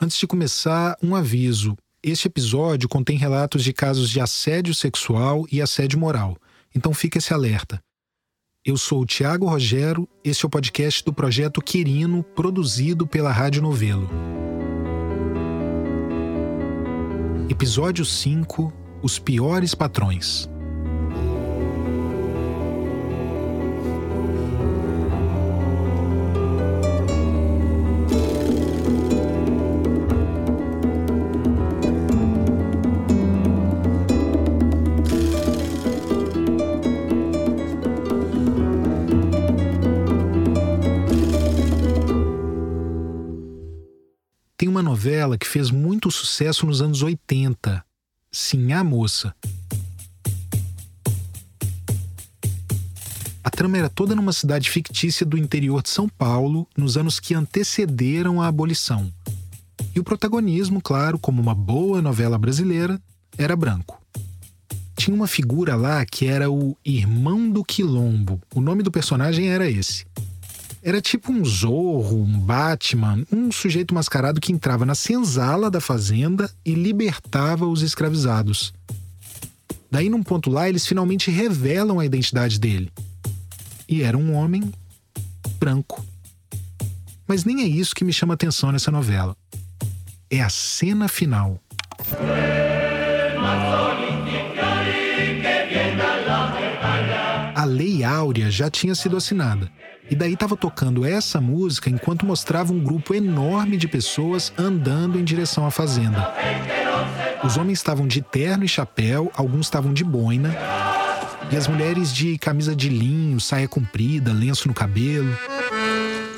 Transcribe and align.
Antes 0.00 0.16
de 0.16 0.26
começar, 0.28 0.96
um 1.02 1.16
aviso. 1.16 1.76
Este 2.00 2.28
episódio 2.28 2.88
contém 2.88 3.18
relatos 3.18 3.64
de 3.64 3.72
casos 3.72 4.08
de 4.08 4.20
assédio 4.20 4.72
sexual 4.72 5.44
e 5.50 5.60
assédio 5.60 5.98
moral, 5.98 6.36
então 6.74 6.94
fique 6.94 7.18
esse 7.18 7.34
alerta. 7.34 7.80
Eu 8.64 8.76
sou 8.76 9.00
o 9.00 9.06
Tiago 9.06 9.46
Rogero, 9.46 10.08
este 10.22 10.44
é 10.44 10.46
o 10.46 10.50
podcast 10.50 11.04
do 11.04 11.12
projeto 11.12 11.60
Quirino, 11.60 12.22
produzido 12.22 13.08
pela 13.08 13.32
Rádio 13.32 13.60
Novelo. 13.60 14.08
Episódio 17.48 18.04
5 18.04 18.72
Os 19.02 19.18
Piores 19.18 19.74
Patrões. 19.74 20.49
Muito 46.10 46.26
sucesso 46.26 46.66
nos 46.66 46.82
anos 46.82 47.02
80, 47.02 47.84
Sim 48.32 48.72
a 48.72 48.82
Moça. 48.82 49.32
A 53.44 53.48
trama 53.50 53.78
era 53.78 53.88
toda 53.88 54.16
numa 54.16 54.32
cidade 54.32 54.68
fictícia 54.68 55.24
do 55.24 55.38
interior 55.38 55.80
de 55.82 55.88
São 55.88 56.08
Paulo, 56.08 56.66
nos 56.76 56.96
anos 56.96 57.20
que 57.20 57.32
antecederam 57.32 58.42
a 58.42 58.48
abolição. 58.48 59.12
E 59.94 60.00
o 60.00 60.04
protagonismo, 60.04 60.82
claro, 60.82 61.16
como 61.16 61.40
uma 61.40 61.54
boa 61.54 62.02
novela 62.02 62.36
brasileira, 62.36 63.00
era 63.38 63.54
branco. 63.54 64.02
Tinha 64.96 65.14
uma 65.14 65.28
figura 65.28 65.76
lá 65.76 66.04
que 66.04 66.26
era 66.26 66.50
o 66.50 66.76
Irmão 66.84 67.48
do 67.48 67.64
Quilombo. 67.64 68.40
O 68.52 68.60
nome 68.60 68.82
do 68.82 68.90
personagem 68.90 69.48
era 69.48 69.70
esse. 69.70 70.04
Era 70.82 71.00
tipo 71.00 71.30
um 71.30 71.44
Zorro, 71.44 72.22
um 72.22 72.38
Batman, 72.38 73.22
um 73.30 73.52
sujeito 73.52 73.94
mascarado 73.94 74.40
que 74.40 74.52
entrava 74.52 74.86
na 74.86 74.94
senzala 74.94 75.70
da 75.70 75.80
fazenda 75.80 76.50
e 76.64 76.72
libertava 76.72 77.66
os 77.66 77.82
escravizados. 77.82 78.72
Daí, 79.90 80.08
num 80.08 80.22
ponto 80.22 80.48
lá, 80.48 80.68
eles 80.68 80.86
finalmente 80.86 81.30
revelam 81.30 81.98
a 81.98 82.06
identidade 82.06 82.58
dele. 82.58 82.90
E 83.86 84.02
era 84.02 84.16
um 84.16 84.34
homem 84.34 84.72
branco. 85.58 86.02
Mas 87.26 87.44
nem 87.44 87.62
é 87.62 87.66
isso 87.66 87.94
que 87.94 88.04
me 88.04 88.12
chama 88.12 88.34
atenção 88.34 88.72
nessa 88.72 88.90
novela. 88.90 89.36
É 90.30 90.40
a 90.40 90.48
cena 90.48 91.08
final. 91.08 91.60
Áurea 98.10 98.50
já 98.50 98.70
tinha 98.70 98.94
sido 98.94 99.16
assinada. 99.16 99.70
E 100.10 100.16
daí 100.16 100.32
estava 100.32 100.56
tocando 100.56 101.04
essa 101.04 101.40
música 101.40 101.88
enquanto 101.88 102.26
mostrava 102.26 102.72
um 102.72 102.82
grupo 102.82 103.14
enorme 103.14 103.76
de 103.76 103.86
pessoas 103.86 104.52
andando 104.58 105.18
em 105.18 105.24
direção 105.24 105.64
à 105.64 105.70
fazenda. 105.70 106.34
Os 107.44 107.56
homens 107.56 107.78
estavam 107.78 108.06
de 108.06 108.20
terno 108.20 108.64
e 108.64 108.68
chapéu, 108.68 109.30
alguns 109.34 109.66
estavam 109.66 109.94
de 109.94 110.04
boina, 110.04 110.54
e 111.50 111.56
as 111.56 111.66
mulheres 111.66 112.12
de 112.12 112.36
camisa 112.38 112.74
de 112.74 112.88
linho, 112.88 113.40
saia 113.40 113.66
comprida, 113.66 114.32
lenço 114.32 114.68
no 114.68 114.74
cabelo. 114.74 115.36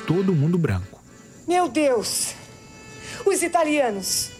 Todo 0.07 0.33
mundo 0.33 0.57
branco. 0.57 1.01
Meu 1.47 1.67
Deus! 1.67 2.35
Os 3.25 3.41
italianos! 3.41 4.31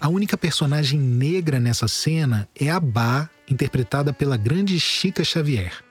A 0.00 0.08
única 0.08 0.36
personagem 0.36 1.00
negra 1.00 1.58
nessa 1.58 1.88
cena 1.88 2.48
é 2.54 2.70
a 2.70 2.78
Bá, 2.78 3.28
interpretada 3.50 4.12
pela 4.12 4.36
grande 4.36 4.78
Chica 4.78 5.24
Xavier. 5.24 5.87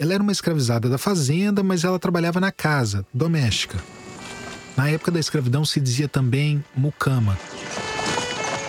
Ela 0.00 0.14
era 0.14 0.22
uma 0.22 0.32
escravizada 0.32 0.88
da 0.88 0.96
fazenda, 0.96 1.62
mas 1.62 1.84
ela 1.84 1.98
trabalhava 1.98 2.40
na 2.40 2.50
casa, 2.50 3.04
doméstica. 3.12 3.78
Na 4.74 4.88
época 4.88 5.10
da 5.10 5.20
escravidão 5.20 5.62
se 5.62 5.78
dizia 5.78 6.08
também 6.08 6.64
mucama. 6.74 7.38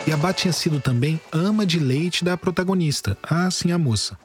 E 0.05 0.11
a 0.11 0.17
Bá 0.17 0.33
tinha 0.33 0.51
sido 0.51 0.81
também 0.81 1.21
ama 1.31 1.65
de 1.65 1.79
leite 1.79 2.25
da 2.25 2.35
protagonista, 2.35 3.17
a 3.23 3.49
sim 3.49 3.71
a 3.71 3.77
moça. 3.77 4.19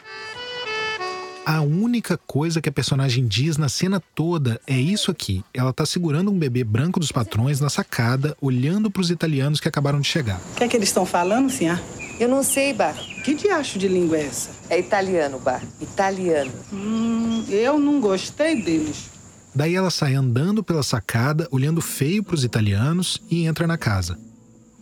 A 1.48 1.60
única 1.60 2.18
coisa 2.18 2.60
que 2.60 2.68
a 2.68 2.72
personagem 2.72 3.24
diz 3.24 3.56
na 3.56 3.68
cena 3.68 4.02
toda 4.16 4.60
é 4.66 4.76
isso 4.76 5.12
aqui. 5.12 5.44
Ela 5.54 5.72
tá 5.72 5.86
segurando 5.86 6.28
um 6.28 6.36
bebê 6.36 6.64
branco 6.64 6.98
dos 6.98 7.12
patrões 7.12 7.60
na 7.60 7.70
sacada, 7.70 8.36
olhando 8.40 8.90
para 8.90 9.00
os 9.00 9.12
italianos 9.12 9.60
que 9.60 9.68
acabaram 9.68 10.00
de 10.00 10.08
chegar. 10.08 10.40
O 10.54 10.56
que 10.56 10.64
é 10.64 10.68
que 10.68 10.76
eles 10.76 10.88
estão 10.88 11.06
falando, 11.06 11.48
senhor? 11.48 11.80
Eu 12.18 12.28
não 12.28 12.42
sei, 12.42 12.72
Bar. 12.72 12.96
Que 13.22 13.32
diacho 13.32 13.78
de 13.78 13.86
língua 13.86 14.18
é 14.18 14.26
essa? 14.26 14.50
É 14.68 14.80
italiano, 14.80 15.38
Bar. 15.38 15.62
Italiano. 15.80 16.50
Hum, 16.72 17.44
eu 17.48 17.78
não 17.78 18.00
gostei 18.00 18.60
deles. 18.60 19.08
Daí 19.54 19.76
ela 19.76 19.88
sai 19.88 20.16
andando 20.16 20.64
pela 20.64 20.82
sacada, 20.82 21.46
olhando 21.52 21.80
feio 21.80 22.24
para 22.24 22.34
os 22.34 22.42
italianos 22.42 23.22
e 23.30 23.46
entra 23.46 23.68
na 23.68 23.78
casa. 23.78 24.18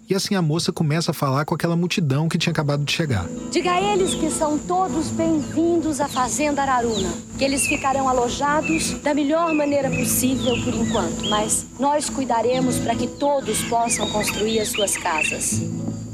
E 0.09 0.15
assim 0.15 0.35
a 0.35 0.43
moça 0.43 0.71
começa 0.71 1.13
a 1.13 1.15
falar 1.15 1.47
com 1.47 1.55
aquela 1.55 1.75
multidão 1.75 2.29
que 2.29 2.37
tinha 2.37 2.53
acabado 2.53 2.85
de 2.85 2.93
chegar. 2.93 3.27
Diga 3.51 3.73
a 3.73 3.81
eles 3.81 4.15
que 4.15 4.31
são 4.31 4.59
todos 4.59 5.09
bem-vindos 5.09 5.99
à 5.99 6.07
Fazenda 6.07 6.61
Araruna, 6.61 7.11
que 7.39 7.45
eles 7.45 7.67
ficarão 7.67 8.07
alojados 8.07 8.91
da 9.03 9.15
melhor 9.15 9.55
maneira 9.55 9.89
possível 9.89 10.63
por 10.63 10.75
enquanto, 10.75 11.25
mas 11.31 11.67
nós 11.81 12.11
cuidaremos 12.11 12.79
para 12.79 12.95
que 12.95 13.07
todos 13.07 13.63
possam 13.63 14.07
construir 14.11 14.61
as 14.61 14.69
suas 14.69 14.95
casas. 14.95 15.63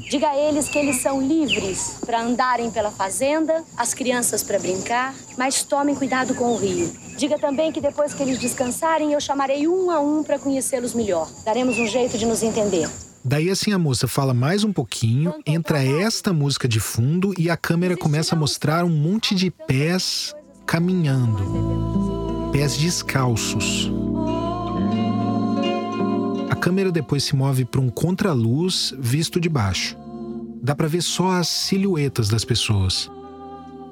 Diga 0.09 0.31
a 0.31 0.37
eles 0.37 0.69
que 0.69 0.78
eles 0.78 1.03
são 1.03 1.21
livres 1.21 1.97
para 2.07 2.22
andarem 2.22 2.71
pela 2.71 2.93
fazenda, 2.93 3.65
as 3.77 3.93
crianças 3.93 4.43
para 4.45 4.59
brincar, 4.59 5.15
mas 5.37 5.65
tomem 5.65 5.97
cuidado 5.97 6.34
com 6.37 6.53
o 6.53 6.57
rio. 6.57 6.93
Diga 7.17 7.39
também 7.39 7.72
que 7.72 7.81
depois 7.81 8.15
que 8.15 8.22
eles 8.22 8.39
descansarem, 8.39 9.12
eu 9.12 9.21
chamarei 9.21 9.67
um 9.67 9.91
a 9.91 10.01
um 10.01 10.22
para 10.22 10.39
conhecê-los 10.39 10.95
melhor. 10.95 11.28
Daremos 11.45 11.77
um 11.77 11.87
jeito 11.87 12.17
de 12.17 12.25
nos 12.25 12.43
entender. 12.43 12.89
Daí 13.23 13.51
assim 13.51 13.73
a 13.73 13.79
moça 13.79 14.09
fala 14.09 14.33
mais 14.33 14.65
um 14.65 14.73
pouquinho, 14.73 15.35
entra 15.47 15.85
esta 15.85 16.33
música 16.33 16.67
de 16.67 16.81
fundo 16.81 17.35
e 17.39 17.51
a 17.51 17.57
câmera 17.57 17.95
começa 17.97 18.35
a 18.35 18.39
mostrar 18.39 18.83
um 18.83 18.89
monte 18.89 19.35
de 19.35 19.51
pés 19.51 20.35
caminhando. 20.67 22.51
Pés 22.51 22.79
descalços. 22.79 23.91
A 26.49 26.55
câmera 26.57 26.91
depois 26.91 27.23
se 27.23 27.37
move 27.37 27.67
para 27.67 27.81
um 27.81 27.91
contraluz 27.91 28.95
visto 28.99 29.39
de 29.39 29.51
baixo. 29.51 29.97
Dá 30.63 30.75
para 30.75 30.89
ver 30.89 31.03
só 31.03 31.33
as 31.33 31.49
silhuetas 31.49 32.29
das 32.29 32.45
pessoas. 32.45 33.11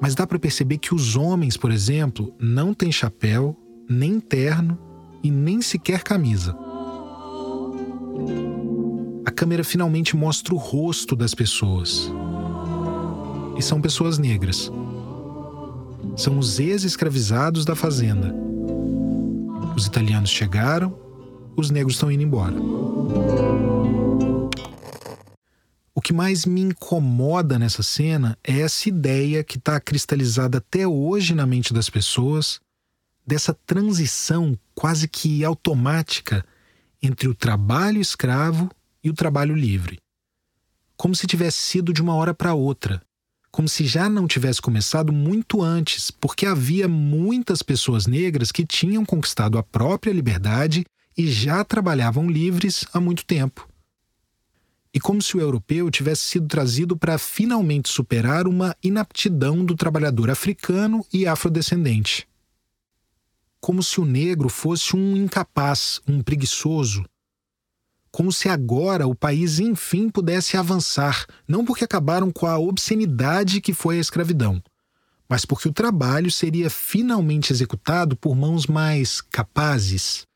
Mas 0.00 0.15
dá 0.15 0.27
para 0.27 0.39
perceber 0.39 0.78
que 0.78 0.95
os 0.95 1.16
homens, 1.16 1.56
por 1.56 1.71
exemplo, 1.71 2.34
não 2.39 2.72
têm 2.72 2.91
chapéu, 2.91 3.55
nem 3.89 4.21
terno 4.21 4.78
e 5.22 5.31
nem 5.31 5.60
sequer 5.60 6.03
camisa. 6.03 6.56
A 9.28 9.31
câmera 9.31 9.62
finalmente 9.62 10.16
mostra 10.16 10.55
o 10.55 10.56
rosto 10.56 11.15
das 11.15 11.34
pessoas. 11.34 12.11
E 13.59 13.62
são 13.62 13.78
pessoas 13.78 14.16
negras. 14.16 14.72
São 16.16 16.39
os 16.39 16.59
ex-escravizados 16.59 17.66
da 17.66 17.77
fazenda. 17.77 18.34
Os 19.77 19.84
italianos 19.84 20.31
chegaram, 20.31 20.99
os 21.55 21.69
negros 21.69 21.97
estão 21.97 22.11
indo 22.11 22.22
embora. 22.22 22.55
O 25.95 26.00
que 26.00 26.15
mais 26.15 26.47
me 26.47 26.62
incomoda 26.62 27.59
nessa 27.59 27.83
cena 27.83 28.34
é 28.43 28.60
essa 28.60 28.89
ideia 28.89 29.45
que 29.45 29.59
está 29.59 29.78
cristalizada 29.78 30.57
até 30.57 30.89
hoje 30.89 31.34
na 31.34 31.45
mente 31.45 31.74
das 31.74 31.91
pessoas 31.91 32.60
dessa 33.27 33.53
transição 33.53 34.59
quase 34.74 35.07
que 35.07 35.45
automática 35.45 36.42
entre 37.03 37.28
o 37.28 37.34
trabalho 37.34 38.01
escravo 38.01 38.71
e 39.03 39.10
o 39.10 39.15
trabalho 39.15 39.54
livre. 39.54 39.98
Como 40.97 41.15
se 41.15 41.27
tivesse 41.27 41.59
sido 41.59 41.92
de 41.92 42.03
uma 42.03 42.15
hora 42.15 42.34
para 42.34 42.54
outra, 42.54 43.03
como 43.50 43.68
se 43.68 43.86
já 43.86 44.09
não 44.09 44.27
tivesse 44.27 44.60
começado 44.60 45.12
muito 45.12 45.62
antes, 45.62 46.10
porque 46.10 46.47
havia 46.47 46.86
muitas 46.86 47.62
pessoas 47.62 48.06
negras 48.06 48.53
que 48.53 48.66
tinham 48.66 49.04
conquistado 49.04 49.59
a 49.59 49.62
própria 49.62 50.12
liberdade 50.12 50.84
e 51.16 51.27
já 51.30 51.65
trabalhavam 51.65 52.30
livres 52.30 52.86
há 52.92 53.00
muito 53.00 53.24
tempo. 53.24 53.68
E 54.95 55.00
como 55.00 55.21
se 55.21 55.36
o 55.36 55.41
europeu 55.41 55.91
tivesse 55.91 56.22
sido 56.22 56.47
trazido 56.47 56.97
para 56.97 57.18
finalmente 57.18 57.89
superar 57.89 58.47
uma 58.47 58.77
inaptidão 58.83 59.65
do 59.65 59.74
trabalhador 59.74 60.30
africano 60.30 61.04
e 61.12 61.27
afrodescendente. 61.27 62.28
Como 63.60 63.83
se 63.83 64.00
o 64.00 64.04
negro 64.04 64.48
fosse 64.48 64.95
um 64.95 65.16
incapaz, 65.16 66.00
um 66.06 66.22
preguiçoso. 66.22 67.04
Como 68.10 68.33
se 68.33 68.49
agora 68.49 69.07
o 69.07 69.15
país 69.15 69.59
enfim 69.59 70.09
pudesse 70.09 70.57
avançar, 70.57 71.27
não 71.47 71.65
porque 71.65 71.84
acabaram 71.84 72.31
com 72.31 72.47
a 72.47 72.59
obscenidade 72.59 73.60
que 73.60 73.72
foi 73.72 73.99
a 73.99 74.01
escravidão, 74.01 74.63
mas 75.28 75.45
porque 75.45 75.69
o 75.69 75.72
trabalho 75.72 76.31
seria 76.31 76.71
finalmente 76.71 77.53
executado 77.53 78.16
por 78.16 78.34
mãos 78.34 78.66
mais 78.66 79.21
capazes. 79.21 80.27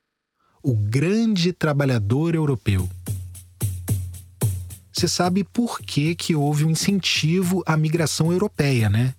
O 0.62 0.74
grande 0.74 1.52
trabalhador 1.52 2.34
europeu. 2.34 2.88
Você 4.92 5.08
sabe 5.08 5.42
por 5.42 5.80
que, 5.80 6.14
que 6.14 6.36
houve 6.36 6.64
um 6.64 6.70
incentivo 6.70 7.62
à 7.66 7.76
migração 7.76 8.30
europeia, 8.30 8.88
né? 8.88 9.14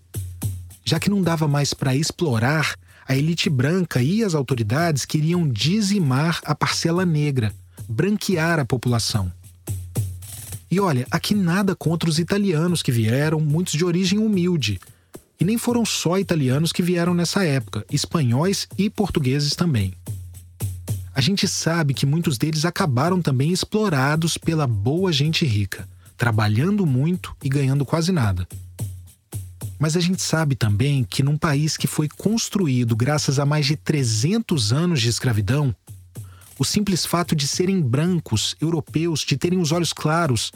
Já 0.85 0.99
que 0.99 1.09
não 1.09 1.21
dava 1.21 1.47
mais 1.47 1.73
para 1.73 1.95
explorar, 1.95 2.75
a 3.05 3.15
elite 3.15 3.49
branca 3.49 4.01
e 4.01 4.23
as 4.23 4.35
autoridades 4.35 5.03
queriam 5.03 5.47
dizimar 5.47 6.39
a 6.45 6.55
parcela 6.55 7.05
negra, 7.05 7.53
branquear 7.87 8.59
a 8.59 8.65
população. 8.65 9.31
E 10.69 10.79
olha, 10.79 11.05
aqui 11.11 11.35
nada 11.35 11.75
contra 11.75 12.09
os 12.09 12.17
italianos 12.17 12.81
que 12.81 12.91
vieram, 12.91 13.39
muitos 13.39 13.73
de 13.73 13.85
origem 13.85 14.17
humilde. 14.17 14.79
E 15.39 15.45
nem 15.45 15.57
foram 15.57 15.85
só 15.85 16.17
italianos 16.17 16.71
que 16.71 16.81
vieram 16.81 17.13
nessa 17.13 17.43
época, 17.43 17.85
espanhóis 17.91 18.67
e 18.77 18.89
portugueses 18.89 19.55
também. 19.55 19.93
A 21.13 21.21
gente 21.21 21.47
sabe 21.47 21.93
que 21.93 22.07
muitos 22.07 22.39
deles 22.39 22.65
acabaram 22.65 23.21
também 23.21 23.51
explorados 23.51 24.35
pela 24.35 24.65
boa 24.65 25.11
gente 25.11 25.45
rica, 25.45 25.87
trabalhando 26.17 26.87
muito 26.87 27.35
e 27.43 27.49
ganhando 27.49 27.85
quase 27.85 28.11
nada. 28.11 28.47
Mas 29.77 29.95
a 29.95 29.99
gente 29.99 30.23
sabe 30.23 30.55
também 30.55 31.03
que 31.03 31.21
num 31.21 31.37
país 31.37 31.77
que 31.77 31.85
foi 31.85 32.07
construído 32.07 32.95
graças 32.95 33.37
a 33.37 33.45
mais 33.45 33.65
de 33.65 33.75
300 33.75 34.73
anos 34.73 35.01
de 35.01 35.09
escravidão, 35.09 35.75
o 36.57 36.63
simples 36.63 37.05
fato 37.05 37.35
de 37.35 37.47
serem 37.47 37.81
brancos, 37.81 38.55
europeus, 38.61 39.21
de 39.21 39.37
terem 39.37 39.59
os 39.59 39.71
olhos 39.71 39.93
claros, 39.93 40.51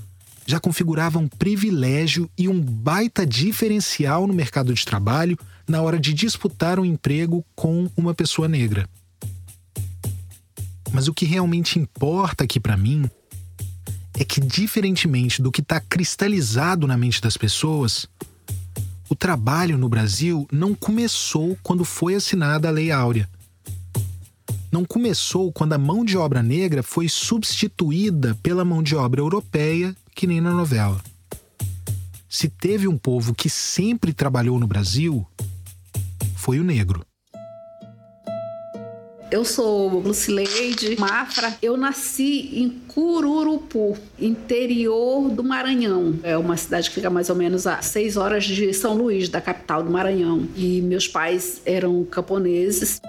já 0.46 0.60
configurava 0.60 1.20
um 1.20 1.28
privilégio 1.28 2.30
e 2.38 2.48
um 2.48 2.62
baita 2.62 3.26
diferencial 3.26 4.26
no 4.26 4.34
mercado 4.34 4.74
de 4.74 4.86
trabalho 4.86 5.38
na 5.68 5.82
hora 5.82 6.00
de 6.00 6.14
disputar 6.14 6.80
um 6.80 6.86
emprego 6.86 7.46
com 7.54 7.90
uma 7.98 8.14
pessoa 8.14 8.48
negra. 8.48 8.88
Mas 10.94 11.08
o 11.08 11.14
que 11.14 11.26
realmente 11.26 11.78
importa 11.78 12.46
aqui 12.46 12.60
para 12.60 12.78
mim 12.78 13.10
é 14.18 14.24
que, 14.24 14.40
diferentemente 14.40 15.42
do 15.42 15.52
que 15.52 15.62
está 15.62 15.80
cristalizado 15.80 16.88
na 16.88 16.98
mente 16.98 17.22
das 17.22 17.36
pessoas, 17.36 18.08
o 19.10 19.16
trabalho 19.16 19.78
no 19.78 19.90
Brasil 19.90 20.48
não 20.52 20.74
começou 20.74 21.58
quando 21.62 21.84
foi 21.84 22.16
assinada 22.16 22.68
a 22.68 22.72
Lei 22.72 22.90
Áurea. 22.90 23.30
Não 24.78 24.86
começou 24.86 25.52
quando 25.52 25.74
a 25.74 25.78
mão 25.80 26.06
de 26.06 26.20
obra 26.20 26.44
negra 26.44 26.84
foi 26.84 27.10
substituída 27.10 28.38
pela 28.44 28.64
mão 28.64 28.84
de 28.84 28.96
obra 28.96 29.20
europeia, 29.20 29.96
que 30.14 30.28
nem 30.28 30.40
na 30.40 30.52
novela. 30.52 31.02
Se 32.30 32.48
teve 32.48 32.88
um 32.88 32.96
povo 32.96 33.34
que 33.34 33.50
sempre 33.50 34.14
trabalhou 34.14 34.60
no 34.60 34.68
Brasil, 34.68 35.26
foi 36.36 36.60
o 36.60 36.64
negro. 36.64 37.04
Eu 39.32 39.44
sou 39.44 40.00
Lucileide 40.00 40.96
Mafra. 41.00 41.58
Eu 41.60 41.76
nasci 41.76 42.62
em 42.62 42.70
Cururupu, 42.70 43.98
interior 44.20 45.28
do 45.32 45.44
Maranhão. 45.44 46.20
É 46.22 46.38
uma 46.38 46.56
cidade 46.56 46.90
que 46.90 46.96
fica 46.98 47.10
mais 47.10 47.32
ou 47.32 47.36
menos 47.36 47.66
a 47.66 47.82
seis 47.82 48.16
horas 48.16 48.46
de 48.46 48.72
São 48.76 48.94
Luís, 48.94 49.28
da 49.28 49.42
capital 49.42 49.82
do 49.82 49.90
Maranhão. 49.90 50.48
E 50.56 50.84
meus 50.84 51.08
pais 51.08 51.64
eram 51.66 52.06
camponeses. 52.06 53.02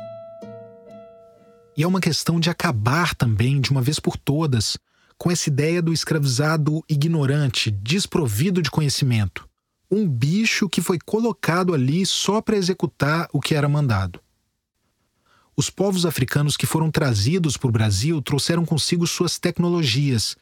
E 1.79 1.85
é 1.85 1.87
uma 1.87 2.01
questão 2.01 2.41
de 2.41 2.51
acabar 2.51 3.15
também, 3.15 3.61
de 3.61 3.71
uma 3.71 3.81
vez 3.81 4.01
por 4.01 4.17
todas, 4.17 4.77
com 5.17 5.31
essa 5.31 5.49
ideia 5.49 5.81
do 5.81 5.93
escravizado 5.93 6.83
ignorante, 6.89 7.71
desprovido 7.71 8.61
de 8.61 8.69
conhecimento. 8.69 9.49
Um 9.89 10.05
bicho 10.05 10.69
que 10.69 10.81
foi 10.81 10.99
colocado 10.99 11.73
ali 11.73 12.05
só 12.05 12.43
para 12.43 12.57
executar 12.57 13.29
o 13.33 13.41
que 13.41 13.55
era 13.55 13.69
mandado. 13.69 14.21
Os 15.57 15.71
povos 15.71 16.05
africanos 16.05 16.57
que 16.57 16.67
foram 16.67 16.91
trazidos 16.91 17.57
para 17.57 17.69
o 17.69 17.73
Brasil 17.73 18.21
trouxeram 18.21 18.67
consigo 18.67 19.07
suas 19.07 19.39
tecnologias. 19.39 20.37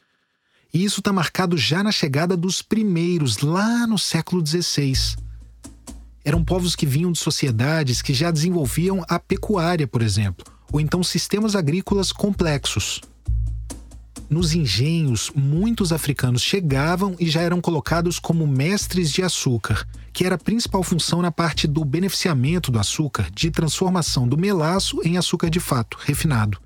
E 0.73 0.83
isso 0.83 1.01
está 1.01 1.13
marcado 1.13 1.55
já 1.55 1.83
na 1.83 1.91
chegada 1.91 2.35
dos 2.35 2.63
primeiros, 2.63 3.37
lá 3.37 3.85
no 3.85 3.99
século 3.99 4.43
XVI. 4.43 5.15
Eram 6.25 6.43
povos 6.43 6.75
que 6.75 6.87
vinham 6.87 7.11
de 7.11 7.19
sociedades 7.19 8.01
que 8.01 8.15
já 8.15 8.31
desenvolviam 8.31 9.05
a 9.07 9.19
pecuária, 9.19 9.87
por 9.87 10.01
exemplo, 10.01 10.56
ou 10.71 10.79
então 10.79 11.03
sistemas 11.03 11.55
agrícolas 11.55 12.11
complexos. 12.11 13.01
Nos 14.29 14.53
engenhos, 14.53 15.31
muitos 15.33 15.93
africanos 15.93 16.41
chegavam 16.41 17.15
e 17.17 17.29
já 17.29 17.41
eram 17.41 17.61
colocados 17.61 18.19
como 18.19 18.45
mestres 18.45 19.09
de 19.09 19.23
açúcar, 19.23 19.87
que 20.11 20.25
era 20.25 20.35
a 20.35 20.39
principal 20.39 20.83
função 20.83 21.21
na 21.21 21.31
parte 21.31 21.65
do 21.65 21.85
beneficiamento 21.85 22.69
do 22.69 22.79
açúcar, 22.79 23.29
de 23.31 23.49
transformação 23.49 24.27
do 24.27 24.37
melaço 24.37 24.99
em 25.03 25.17
açúcar 25.17 25.49
de 25.49 25.61
fato, 25.61 25.97
refinado. 26.01 26.59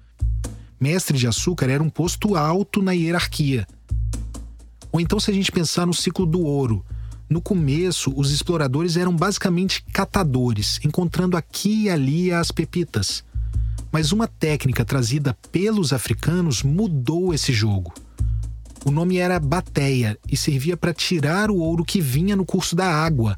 Mestre 0.80 1.16
de 1.16 1.28
açúcar 1.28 1.70
era 1.70 1.84
um 1.84 1.90
posto 1.90 2.36
alto 2.36 2.82
na 2.82 2.94
hierarquia. 2.94 3.68
Ou 4.92 5.00
então, 5.00 5.20
se 5.20 5.30
a 5.30 5.34
gente 5.34 5.52
pensar 5.52 5.86
no 5.86 5.94
ciclo 5.94 6.26
do 6.26 6.42
ouro, 6.42 6.84
no 7.30 7.40
começo, 7.40 8.12
os 8.18 8.32
exploradores 8.32 8.98
eram 8.98 9.16
basicamente 9.16 9.84
catadores, 9.94 10.80
encontrando 10.84 11.38
aqui 11.38 11.84
e 11.84 11.90
ali 11.90 12.32
as 12.32 12.52
pepitas. 12.52 13.24
Mas 13.92 14.12
uma 14.12 14.28
técnica 14.28 14.86
trazida 14.86 15.38
pelos 15.52 15.92
africanos 15.92 16.64
mudou 16.64 17.34
esse 17.34 17.52
jogo. 17.52 17.94
O 18.86 18.90
nome 18.90 19.18
era 19.18 19.40
bateia 19.40 20.18
e 20.28 20.36
servia 20.36 20.76
para 20.76 20.94
tirar 20.94 21.52
o 21.52 21.58
ouro 21.58 21.86
que 21.86 22.02
vinha 22.02 22.36
no 22.36 22.46
curso 22.46 22.76
da 22.76 22.88
água. 22.88 23.38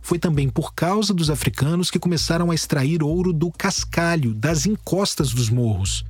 Foi 0.00 0.18
também 0.18 0.48
por 0.48 0.74
causa 0.74 1.12
dos 1.12 1.30
africanos 1.30 1.90
que 1.90 1.98
começaram 1.98 2.50
a 2.50 2.54
extrair 2.54 3.02
ouro 3.02 3.32
do 3.32 3.50
cascalho, 3.50 4.32
das 4.32 4.66
encostas 4.66 5.32
dos 5.32 5.50
morros. 5.50 6.04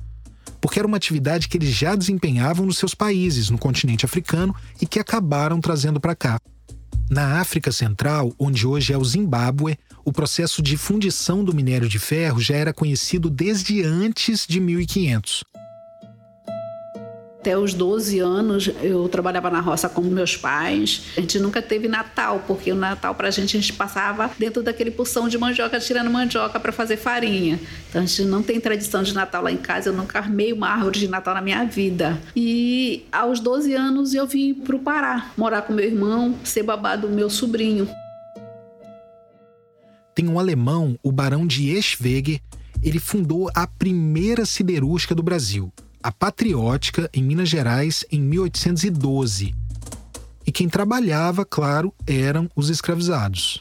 Porque 0.61 0.79
era 0.79 0.87
uma 0.87 0.97
atividade 0.97 1.47
que 1.47 1.57
eles 1.57 1.69
já 1.69 1.95
desempenhavam 1.95 2.65
nos 2.65 2.77
seus 2.77 2.93
países, 2.93 3.49
no 3.49 3.57
continente 3.57 4.05
africano, 4.05 4.55
e 4.81 4.85
que 4.85 4.99
acabaram 4.99 5.59
trazendo 5.59 5.99
para 5.99 6.15
cá. 6.15 6.39
Na 7.09 7.39
África 7.39 7.71
Central, 7.71 8.33
onde 8.39 8.65
hoje 8.65 8.91
é 8.91 8.97
o 8.97 9.05
Zimbábue, 9.05 9.77
o 10.03 10.11
processo 10.11 10.61
de 10.61 10.75
fundição 10.75 11.43
do 11.43 11.55
minério 11.55 11.87
de 11.87 11.99
ferro 11.99 12.41
já 12.41 12.55
era 12.55 12.73
conhecido 12.73 13.29
desde 13.29 13.83
antes 13.83 14.45
de 14.47 14.59
1500 14.59 15.43
até 17.45 17.55
os 17.55 17.75
12 17.75 18.17
anos 18.17 18.71
eu 18.81 19.07
trabalhava 19.07 19.51
na 19.51 19.59
roça 19.59 19.87
com 19.87 20.01
meus 20.01 20.35
pais. 20.35 21.03
A 21.15 21.21
gente 21.21 21.37
nunca 21.37 21.61
teve 21.61 21.87
Natal, 21.87 22.43
porque 22.47 22.71
o 22.71 22.75
Natal 22.75 23.13
pra 23.13 23.29
gente 23.29 23.55
a 23.55 23.59
gente 23.59 23.71
passava 23.71 24.31
dentro 24.39 24.63
daquele 24.63 24.89
porção 24.89 25.29
de 25.29 25.37
mandioca, 25.37 25.79
tirando 25.79 26.09
mandioca 26.09 26.59
para 26.59 26.71
fazer 26.71 26.97
farinha. 26.97 27.59
Então 27.87 28.01
a 28.01 28.05
gente 28.05 28.23
não 28.23 28.41
tem 28.41 28.59
tradição 28.59 29.03
de 29.03 29.13
Natal 29.13 29.43
lá 29.43 29.51
em 29.51 29.57
casa, 29.57 29.89
eu 29.89 29.93
nunca 29.93 30.17
armei 30.17 30.53
uma 30.53 30.69
árvore 30.69 30.97
de 30.97 31.07
Natal 31.07 31.35
na 31.35 31.41
minha 31.41 31.63
vida. 31.65 32.19
E 32.35 33.05
aos 33.11 33.39
12 33.39 33.75
anos 33.75 34.15
eu 34.15 34.25
vim 34.25 34.55
pro 34.55 34.79
Pará, 34.79 35.31
morar 35.37 35.61
com 35.61 35.71
meu 35.71 35.85
irmão, 35.85 36.35
ser 36.43 36.63
babá 36.63 36.95
do 36.95 37.09
meu 37.09 37.29
sobrinho. 37.29 37.87
Tem 40.15 40.27
um 40.27 40.39
alemão, 40.39 40.97
o 41.03 41.11
Barão 41.11 41.45
de 41.45 41.69
Eschwege, 41.69 42.41
ele 42.81 42.97
fundou 42.97 43.51
a 43.53 43.67
primeira 43.67 44.47
siderúrgica 44.47 45.13
do 45.13 45.21
Brasil 45.21 45.71
a 46.05 46.11
Patriótica, 46.11 47.09
em 47.11 47.23
Minas 47.23 47.49
Gerais, 47.49 48.05
em 48.11 48.21
1812. 48.21 49.55
E 50.45 50.51
quem 50.51 50.69
trabalhava, 50.69 51.43
claro, 51.43 51.91
eram 52.05 52.47
os 52.55 52.69
escravizados. 52.69 53.57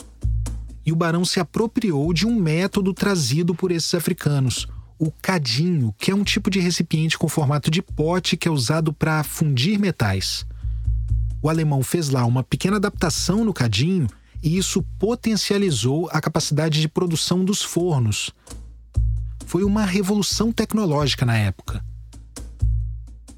E 0.85 0.93
o 0.93 0.95
barão 0.95 1.25
se 1.25 1.41
apropriou 1.41 2.13
de 2.13 2.27
um 2.27 2.39
método 2.39 2.93
trazido 2.93 3.55
por 3.55 3.73
esses 3.73 3.95
africanos, 3.95 4.69
o 4.99 5.11
cadinho, 5.11 5.95
que 5.97 6.11
é 6.11 6.15
um 6.15 6.23
tipo 6.23 6.51
de 6.51 6.61
recipiente 6.61 7.17
com 7.17 7.31
formato 7.31 7.71
de 7.71 7.81
pote 7.81 8.37
que 8.37 8.47
é 8.47 8.51
usado 8.51 8.93
para 8.93 9.25
fundir 9.25 9.79
metais. 9.79 10.45
O 11.41 11.49
alemão 11.49 11.83
fez 11.83 12.11
lá 12.11 12.27
uma 12.27 12.43
pequena 12.43 12.77
adaptação 12.77 13.43
no 13.43 13.55
cadinho 13.55 14.07
e 14.43 14.59
isso 14.59 14.83
potencializou 14.99 16.11
a 16.13 16.21
capacidade 16.21 16.79
de 16.79 16.89
produção 16.89 17.43
dos 17.43 17.63
fornos. 17.63 18.33
Foi 19.47 19.65
uma 19.65 19.87
revolução 19.87 20.53
tecnológica 20.53 21.25
na 21.25 21.39
época 21.39 21.83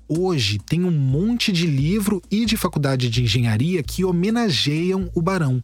hoje 0.08 0.58
tem 0.58 0.84
um 0.84 0.90
monte 0.90 1.52
de 1.52 1.66
livro 1.66 2.22
e 2.30 2.44
de 2.44 2.56
faculdade 2.56 3.08
de 3.08 3.22
engenharia 3.22 3.82
que 3.82 4.04
homenageiam 4.04 5.10
o 5.14 5.22
Barão, 5.22 5.62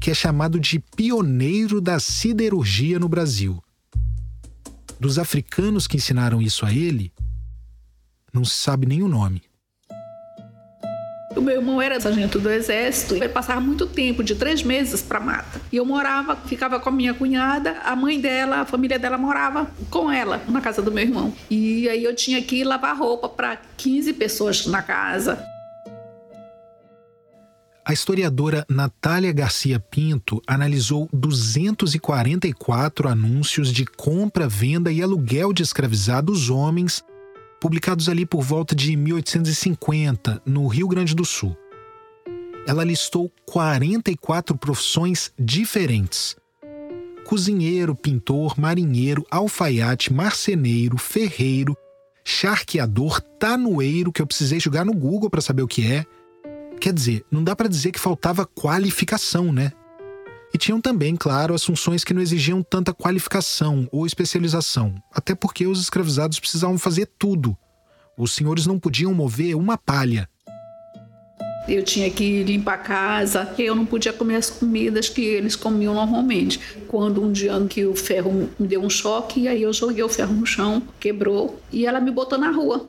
que 0.00 0.10
é 0.10 0.14
chamado 0.14 0.58
de 0.60 0.78
pioneiro 0.78 1.80
da 1.80 1.98
siderurgia 1.98 2.98
no 2.98 3.08
Brasil. 3.08 3.62
Dos 5.00 5.18
africanos 5.18 5.86
que 5.86 5.96
ensinaram 5.96 6.42
isso 6.42 6.66
a 6.66 6.72
ele, 6.72 7.12
não 8.32 8.44
se 8.44 8.56
sabe 8.56 8.86
nem 8.86 9.02
o 9.02 9.08
nome. 9.08 9.47
O 11.38 11.40
meu 11.40 11.54
irmão 11.54 11.80
era 11.80 12.00
sargento 12.00 12.40
do 12.40 12.50
exército, 12.50 13.14
ele 13.14 13.28
passava 13.28 13.60
muito 13.60 13.86
tempo, 13.86 14.24
de 14.24 14.34
três 14.34 14.60
meses, 14.64 15.00
para 15.00 15.20
mata. 15.20 15.60
E 15.70 15.76
eu 15.76 15.84
morava, 15.84 16.34
ficava 16.34 16.80
com 16.80 16.88
a 16.88 16.92
minha 16.92 17.14
cunhada, 17.14 17.78
a 17.84 17.94
mãe 17.94 18.20
dela, 18.20 18.62
a 18.62 18.64
família 18.64 18.98
dela 18.98 19.16
morava 19.16 19.70
com 19.88 20.10
ela, 20.10 20.42
na 20.48 20.60
casa 20.60 20.82
do 20.82 20.90
meu 20.90 21.04
irmão. 21.04 21.32
E 21.48 21.88
aí 21.88 22.02
eu 22.02 22.12
tinha 22.12 22.42
que 22.42 22.64
lavar 22.64 22.98
roupa 22.98 23.28
para 23.28 23.56
15 23.76 24.14
pessoas 24.14 24.66
na 24.66 24.82
casa. 24.82 25.40
A 27.88 27.92
historiadora 27.94 28.66
Natália 28.68 29.32
Garcia 29.32 29.80
Pinto 29.80 30.42
analisou 30.46 31.08
244 31.10 33.08
anúncios 33.08 33.72
de 33.72 33.86
compra, 33.86 34.46
venda 34.46 34.92
e 34.92 35.00
aluguel 35.02 35.54
de 35.54 35.62
escravizados 35.62 36.50
homens, 36.50 37.02
publicados 37.60 38.08
ali 38.08 38.24
por 38.24 38.42
volta 38.42 38.74
de 38.74 38.96
1850, 38.96 40.42
no 40.44 40.66
Rio 40.66 40.88
Grande 40.88 41.14
do 41.14 41.24
Sul. 41.24 41.56
Ela 42.66 42.84
listou 42.84 43.32
44 43.46 44.56
profissões 44.56 45.32
diferentes: 45.38 46.36
cozinheiro, 47.24 47.94
pintor, 47.94 48.58
marinheiro, 48.58 49.26
alfaiate, 49.30 50.12
marceneiro, 50.12 50.98
ferreiro, 50.98 51.76
charqueador, 52.24 53.20
tanoeiro, 53.38 54.12
que 54.12 54.20
eu 54.20 54.26
precisei 54.26 54.60
jogar 54.60 54.84
no 54.84 54.92
Google 54.92 55.30
para 55.30 55.40
saber 55.40 55.62
o 55.62 55.68
que 55.68 55.86
é 55.86 56.04
Quer 56.78 56.92
dizer, 56.92 57.24
não 57.30 57.42
dá 57.42 57.56
para 57.56 57.68
dizer 57.68 57.90
que 57.90 57.98
faltava 57.98 58.46
qualificação, 58.46 59.52
né? 59.52 59.72
E 60.52 60.58
tinham 60.58 60.80
também, 60.80 61.14
claro, 61.14 61.54
as 61.54 61.64
funções 61.64 62.04
que 62.04 62.14
não 62.14 62.22
exigiam 62.22 62.62
tanta 62.62 62.94
qualificação 62.94 63.86
ou 63.92 64.06
especialização, 64.06 64.94
até 65.12 65.34
porque 65.34 65.66
os 65.66 65.80
escravizados 65.80 66.40
precisavam 66.40 66.78
fazer 66.78 67.06
tudo. 67.18 67.56
Os 68.16 68.32
senhores 68.32 68.66
não 68.66 68.78
podiam 68.78 69.12
mover 69.12 69.54
uma 69.54 69.76
palha. 69.76 70.28
Eu 71.68 71.82
tinha 71.82 72.10
que 72.10 72.42
limpar 72.44 72.74
a 72.74 72.78
casa, 72.78 73.54
eu 73.58 73.74
não 73.74 73.84
podia 73.84 74.10
comer 74.10 74.36
as 74.36 74.48
comidas 74.48 75.10
que 75.10 75.20
eles 75.20 75.54
comiam 75.54 75.94
normalmente. 75.94 76.58
Quando 76.88 77.22
um 77.22 77.30
dia 77.30 77.52
que 77.68 77.84
o 77.84 77.94
ferro 77.94 78.48
me 78.58 78.66
deu 78.66 78.82
um 78.82 78.88
choque, 78.88 79.46
aí 79.46 79.62
eu 79.62 79.72
joguei 79.72 80.02
o 80.02 80.08
ferro 80.08 80.34
no 80.34 80.46
chão, 80.46 80.82
quebrou 80.98 81.60
e 81.70 81.84
ela 81.84 82.00
me 82.00 82.10
botou 82.10 82.38
na 82.38 82.50
rua. 82.50 82.88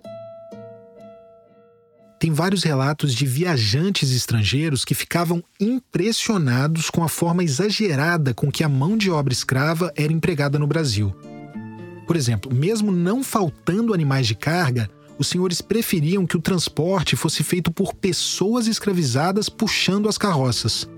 Tem 2.19 2.33
vários 2.33 2.65
relatos 2.65 3.15
de 3.15 3.25
viajantes 3.25 4.11
estrangeiros 4.11 4.83
que 4.83 4.93
ficavam 4.93 5.41
impressionados 5.57 6.89
com 6.89 7.01
a 7.01 7.07
forma 7.07 7.45
exagerada 7.45 8.33
com 8.33 8.51
que 8.51 8.61
a 8.61 8.67
mão 8.67 8.97
de 8.97 9.09
obra 9.09 9.31
escrava 9.31 9.89
era 9.95 10.11
empregada 10.11 10.59
no 10.59 10.67
Brasil. 10.67 11.15
Por 12.05 12.17
exemplo, 12.17 12.53
mesmo 12.53 12.91
não 12.91 13.23
faltando 13.23 13.93
animais 13.93 14.27
de 14.27 14.35
carga, 14.35 14.89
os 15.17 15.27
senhores 15.27 15.61
preferiam 15.61 16.27
que 16.27 16.35
o 16.35 16.41
transporte 16.41 17.15
fosse 17.15 17.41
feito 17.41 17.71
por 17.71 17.93
pessoas 17.93 18.67
escravizadas 18.67 19.47
puxando 19.47 20.09
as 20.09 20.17
carroças. 20.17 20.89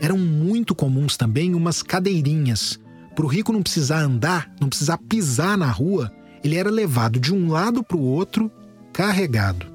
Eram 0.00 0.16
muito 0.16 0.76
comuns 0.76 1.16
também 1.16 1.56
umas 1.56 1.82
cadeirinhas. 1.82 2.78
Para 3.16 3.24
o 3.24 3.28
rico 3.28 3.52
não 3.52 3.62
precisar 3.62 3.98
andar, 3.98 4.54
não 4.60 4.68
precisar 4.68 4.98
pisar 4.98 5.58
na 5.58 5.70
rua, 5.72 6.12
ele 6.44 6.54
era 6.54 6.70
levado 6.70 7.18
de 7.18 7.34
um 7.34 7.50
lado 7.50 7.82
para 7.82 7.96
o 7.96 8.02
outro, 8.02 8.48
carregado 8.92 9.73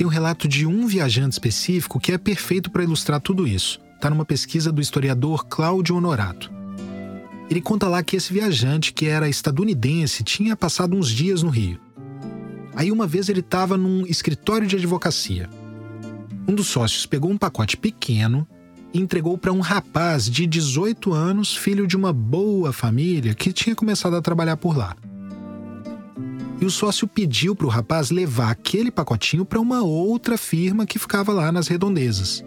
tem 0.00 0.06
um 0.06 0.10
relato 0.10 0.48
de 0.48 0.64
um 0.64 0.86
viajante 0.86 1.34
específico 1.34 2.00
que 2.00 2.10
é 2.10 2.16
perfeito 2.16 2.70
para 2.70 2.82
ilustrar 2.82 3.20
tudo 3.20 3.46
isso. 3.46 3.78
Está 3.96 4.08
numa 4.08 4.24
pesquisa 4.24 4.72
do 4.72 4.80
historiador 4.80 5.44
Cláudio 5.44 5.94
Honorato. 5.94 6.50
Ele 7.50 7.60
conta 7.60 7.86
lá 7.86 8.02
que 8.02 8.16
esse 8.16 8.32
viajante, 8.32 8.94
que 8.94 9.04
era 9.04 9.28
estadunidense, 9.28 10.24
tinha 10.24 10.56
passado 10.56 10.96
uns 10.96 11.10
dias 11.10 11.42
no 11.42 11.50
Rio. 11.50 11.78
Aí 12.74 12.90
uma 12.90 13.06
vez 13.06 13.28
ele 13.28 13.40
estava 13.40 13.76
num 13.76 14.06
escritório 14.06 14.66
de 14.66 14.76
advocacia. 14.76 15.50
Um 16.48 16.54
dos 16.54 16.68
sócios 16.68 17.04
pegou 17.04 17.30
um 17.30 17.36
pacote 17.36 17.76
pequeno 17.76 18.48
e 18.94 18.98
entregou 18.98 19.36
para 19.36 19.52
um 19.52 19.60
rapaz 19.60 20.30
de 20.30 20.46
18 20.46 21.12
anos, 21.12 21.54
filho 21.54 21.86
de 21.86 21.94
uma 21.94 22.10
boa 22.10 22.72
família, 22.72 23.34
que 23.34 23.52
tinha 23.52 23.76
começado 23.76 24.16
a 24.16 24.22
trabalhar 24.22 24.56
por 24.56 24.74
lá 24.74 24.96
e 26.60 26.66
o 26.66 26.70
sócio 26.70 27.08
pediu 27.08 27.56
para 27.56 27.66
o 27.66 27.70
rapaz 27.70 28.10
levar 28.10 28.50
aquele 28.50 28.90
pacotinho 28.90 29.46
para 29.46 29.58
uma 29.58 29.82
outra 29.82 30.36
firma 30.36 30.84
que 30.84 30.98
ficava 30.98 31.32
lá 31.32 31.50
nas 31.50 31.68
redondezas. 31.68 32.44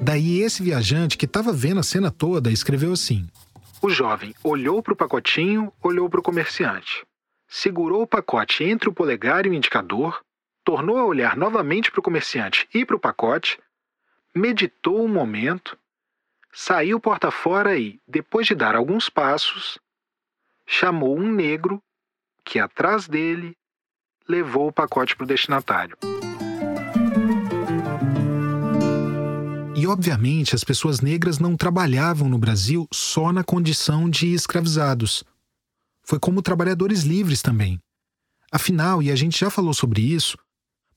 Daí 0.00 0.40
esse 0.40 0.62
viajante, 0.62 1.18
que 1.18 1.26
estava 1.26 1.52
vendo 1.52 1.78
a 1.78 1.82
cena 1.82 2.10
toda, 2.10 2.50
escreveu 2.50 2.92
assim: 2.92 3.28
O 3.82 3.90
jovem 3.90 4.34
olhou 4.42 4.82
para 4.82 4.94
o 4.94 4.96
pacotinho, 4.96 5.70
olhou 5.82 6.08
para 6.08 6.20
o 6.20 6.22
comerciante, 6.22 7.04
segurou 7.46 8.02
o 8.02 8.06
pacote 8.06 8.64
entre 8.64 8.88
o 8.88 8.92
polegar 8.92 9.44
e 9.46 9.50
o 9.50 9.54
indicador, 9.54 10.24
tornou 10.64 10.96
a 10.96 11.04
olhar 11.04 11.36
novamente 11.36 11.90
para 11.90 12.00
o 12.00 12.02
comerciante 12.02 12.66
e 12.72 12.84
para 12.84 12.96
o 12.96 13.00
pacote, 13.00 13.58
meditou 14.34 15.04
um 15.04 15.08
momento, 15.08 15.76
saiu 16.50 16.98
porta 16.98 17.30
fora 17.30 17.78
e, 17.78 18.00
depois 18.08 18.46
de 18.46 18.54
dar 18.54 18.74
alguns 18.74 19.10
passos, 19.10 19.78
chamou 20.66 21.16
um 21.16 21.30
negro 21.30 21.82
que 22.44 22.58
atrás 22.58 23.06
dele 23.08 23.56
levou 24.28 24.68
o 24.68 24.72
pacote 24.72 25.16
para 25.16 25.24
o 25.24 25.26
destinatário. 25.26 25.96
E, 29.74 29.86
obviamente, 29.86 30.54
as 30.54 30.62
pessoas 30.62 31.00
negras 31.00 31.40
não 31.40 31.56
trabalhavam 31.56 32.28
no 32.28 32.38
Brasil 32.38 32.86
só 32.92 33.32
na 33.32 33.42
condição 33.42 34.08
de 34.08 34.32
escravizados. 34.32 35.24
Foi 36.04 36.20
como 36.20 36.40
trabalhadores 36.40 37.02
livres 37.02 37.42
também. 37.42 37.80
Afinal, 38.52 39.02
e 39.02 39.10
a 39.10 39.16
gente 39.16 39.40
já 39.40 39.50
falou 39.50 39.74
sobre 39.74 40.00
isso, 40.00 40.36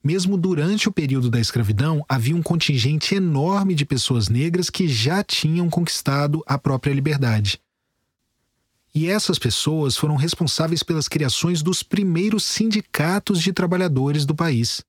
mesmo 0.04 0.36
durante 0.36 0.88
o 0.88 0.92
período 0.92 1.28
da 1.28 1.40
escravidão, 1.40 2.04
havia 2.08 2.36
um 2.36 2.42
contingente 2.42 3.14
enorme 3.14 3.74
de 3.74 3.84
pessoas 3.84 4.28
negras 4.28 4.70
que 4.70 4.86
já 4.86 5.24
tinham 5.24 5.68
conquistado 5.68 6.44
a 6.46 6.56
própria 6.56 6.92
liberdade. 6.92 7.60
E 8.96 9.10
essas 9.10 9.38
pessoas 9.38 9.94
foram 9.94 10.16
responsáveis 10.16 10.82
pelas 10.82 11.06
criações 11.06 11.60
dos 11.60 11.82
primeiros 11.82 12.44
sindicatos 12.44 13.42
de 13.42 13.52
trabalhadores 13.52 14.24
do 14.24 14.34
país. 14.34 14.82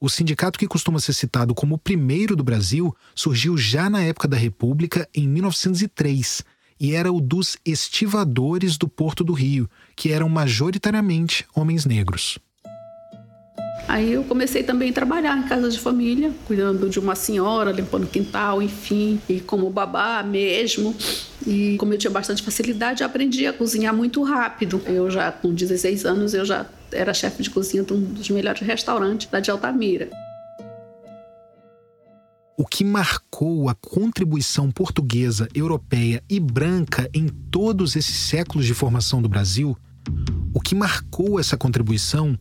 O 0.00 0.08
sindicato 0.08 0.58
que 0.58 0.66
costuma 0.66 0.98
ser 0.98 1.12
citado 1.12 1.54
como 1.54 1.76
o 1.76 1.78
primeiro 1.78 2.34
do 2.34 2.42
Brasil 2.42 2.92
surgiu 3.14 3.56
já 3.56 3.88
na 3.88 4.02
época 4.02 4.26
da 4.26 4.36
República, 4.36 5.08
em 5.14 5.28
1903, 5.28 6.42
e 6.80 6.92
era 6.92 7.12
o 7.12 7.20
dos 7.20 7.56
estivadores 7.64 8.76
do 8.76 8.88
Porto 8.88 9.22
do 9.22 9.32
Rio, 9.32 9.70
que 9.94 10.10
eram 10.10 10.28
majoritariamente 10.28 11.46
homens 11.54 11.86
negros. 11.86 12.36
Aí 13.86 14.12
eu 14.12 14.24
comecei 14.24 14.64
também 14.64 14.90
a 14.90 14.92
trabalhar 14.92 15.38
em 15.38 15.44
casa 15.44 15.70
de 15.70 15.78
família, 15.78 16.32
cuidando 16.48 16.90
de 16.90 16.98
uma 16.98 17.14
senhora, 17.14 17.70
limpando 17.70 18.04
o 18.04 18.08
quintal, 18.08 18.60
enfim, 18.60 19.20
e 19.28 19.38
como 19.38 19.70
babá 19.70 20.20
mesmo. 20.24 20.96
E 21.46 21.76
como 21.78 21.92
eu 21.92 21.98
tinha 21.98 22.10
bastante 22.10 22.42
facilidade, 22.42 23.02
aprendi 23.02 23.46
a 23.46 23.52
cozinhar 23.52 23.94
muito 23.94 24.22
rápido. 24.22 24.80
Eu 24.86 25.10
já, 25.10 25.32
com 25.32 25.52
16 25.52 26.04
anos, 26.04 26.34
eu 26.34 26.44
já 26.44 26.66
era 26.90 27.12
chefe 27.12 27.42
de 27.42 27.50
cozinha 27.50 27.82
de 27.82 27.92
um 27.92 28.00
dos 28.00 28.28
melhores 28.30 28.60
restaurantes 28.62 29.28
lá 29.32 29.40
de 29.40 29.50
Altamira. 29.50 30.10
O 32.56 32.66
que 32.66 32.84
marcou 32.84 33.68
a 33.68 33.74
contribuição 33.74 34.70
portuguesa, 34.70 35.48
europeia 35.54 36.22
e 36.28 36.38
branca 36.38 37.08
em 37.12 37.26
todos 37.26 37.96
esses 37.96 38.14
séculos 38.14 38.66
de 38.66 38.74
formação 38.74 39.22
do 39.22 39.28
Brasil, 39.28 39.76
o 40.54 40.60
que 40.60 40.74
marcou 40.74 41.40
essa 41.40 41.56
contribuição 41.56 42.38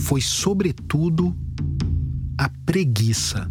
foi, 0.00 0.20
sobretudo, 0.20 1.34
a 2.36 2.48
preguiça. 2.66 3.50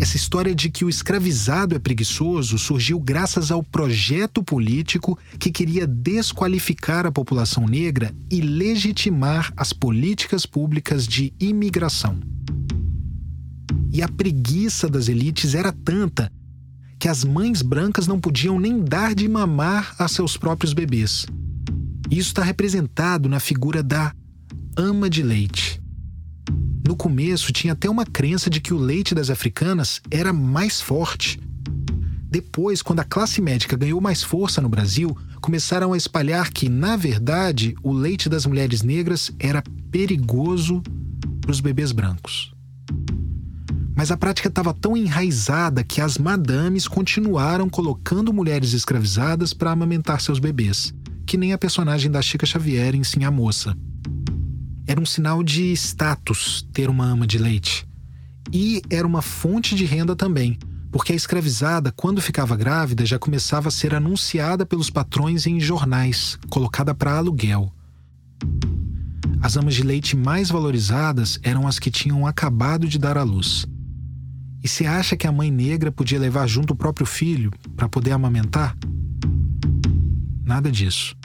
Essa 0.00 0.16
história 0.16 0.54
de 0.54 0.68
que 0.70 0.84
o 0.84 0.88
escravizado 0.88 1.74
é 1.74 1.78
preguiçoso 1.78 2.58
surgiu 2.58 2.98
graças 2.98 3.50
ao 3.50 3.62
projeto 3.62 4.42
político 4.42 5.18
que 5.38 5.52
queria 5.52 5.86
desqualificar 5.86 7.06
a 7.06 7.12
população 7.12 7.66
negra 7.66 8.12
e 8.30 8.40
legitimar 8.40 9.52
as 9.56 9.72
políticas 9.72 10.44
públicas 10.44 11.06
de 11.06 11.32
imigração. 11.38 12.18
E 13.92 14.02
a 14.02 14.08
preguiça 14.08 14.88
das 14.88 15.08
elites 15.08 15.54
era 15.54 15.72
tanta 15.72 16.30
que 16.98 17.08
as 17.08 17.22
mães 17.22 17.62
brancas 17.62 18.06
não 18.06 18.18
podiam 18.18 18.58
nem 18.58 18.82
dar 18.82 19.14
de 19.14 19.28
mamar 19.28 19.94
a 19.98 20.08
seus 20.08 20.36
próprios 20.36 20.72
bebês. 20.72 21.26
Isso 22.10 22.28
está 22.28 22.42
representado 22.42 23.28
na 23.28 23.38
figura 23.38 23.82
da 23.82 24.12
ama 24.76 25.08
de 25.08 25.22
leite. 25.22 25.83
No 26.86 26.94
começo, 26.94 27.50
tinha 27.50 27.72
até 27.72 27.88
uma 27.88 28.04
crença 28.04 28.50
de 28.50 28.60
que 28.60 28.74
o 28.74 28.78
leite 28.78 29.14
das 29.14 29.30
africanas 29.30 30.02
era 30.10 30.34
mais 30.34 30.82
forte. 30.82 31.40
Depois, 32.30 32.82
quando 32.82 33.00
a 33.00 33.04
classe 33.04 33.40
médica 33.40 33.76
ganhou 33.76 34.00
mais 34.02 34.22
força 34.22 34.60
no 34.60 34.68
Brasil, 34.68 35.16
começaram 35.40 35.94
a 35.94 35.96
espalhar 35.96 36.50
que, 36.50 36.68
na 36.68 36.94
verdade, 36.94 37.74
o 37.82 37.92
leite 37.92 38.28
das 38.28 38.44
mulheres 38.44 38.82
negras 38.82 39.30
era 39.38 39.62
perigoso 39.90 40.82
para 41.40 41.50
os 41.50 41.60
bebês 41.60 41.90
brancos. 41.90 42.52
Mas 43.96 44.10
a 44.10 44.16
prática 44.16 44.48
estava 44.48 44.74
tão 44.74 44.96
enraizada 44.96 45.84
que 45.84 46.00
as 46.00 46.18
madames 46.18 46.86
continuaram 46.86 47.68
colocando 47.68 48.32
mulheres 48.32 48.72
escravizadas 48.72 49.54
para 49.54 49.70
amamentar 49.70 50.20
seus 50.20 50.38
bebês, 50.38 50.92
que 51.24 51.38
nem 51.38 51.52
a 51.52 51.58
personagem 51.58 52.10
da 52.10 52.20
Chica 52.20 52.44
Xavier 52.44 52.94
em 52.94 53.04
Sim 53.04 53.24
a 53.24 53.30
Moça. 53.30 53.74
Era 54.86 55.00
um 55.00 55.06
sinal 55.06 55.42
de 55.42 55.72
status 55.72 56.66
ter 56.72 56.90
uma 56.90 57.06
ama 57.06 57.26
de 57.26 57.38
leite. 57.38 57.86
E 58.52 58.82
era 58.90 59.06
uma 59.06 59.22
fonte 59.22 59.74
de 59.74 59.84
renda 59.84 60.14
também, 60.14 60.58
porque 60.92 61.12
a 61.12 61.16
escravizada, 61.16 61.90
quando 61.90 62.20
ficava 62.20 62.54
grávida, 62.54 63.06
já 63.06 63.18
começava 63.18 63.68
a 63.68 63.70
ser 63.70 63.94
anunciada 63.94 64.66
pelos 64.66 64.90
patrões 64.90 65.46
em 65.46 65.58
jornais, 65.58 66.38
colocada 66.50 66.94
para 66.94 67.16
aluguel. 67.16 67.72
As 69.40 69.56
amas 69.56 69.74
de 69.74 69.82
leite 69.82 70.16
mais 70.16 70.50
valorizadas 70.50 71.38
eram 71.42 71.66
as 71.66 71.78
que 71.78 71.90
tinham 71.90 72.26
acabado 72.26 72.86
de 72.86 72.98
dar 72.98 73.18
à 73.18 73.22
luz. 73.22 73.66
E 74.62 74.68
se 74.68 74.86
acha 74.86 75.16
que 75.16 75.26
a 75.26 75.32
mãe 75.32 75.50
negra 75.50 75.92
podia 75.92 76.18
levar 76.18 76.46
junto 76.46 76.72
o 76.72 76.76
próprio 76.76 77.06
filho 77.06 77.50
para 77.76 77.88
poder 77.88 78.12
amamentar? 78.12 78.76
Nada 80.44 80.70
disso. 80.70 81.16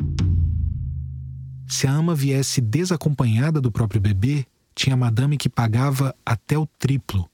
Se 1.69 1.85
a 1.85 1.91
ama 1.91 2.15
viesse 2.15 2.59
desacompanhada 2.59 3.61
do 3.61 3.71
próprio 3.71 4.01
bebê, 4.01 4.45
tinha 4.73 4.97
madame 4.97 5.37
que 5.37 5.47
pagava 5.47 6.15
até 6.25 6.57
o 6.57 6.65
triplo. 6.65 7.29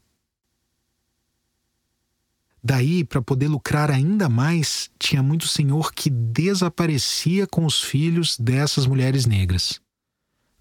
Daí, 2.62 3.06
para 3.06 3.22
poder 3.22 3.48
lucrar 3.48 3.90
ainda 3.90 4.28
mais, 4.28 4.90
tinha 5.00 5.24
muito 5.24 5.48
senhor 5.48 5.94
que 5.94 6.10
desaparecia 6.10 7.48
com 7.48 7.66
os 7.66 7.82
filhos 7.82 8.38
dessas 8.38 8.86
mulheres 8.86 9.26
negras. 9.26 9.80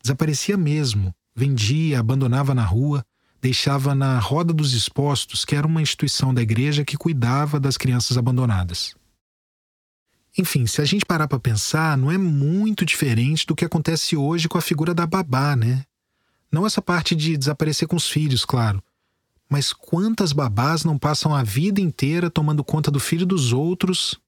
Desaparecia 0.01 0.57
mesmo, 0.57 1.13
vendia, 1.35 1.99
abandonava 1.99 2.55
na 2.55 2.65
rua, 2.65 3.05
deixava 3.41 3.95
na 3.95 4.21
Roda 4.21 4.53
dos 4.53 4.73
Expostos, 4.73 5.45
que 5.45 5.57
era 5.57 5.67
uma 5.67 5.83
instituição 5.83 6.33
da 6.33 6.43
igreja 6.43 6.85
que 6.85 6.97
cuidava 6.97 7.59
das 7.59 7.77
crianças 7.77 8.17
abandonadas. 8.17 8.95
Enfim, 10.37 10.67
se 10.67 10.81
a 10.81 10.85
gente 10.85 11.07
parar 11.07 11.29
para 11.29 11.39
pensar, 11.39 11.97
não 11.97 12.11
é 12.11 12.19
muito 12.19 12.85
diferente 12.85 13.47
do 13.47 13.55
que 13.55 13.65
acontece 13.65 14.17
hoje 14.17 14.49
com 14.49 14.59
a 14.59 14.63
figura 14.63 14.93
da 14.93 15.07
babá, 15.07 15.55
né? 15.55 15.85
Não 16.51 16.67
essa 16.67 16.83
parte 16.83 17.15
de 17.15 17.37
desaparecer 17.37 17.87
com 17.87 17.97
os 17.97 18.09
filhos, 18.09 18.45
claro. 18.45 18.83
Mas 19.49 19.73
quantas 19.73 20.33
babás 20.33 20.85
não 20.85 20.99
passam 20.99 21.35
a 21.35 21.43
vida 21.43 21.81
inteira 21.81 22.31
tomando 22.31 22.65
conta 22.65 22.91
do 22.91 22.99
filho 22.99 23.27
dos 23.27 23.53
outros 23.53 24.19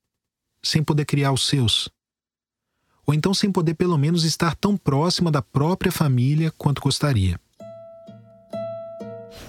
sem 0.62 0.82
poder 0.82 1.04
criar 1.04 1.32
os 1.32 1.46
seus? 1.46 1.88
Ou 3.04 3.14
então 3.14 3.32
sem 3.34 3.50
poder 3.50 3.74
pelo 3.74 3.98
menos 3.98 4.24
estar 4.24 4.54
tão 4.54 4.76
próxima 4.76 5.30
da 5.30 5.42
própria 5.42 5.90
família 5.90 6.52
quanto 6.56 6.82
gostaria. 6.82 7.40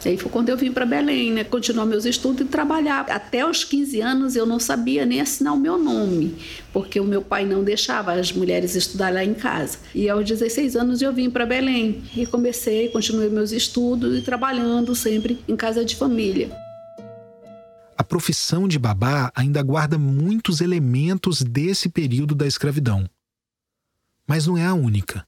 E 0.06 0.10
aí 0.10 0.18
foi 0.18 0.32
quando 0.32 0.50
eu 0.50 0.58
vim 0.58 0.72
para 0.72 0.86
Belém, 0.86 1.34
né? 1.34 1.44
Continuar 1.44 1.86
meus 1.86 2.06
estudos 2.06 2.42
e 2.42 2.46
trabalhar. 2.46 3.01
Até 3.10 3.46
os 3.46 3.63
15 3.63 4.00
anos 4.01 4.36
eu 4.36 4.46
não 4.46 4.60
sabia 4.60 5.06
nem 5.06 5.20
assinar 5.20 5.54
o 5.54 5.60
meu 5.60 5.77
nome, 5.77 6.36
porque 6.72 7.00
o 7.00 7.04
meu 7.04 7.22
pai 7.22 7.46
não 7.46 7.63
deixava 7.63 8.13
as 8.13 8.32
mulheres 8.32 8.75
estudar 8.75 9.12
lá 9.13 9.24
em 9.24 9.34
casa. 9.34 9.80
E 9.94 10.10
aos 10.10 10.25
16 10.25 10.75
anos 10.75 11.01
eu 11.01 11.12
vim 11.12 11.30
para 11.30 11.46
Belém 11.46 12.04
e 12.16 12.25
comecei, 12.25 12.89
continuei 12.89 13.30
meus 13.30 13.51
estudos 13.51 14.18
e 14.18 14.22
trabalhando 14.22 14.96
sempre 14.96 15.39
em 15.48 15.56
casa 15.56 15.84
de 15.84 15.96
família. 15.96 16.50
A 17.98 18.04
profissão 18.04 18.68
de 18.68 18.77
babá 18.77 19.32
ainda 19.36 19.62
guarda 19.63 19.98
muitos 19.98 20.62
elementos 20.62 21.42
desse 21.42 21.89
período 21.89 22.36
da 22.36 22.46
escravidão. 22.46 23.10
Mas 24.27 24.46
não 24.46 24.58
é 24.58 24.66
a 24.66 24.74
única. 24.74 25.25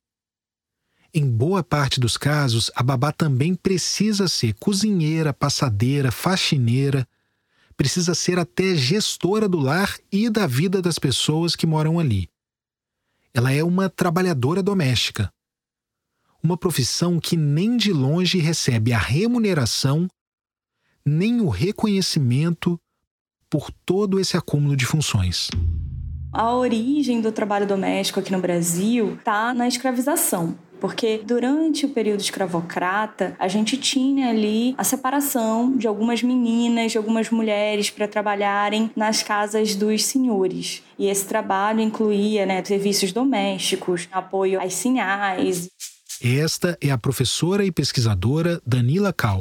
Em 1.13 1.27
boa 1.29 1.63
parte 1.63 1.99
dos 1.99 2.17
casos, 2.17 2.69
a 2.75 2.83
babá 2.83 3.11
também 3.11 3.55
precisa 3.55 4.27
ser 4.27 4.53
cozinheira, 4.59 5.33
passadeira, 5.33 6.11
faxineira, 6.11 7.07
precisa 7.75 8.13
ser 8.13 8.37
até 8.37 8.75
gestora 8.75 9.49
do 9.49 9.57
lar 9.57 9.97
e 10.11 10.29
da 10.29 10.45
vida 10.45 10.81
das 10.81 10.99
pessoas 10.99 11.55
que 11.55 11.65
moram 11.65 11.99
ali. 11.99 12.29
Ela 13.33 13.51
é 13.51 13.63
uma 13.63 13.89
trabalhadora 13.89 14.61
doméstica. 14.61 15.31
Uma 16.43 16.57
profissão 16.57 17.19
que 17.19 17.35
nem 17.35 17.75
de 17.75 17.91
longe 17.91 18.37
recebe 18.37 18.93
a 18.93 18.99
remuneração 18.99 20.07
nem 21.05 21.41
o 21.41 21.49
reconhecimento 21.49 22.79
por 23.49 23.71
todo 23.83 24.19
esse 24.19 24.37
acúmulo 24.37 24.75
de 24.75 24.85
funções. 24.85 25.49
A 26.31 26.53
origem 26.53 27.19
do 27.19 27.31
trabalho 27.31 27.65
doméstico 27.65 28.19
aqui 28.19 28.31
no 28.31 28.39
Brasil 28.39 29.15
está 29.15 29.53
na 29.53 29.67
escravização. 29.67 30.55
Porque 30.79 31.21
durante 31.23 31.85
o 31.85 31.89
período 31.89 32.21
escravocrata, 32.21 33.35
a 33.37 33.47
gente 33.47 33.77
tinha 33.77 34.29
ali 34.29 34.73
a 34.77 34.83
separação 34.83 35.75
de 35.75 35.87
algumas 35.87 36.23
meninas, 36.23 36.91
de 36.91 36.97
algumas 36.97 37.29
mulheres 37.29 37.89
para 37.89 38.07
trabalharem 38.07 38.91
nas 38.95 39.21
casas 39.21 39.75
dos 39.75 40.03
senhores. 40.05 40.81
E 40.97 41.07
esse 41.07 41.25
trabalho 41.25 41.81
incluía 41.81 42.45
né, 42.45 42.63
serviços 42.63 43.11
domésticos, 43.11 44.07
apoio 44.11 44.61
às 44.61 44.73
sinhais. 44.73 45.69
Esta 46.21 46.77
é 46.81 46.91
a 46.91 46.97
professora 46.97 47.63
e 47.63 47.71
pesquisadora 47.71 48.61
Danila 48.65 49.13
Cal. 49.13 49.39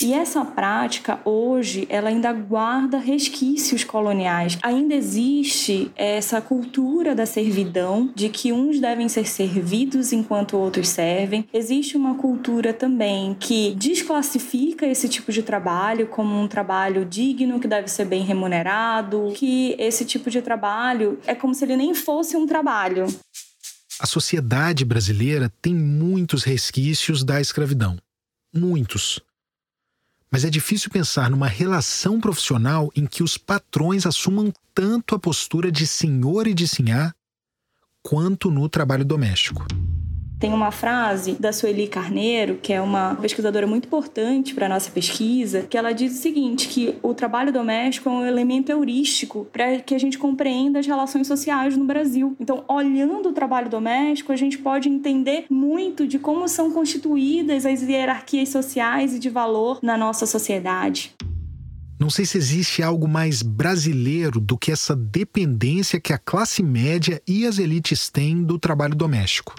E 0.00 0.12
essa 0.12 0.44
prática 0.44 1.18
hoje 1.24 1.84
ela 1.90 2.08
ainda 2.08 2.32
guarda 2.32 2.98
resquícios 2.98 3.82
coloniais. 3.82 4.56
Ainda 4.62 4.94
existe 4.94 5.90
essa 5.96 6.40
cultura 6.40 7.16
da 7.16 7.26
servidão, 7.26 8.12
de 8.14 8.28
que 8.28 8.52
uns 8.52 8.78
devem 8.78 9.08
ser 9.08 9.26
servidos 9.26 10.12
enquanto 10.12 10.56
outros 10.56 10.88
servem. 10.88 11.48
Existe 11.52 11.96
uma 11.96 12.14
cultura 12.14 12.72
também 12.72 13.36
que 13.40 13.74
desclassifica 13.74 14.86
esse 14.86 15.08
tipo 15.08 15.32
de 15.32 15.42
trabalho 15.42 16.06
como 16.06 16.40
um 16.40 16.46
trabalho 16.46 17.04
digno 17.04 17.58
que 17.58 17.66
deve 17.66 17.88
ser 17.88 18.04
bem 18.04 18.22
remunerado, 18.22 19.32
que 19.34 19.74
esse 19.80 20.04
tipo 20.04 20.30
de 20.30 20.40
trabalho 20.40 21.18
é 21.26 21.34
como 21.34 21.54
se 21.54 21.64
ele 21.64 21.76
nem 21.76 21.92
fosse 21.92 22.36
um 22.36 22.46
trabalho. 22.46 23.06
A 23.98 24.06
sociedade 24.06 24.84
brasileira 24.84 25.52
tem 25.60 25.74
muitos 25.74 26.44
resquícios 26.44 27.24
da 27.24 27.40
escravidão. 27.40 27.96
Muitos 28.54 29.20
mas 30.30 30.44
é 30.44 30.50
difícil 30.50 30.90
pensar 30.90 31.30
numa 31.30 31.48
relação 31.48 32.20
profissional 32.20 32.90
em 32.94 33.06
que 33.06 33.22
os 33.22 33.38
patrões 33.38 34.06
assumam 34.06 34.52
tanto 34.74 35.14
a 35.14 35.18
postura 35.18 35.72
de 35.72 35.86
senhor 35.86 36.46
e 36.46 36.54
de 36.54 36.68
sinhá 36.68 37.14
quanto 38.02 38.50
no 38.50 38.68
trabalho 38.68 39.04
doméstico. 39.04 39.66
Tem 40.38 40.54
uma 40.54 40.70
frase 40.70 41.32
da 41.32 41.52
Sueli 41.52 41.88
Carneiro, 41.88 42.60
que 42.62 42.72
é 42.72 42.80
uma 42.80 43.16
pesquisadora 43.16 43.66
muito 43.66 43.86
importante 43.86 44.54
para 44.54 44.66
a 44.66 44.68
nossa 44.68 44.88
pesquisa, 44.88 45.62
que 45.62 45.76
ela 45.76 45.90
diz 45.92 46.16
o 46.16 46.22
seguinte, 46.22 46.68
que 46.68 46.94
o 47.02 47.12
trabalho 47.12 47.52
doméstico 47.52 48.08
é 48.08 48.12
um 48.12 48.24
elemento 48.24 48.70
heurístico 48.70 49.48
para 49.52 49.80
que 49.80 49.96
a 49.96 49.98
gente 49.98 50.16
compreenda 50.16 50.78
as 50.78 50.86
relações 50.86 51.26
sociais 51.26 51.76
no 51.76 51.84
Brasil. 51.84 52.36
Então, 52.38 52.62
olhando 52.68 53.30
o 53.30 53.32
trabalho 53.32 53.68
doméstico, 53.68 54.30
a 54.30 54.36
gente 54.36 54.56
pode 54.58 54.88
entender 54.88 55.46
muito 55.50 56.06
de 56.06 56.20
como 56.20 56.48
são 56.48 56.70
constituídas 56.70 57.66
as 57.66 57.82
hierarquias 57.82 58.50
sociais 58.50 59.14
e 59.14 59.18
de 59.18 59.28
valor 59.28 59.80
na 59.82 59.98
nossa 59.98 60.24
sociedade. 60.24 61.16
Não 61.98 62.08
sei 62.08 62.24
se 62.24 62.38
existe 62.38 62.80
algo 62.80 63.08
mais 63.08 63.42
brasileiro 63.42 64.38
do 64.38 64.56
que 64.56 64.70
essa 64.70 64.94
dependência 64.94 66.00
que 66.00 66.12
a 66.12 66.18
classe 66.18 66.62
média 66.62 67.20
e 67.26 67.44
as 67.44 67.58
elites 67.58 68.08
têm 68.08 68.40
do 68.40 68.56
trabalho 68.56 68.94
doméstico. 68.94 69.56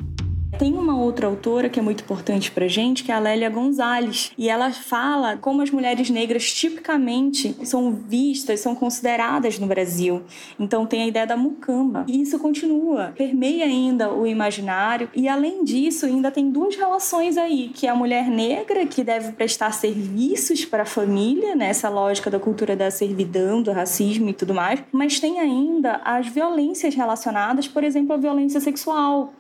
Tem 0.60 0.74
uma 0.74 0.94
outra 0.94 1.26
autora 1.26 1.70
que 1.70 1.80
é 1.80 1.82
muito 1.82 2.04
importante 2.04 2.52
pra 2.52 2.68
gente, 2.68 3.06
que 3.06 3.14
é 3.14 3.16
a 3.16 3.20
Lélia 3.20 3.50
Gonzalez, 3.50 4.34
e 4.38 4.50
ela 4.50 4.74
fala 4.74 5.38
como 5.38 5.62
as 5.62 5.72
mulheres 5.72 6.10
negras 6.10 6.52
tipicamente 6.52 7.56
são 7.66 7.94
vistas, 7.94 8.60
são 8.60 8.76
consideradas 8.76 9.58
no 9.58 9.66
Brasil. 9.68 10.22
Então 10.60 10.86
tem 10.86 11.04
a 11.04 11.08
ideia 11.08 11.26
da 11.26 11.38
mucamba. 11.38 12.04
E 12.10 12.22
isso 12.22 12.38
continua, 12.40 13.14
permeia 13.16 13.64
ainda 13.64 14.12
o 14.12 14.28
imaginário, 14.28 15.10
e 15.16 15.30
além 15.30 15.64
disso, 15.64 16.06
ainda 16.06 16.30
tem 16.30 16.52
duas 16.52 16.76
relações 16.76 17.38
aí, 17.38 17.72
que 17.74 17.88
é 17.88 17.90
a 17.90 17.96
mulher 17.96 18.28
negra 18.28 18.86
que 18.86 19.02
deve 19.02 19.32
prestar 19.32 19.72
serviços 19.72 20.66
para 20.66 20.84
a 20.84 20.86
família, 20.86 21.56
nessa 21.56 21.90
né, 21.90 21.96
lógica 21.96 22.30
da 22.30 22.38
cultura 22.38 22.76
da 22.76 22.92
servidão, 22.92 23.62
do 23.62 23.72
racismo 23.72 24.28
e 24.28 24.34
tudo 24.34 24.54
mais, 24.54 24.84
mas 24.92 25.22
tem 25.22 25.40
ainda 25.40 26.02
as 26.04 26.28
violências 26.28 26.94
relacionadas, 26.94 27.66
por 27.66 27.82
exemplo, 27.82 28.14
a 28.14 28.18
violência 28.18 28.60
sexual 28.60 29.34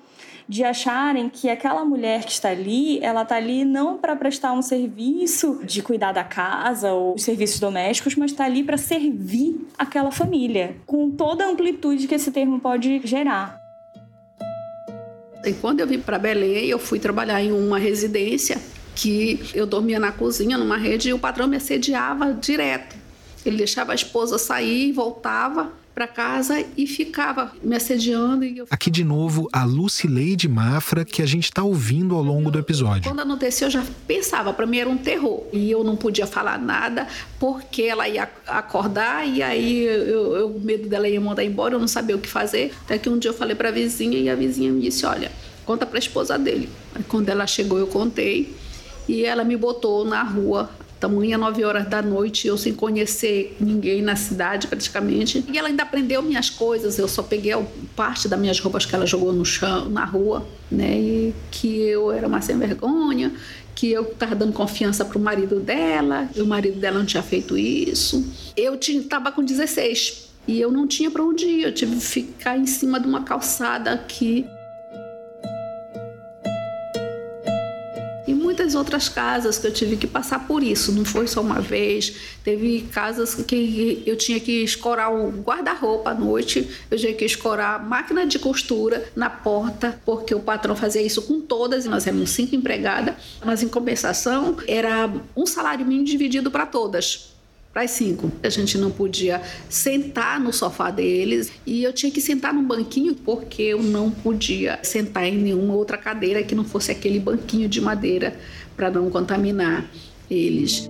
de 0.49 0.63
acharem 0.63 1.29
que 1.29 1.47
aquela 1.47 1.85
mulher 1.85 2.25
que 2.25 2.31
está 2.31 2.49
ali, 2.49 2.97
ela 3.03 3.21
está 3.21 3.35
ali 3.35 3.63
não 3.63 3.99
para 3.99 4.15
prestar 4.15 4.51
um 4.51 4.63
serviço 4.63 5.61
de 5.63 5.83
cuidar 5.83 6.11
da 6.11 6.23
casa 6.23 6.91
ou 6.91 7.15
serviços 7.19 7.59
domésticos, 7.59 8.15
mas 8.15 8.31
está 8.31 8.45
ali 8.45 8.63
para 8.63 8.75
servir 8.75 9.67
aquela 9.77 10.09
família, 10.09 10.75
com 10.87 11.11
toda 11.11 11.45
a 11.45 11.49
amplitude 11.49 12.07
que 12.07 12.15
esse 12.15 12.31
termo 12.31 12.59
pode 12.59 12.99
gerar. 13.03 13.61
E 15.45 15.53
quando 15.53 15.81
eu 15.81 15.87
vim 15.87 15.99
para 15.99 16.17
Belém, 16.17 16.65
eu 16.65 16.79
fui 16.79 16.97
trabalhar 16.97 17.43
em 17.43 17.51
uma 17.51 17.77
residência 17.77 18.59
que 18.95 19.39
eu 19.53 19.67
dormia 19.67 19.99
na 19.99 20.11
cozinha, 20.11 20.57
numa 20.57 20.77
rede, 20.77 21.09
e 21.09 21.13
o 21.13 21.19
patrão 21.19 21.47
me 21.47 21.57
assediava 21.57 22.33
direto. 22.33 22.97
Ele 23.45 23.57
deixava 23.57 23.91
a 23.91 23.95
esposa 23.95 24.39
sair 24.39 24.89
e 24.89 24.91
voltava 24.91 25.71
para 25.93 26.07
casa 26.07 26.63
e 26.77 26.87
ficava 26.87 27.51
me 27.61 27.75
assediando. 27.75 28.45
E 28.45 28.57
eu... 28.59 28.67
Aqui 28.69 28.89
de 28.89 29.03
novo 29.03 29.49
a 29.51 29.63
Lucileide 29.65 30.47
Mafra 30.47 31.03
que 31.03 31.21
a 31.21 31.25
gente 31.25 31.45
está 31.45 31.63
ouvindo 31.63 32.15
ao 32.15 32.23
longo 32.23 32.49
do 32.49 32.59
episódio. 32.59 33.03
Quando 33.03 33.19
anoiteceu 33.19 33.67
eu 33.67 33.71
já 33.71 33.83
pensava, 34.07 34.53
para 34.53 34.65
mim 34.65 34.77
era 34.77 34.89
um 34.89 34.97
terror. 34.97 35.43
E 35.51 35.69
eu 35.69 35.83
não 35.83 35.95
podia 35.95 36.25
falar 36.25 36.57
nada 36.57 37.07
porque 37.39 37.83
ela 37.83 38.07
ia 38.07 38.29
acordar 38.47 39.27
e 39.27 39.43
aí 39.43 39.83
eu, 39.83 40.35
eu 40.35 40.59
medo 40.59 40.87
dela 40.87 41.07
ia 41.07 41.19
mandar 41.19 41.43
embora, 41.43 41.75
eu 41.75 41.79
não 41.79 41.87
sabia 41.87 42.15
o 42.15 42.19
que 42.19 42.29
fazer. 42.29 42.73
Até 42.85 42.97
que 42.97 43.09
um 43.09 43.17
dia 43.17 43.31
eu 43.31 43.35
falei 43.35 43.55
para 43.55 43.69
a 43.69 43.71
vizinha 43.71 44.17
e 44.17 44.29
a 44.29 44.35
vizinha 44.35 44.71
me 44.71 44.81
disse: 44.81 45.05
Olha, 45.05 45.31
conta 45.65 45.85
para 45.85 45.97
a 45.97 45.99
esposa 45.99 46.37
dele. 46.37 46.69
Aí, 46.95 47.03
quando 47.03 47.29
ela 47.29 47.45
chegou, 47.45 47.77
eu 47.77 47.87
contei 47.87 48.55
e 49.07 49.25
ela 49.25 49.43
me 49.43 49.57
botou 49.57 50.05
na 50.05 50.23
rua 50.23 50.69
tamanha 50.99 51.37
nove 51.37 51.63
horas 51.63 51.87
da 51.87 52.01
noite, 52.01 52.47
eu 52.47 52.57
sem 52.57 52.73
conhecer 52.73 53.55
ninguém 53.59 54.01
na 54.01 54.15
cidade 54.15 54.67
praticamente. 54.67 55.43
E 55.51 55.57
ela 55.57 55.69
ainda 55.69 55.85
prendeu 55.85 56.21
minhas 56.21 56.49
coisas, 56.49 56.99
eu 56.99 57.07
só 57.07 57.23
peguei 57.23 57.53
parte 57.95 58.27
das 58.27 58.39
minhas 58.39 58.59
roupas 58.59 58.85
que 58.85 58.93
ela 58.93 59.05
jogou 59.05 59.31
no 59.31 59.45
chão, 59.45 59.89
na 59.89 60.03
rua, 60.03 60.45
né? 60.69 60.99
E 60.99 61.33
que 61.49 61.79
eu 61.79 62.11
era 62.11 62.27
uma 62.27 62.41
sem 62.41 62.57
vergonha, 62.57 63.31
que 63.73 63.91
eu 63.91 64.03
estava 64.03 64.35
dando 64.35 64.51
confiança 64.51 65.05
para 65.05 65.17
o 65.17 65.21
marido 65.21 65.59
dela, 65.59 66.29
e 66.35 66.41
o 66.41 66.45
marido 66.45 66.79
dela 66.79 66.99
não 66.99 67.05
tinha 67.05 67.23
feito 67.23 67.57
isso. 67.57 68.25
Eu 68.57 68.75
estava 68.75 69.31
com 69.31 69.43
16 69.43 70.27
e 70.47 70.59
eu 70.59 70.71
não 70.71 70.85
tinha 70.85 71.09
para 71.09 71.23
onde 71.23 71.45
ir, 71.45 71.63
eu 71.63 71.73
tive 71.73 71.95
que 71.95 72.01
ficar 72.01 72.57
em 72.57 72.65
cima 72.65 72.99
de 72.99 73.07
uma 73.07 73.23
calçada 73.23 73.93
aqui 73.93 74.45
muitas 78.59 78.75
outras 78.75 79.07
casas 79.07 79.57
que 79.57 79.67
eu 79.67 79.71
tive 79.71 79.95
que 79.95 80.05
passar 80.05 80.45
por 80.45 80.61
isso, 80.61 80.91
não 80.91 81.05
foi 81.05 81.27
só 81.27 81.39
uma 81.39 81.61
vez. 81.61 82.13
Teve 82.43 82.81
casas 82.91 83.33
que 83.33 84.03
eu 84.05 84.17
tinha 84.17 84.37
que 84.39 84.63
escorar 84.63 85.13
o 85.13 85.29
guarda-roupa 85.29 86.09
à 86.09 86.13
noite, 86.13 86.69
eu 86.91 86.97
tinha 86.97 87.13
que 87.13 87.23
escorar 87.23 87.75
a 87.75 87.79
máquina 87.79 88.25
de 88.25 88.37
costura 88.37 89.09
na 89.15 89.29
porta, 89.29 90.01
porque 90.05 90.35
o 90.35 90.41
patrão 90.41 90.75
fazia 90.75 91.01
isso 91.01 91.21
com 91.21 91.39
todas, 91.39 91.85
e 91.85 91.89
nós 91.89 92.05
éramos 92.05 92.31
cinco 92.31 92.53
empregadas, 92.53 93.15
mas 93.45 93.63
em 93.63 93.69
compensação 93.69 94.57
era 94.67 95.09
um 95.35 95.45
salário 95.45 95.85
mínimo 95.85 96.05
dividido 96.05 96.51
para 96.51 96.65
todas 96.65 97.38
para 97.79 97.85
as 97.85 97.91
cinco. 97.91 98.29
A 98.43 98.49
gente 98.49 98.77
não 98.77 98.91
podia 98.91 99.41
sentar 99.69 100.37
no 100.37 100.51
sofá 100.51 100.91
deles 100.91 101.49
e 101.65 101.81
eu 101.81 101.93
tinha 101.93 102.11
que 102.11 102.19
sentar 102.19 102.53
num 102.53 102.63
banquinho 102.63 103.15
porque 103.15 103.61
eu 103.61 103.81
não 103.81 104.11
podia 104.11 104.79
sentar 104.83 105.25
em 105.25 105.37
nenhuma 105.37 105.75
outra 105.75 105.97
cadeira 105.97 106.43
que 106.43 106.53
não 106.53 106.65
fosse 106.65 106.91
aquele 106.91 107.19
banquinho 107.19 107.69
de 107.69 107.79
madeira 107.79 108.37
para 108.75 108.89
não 108.89 109.09
contaminar 109.09 109.89
eles. 110.29 110.89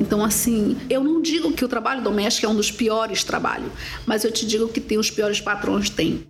Então, 0.00 0.24
assim, 0.24 0.78
eu 0.88 1.04
não 1.04 1.20
digo 1.20 1.52
que 1.52 1.64
o 1.64 1.68
trabalho 1.68 2.02
doméstico 2.02 2.46
é 2.46 2.48
um 2.48 2.56
dos 2.56 2.70
piores 2.70 3.22
trabalhos, 3.22 3.70
mas 4.06 4.24
eu 4.24 4.32
te 4.32 4.46
digo 4.46 4.66
que 4.68 4.80
tem 4.80 4.96
os 4.96 5.10
piores 5.10 5.42
patrões, 5.42 5.90
tem. 5.90 6.24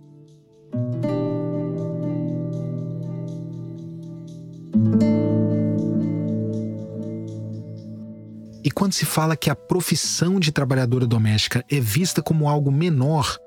Quando 8.81 8.93
se 8.93 9.05
fala 9.05 9.37
que 9.37 9.51
a 9.51 9.55
profissão 9.55 10.39
de 10.39 10.51
trabalhadora 10.51 11.05
doméstica 11.05 11.63
é 11.69 11.79
vista 11.79 12.19
como 12.19 12.49
algo 12.49 12.71
menor, 12.71 13.37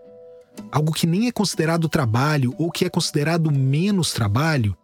algo 0.70 0.92
que 0.92 1.09
nem 1.09 1.27
é 1.27 1.33
considerado 1.33 1.88
trabalho 1.88 2.55
ou 2.57 2.70
que 2.70 2.85
é 2.85 2.88
considerado 2.88 3.51
menos 3.51 4.12
trabalho, 4.12 4.77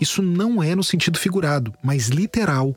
isso 0.00 0.20
não 0.20 0.60
é 0.60 0.74
no 0.74 0.82
sentido 0.82 1.16
figurado, 1.16 1.72
mas 1.80 2.08
literal. 2.08 2.74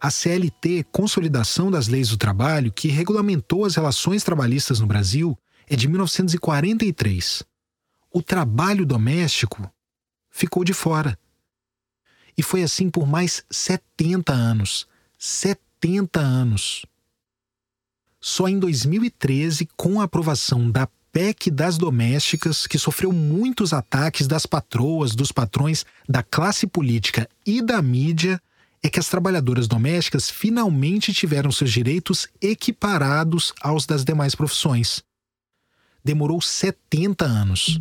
A 0.00 0.08
CLT, 0.08 0.84
Consolidação 0.92 1.68
das 1.68 1.88
Leis 1.88 2.10
do 2.10 2.16
Trabalho, 2.16 2.70
que 2.70 2.86
regulamentou 2.86 3.64
as 3.64 3.74
relações 3.74 4.22
trabalhistas 4.22 4.78
no 4.78 4.86
Brasil, 4.86 5.36
é 5.68 5.74
de 5.74 5.88
1943. 5.88 7.42
O 8.12 8.22
trabalho 8.22 8.86
doméstico 8.86 9.68
ficou 10.30 10.62
de 10.62 10.72
fora. 10.72 11.18
E 12.38 12.42
foi 12.42 12.62
assim 12.62 12.88
por 12.88 13.04
mais 13.04 13.44
70 13.50 14.32
anos. 14.32 14.86
70 15.18 15.64
80 15.84 16.18
anos. 16.18 16.86
Só 18.18 18.48
em 18.48 18.58
2013, 18.58 19.68
com 19.76 20.00
a 20.00 20.04
aprovação 20.04 20.70
da 20.70 20.88
PEC 21.12 21.50
das 21.50 21.76
domésticas, 21.76 22.66
que 22.66 22.78
sofreu 22.78 23.12
muitos 23.12 23.74
ataques 23.74 24.26
das 24.26 24.46
patroas, 24.46 25.14
dos 25.14 25.30
patrões, 25.30 25.84
da 26.08 26.22
classe 26.22 26.66
política 26.66 27.28
e 27.46 27.60
da 27.60 27.82
mídia, 27.82 28.40
é 28.82 28.88
que 28.88 28.98
as 28.98 29.08
trabalhadoras 29.08 29.68
domésticas 29.68 30.30
finalmente 30.30 31.12
tiveram 31.12 31.52
seus 31.52 31.70
direitos 31.70 32.28
equiparados 32.40 33.52
aos 33.60 33.84
das 33.84 34.04
demais 34.04 34.34
profissões. 34.34 35.04
Demorou 36.02 36.40
70 36.40 37.24
anos. 37.24 37.78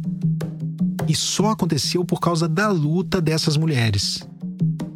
E 1.07 1.15
só 1.15 1.51
aconteceu 1.51 2.05
por 2.05 2.19
causa 2.19 2.47
da 2.47 2.69
luta 2.69 3.19
dessas 3.21 3.57
mulheres 3.57 4.25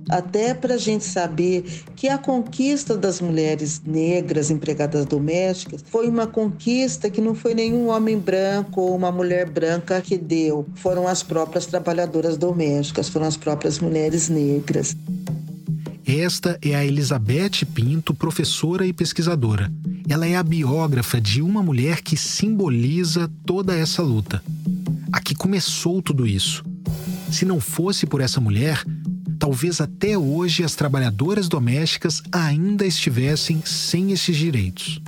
até 0.10 0.54
para 0.54 0.76
a 0.76 0.78
gente 0.78 1.04
saber 1.04 1.64
que 1.96 2.08
a 2.08 2.18
conquista 2.18 2.98
das 2.98 3.20
mulheres 3.22 3.82
negras 3.86 4.50
empregadas 4.50 5.06
domésticas 5.06 5.84
foi 5.86 6.08
uma 6.08 6.28
conquista 6.28 7.10
que 7.10 7.22
não 7.22 7.36
foi 7.36 7.54
nenhum 7.54 7.90
homem 7.90 8.18
branco 8.18 8.82
ou 8.82 8.96
uma 8.96 9.12
mulher 9.12 9.50
branca 9.50 10.02
que 10.02 10.18
deu, 10.18 10.68
foram 10.76 11.08
as 11.08 11.24
próprias 11.24 11.66
trabalhadoras 11.66 12.38
domésticas, 12.38 13.10
foram 13.10 13.28
as 13.28 13.38
próprias 13.38 13.80
mulheres 13.80 14.30
negras. 14.30 14.96
Esta 16.06 16.58
é 16.62 16.74
a 16.74 16.86
Elizabeth 16.86 17.66
Pinto, 17.74 18.14
professora 18.14 18.88
e 18.88 18.94
pesquisadora. 18.94 19.70
Ela 20.08 20.26
é 20.26 20.38
a 20.38 20.44
biógrafa 20.44 21.20
de 21.20 21.42
uma 21.42 21.62
mulher 21.62 22.02
que 22.02 22.16
simboliza 22.16 23.30
toda 23.46 23.76
essa 23.76 24.02
luta. 24.02 24.42
Aqui 25.12 25.36
começou 25.36 26.02
tudo 26.02 26.26
isso. 26.26 26.64
Se 27.30 27.44
não 27.44 27.60
fosse 27.60 28.06
por 28.06 28.22
essa 28.22 28.40
mulher, 28.40 28.86
talvez 29.38 29.80
até 29.80 30.18
hoje 30.18 30.64
as 30.64 30.76
trabalhadoras 30.76 31.48
domésticas 31.48 32.22
ainda 32.32 32.86
estivessem 32.86 33.62
sem 33.66 34.12
esses 34.12 34.36
direitos. 34.36 35.02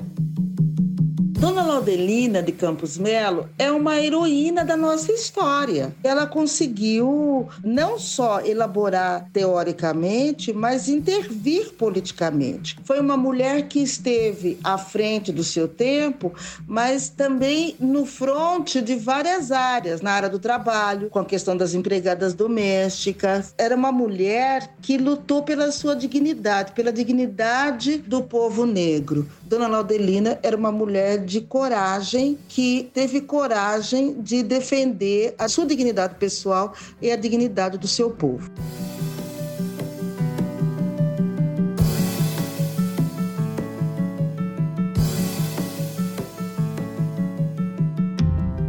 Dona 1.39 1.63
Laudelina 1.63 2.43
de 2.43 2.51
Campos 2.51 2.97
Melo 2.97 3.47
é 3.57 3.71
uma 3.71 3.97
heroína 3.97 4.65
da 4.65 4.75
nossa 4.75 5.09
história. 5.13 5.95
Ela 6.03 6.27
conseguiu 6.27 7.47
não 7.63 7.97
só 7.97 8.41
elaborar 8.41 9.29
teoricamente, 9.31 10.51
mas 10.51 10.89
intervir 10.89 11.71
politicamente. 11.75 12.75
Foi 12.83 12.99
uma 12.99 13.15
mulher 13.15 13.69
que 13.69 13.79
esteve 13.79 14.59
à 14.61 14.77
frente 14.77 15.31
do 15.31 15.41
seu 15.41 15.65
tempo, 15.65 16.33
mas 16.67 17.07
também 17.07 17.73
no 17.79 18.05
fronte 18.05 18.81
de 18.81 18.95
várias 18.95 19.49
áreas, 19.49 20.01
na 20.01 20.11
área 20.11 20.29
do 20.29 20.39
trabalho, 20.39 21.09
com 21.09 21.19
a 21.19 21.25
questão 21.25 21.55
das 21.55 21.73
empregadas 21.73 22.33
domésticas. 22.33 23.53
Era 23.57 23.77
uma 23.77 23.93
mulher 23.93 24.75
que 24.81 24.97
lutou 24.97 25.43
pela 25.43 25.71
sua 25.71 25.95
dignidade, 25.95 26.73
pela 26.73 26.91
dignidade 26.91 27.99
do 27.99 28.21
povo 28.21 28.65
negro. 28.65 29.25
Dona 29.49 29.67
Laudelina 29.67 30.37
era 30.43 30.55
uma 30.55 30.71
mulher 30.71 31.25
de 31.25 31.41
coragem, 31.41 32.37
que 32.47 32.91
teve 32.93 33.19
coragem 33.19 34.21
de 34.21 34.43
defender 34.43 35.33
a 35.39 35.49
sua 35.49 35.65
dignidade 35.65 36.13
pessoal 36.19 36.75
e 37.01 37.11
a 37.11 37.15
dignidade 37.15 37.75
do 37.79 37.87
seu 37.87 38.11
povo. 38.11 38.47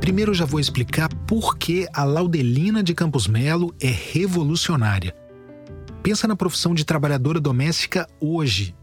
Primeiro 0.01 0.31
eu 0.31 0.35
já 0.35 0.47
vou 0.47 0.59
explicar 0.59 1.11
por 1.27 1.59
que 1.59 1.87
a 1.93 2.05
Laudelina 2.05 2.83
de 2.83 2.95
Campos 2.95 3.29
Melo 3.29 3.75
é 3.79 3.88
revolucionária. 3.88 5.14
Pensa 6.03 6.27
na 6.27 6.35
profissão 6.35 6.75
de 6.75 6.87
trabalhadora 6.87 7.38
doméstica 7.38 8.09
hoje, 8.19 8.75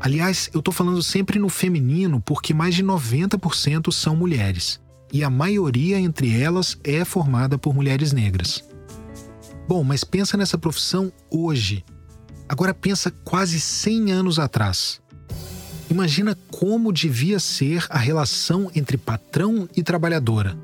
Aliás, 0.00 0.48
eu 0.54 0.60
estou 0.60 0.72
falando 0.72 1.02
sempre 1.02 1.38
no 1.38 1.50
feminino 1.50 2.22
porque 2.22 2.54
mais 2.54 2.74
de 2.74 2.82
90% 2.82 3.92
são 3.92 4.16
mulheres, 4.16 4.80
e 5.12 5.22
a 5.22 5.28
maioria 5.28 6.00
entre 6.00 6.40
elas 6.40 6.78
é 6.82 7.04
formada 7.04 7.58
por 7.58 7.74
mulheres 7.74 8.10
negras. 8.10 8.64
Bom, 9.68 9.84
mas 9.84 10.02
pensa 10.02 10.38
nessa 10.38 10.56
profissão 10.56 11.12
hoje. 11.30 11.84
Agora 12.48 12.72
pensa 12.72 13.10
quase 13.22 13.60
100 13.60 14.10
anos 14.10 14.38
atrás. 14.38 15.02
Imagina 15.90 16.36
como 16.50 16.92
devia 16.92 17.38
ser 17.38 17.84
a 17.90 17.98
relação 17.98 18.70
entre 18.74 18.96
patrão 18.96 19.68
e 19.76 19.82
trabalhadora. 19.82 20.56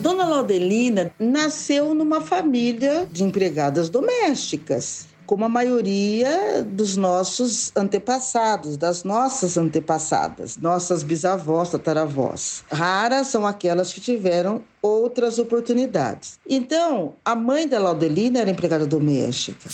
Dona 0.00 0.24
Laudelina 0.24 1.12
nasceu 1.18 1.94
numa 1.94 2.20
família 2.20 3.06
de 3.12 3.22
empregadas 3.22 3.88
domésticas 3.88 5.09
como 5.30 5.44
a 5.44 5.48
maioria 5.48 6.64
dos 6.64 6.96
nossos 6.96 7.70
antepassados, 7.76 8.76
das 8.76 9.04
nossas 9.04 9.56
antepassadas, 9.56 10.56
nossas 10.56 11.04
bisavós, 11.04 11.70
tataravós. 11.70 12.64
Raras 12.68 13.28
são 13.28 13.46
aquelas 13.46 13.92
que 13.92 14.00
tiveram 14.00 14.64
outras 14.82 15.38
oportunidades. 15.38 16.40
Então, 16.44 17.14
a 17.24 17.36
mãe 17.36 17.68
da 17.68 17.78
Laudelina 17.78 18.40
era 18.40 18.50
empregada 18.50 18.84
doméstica. 18.84 19.70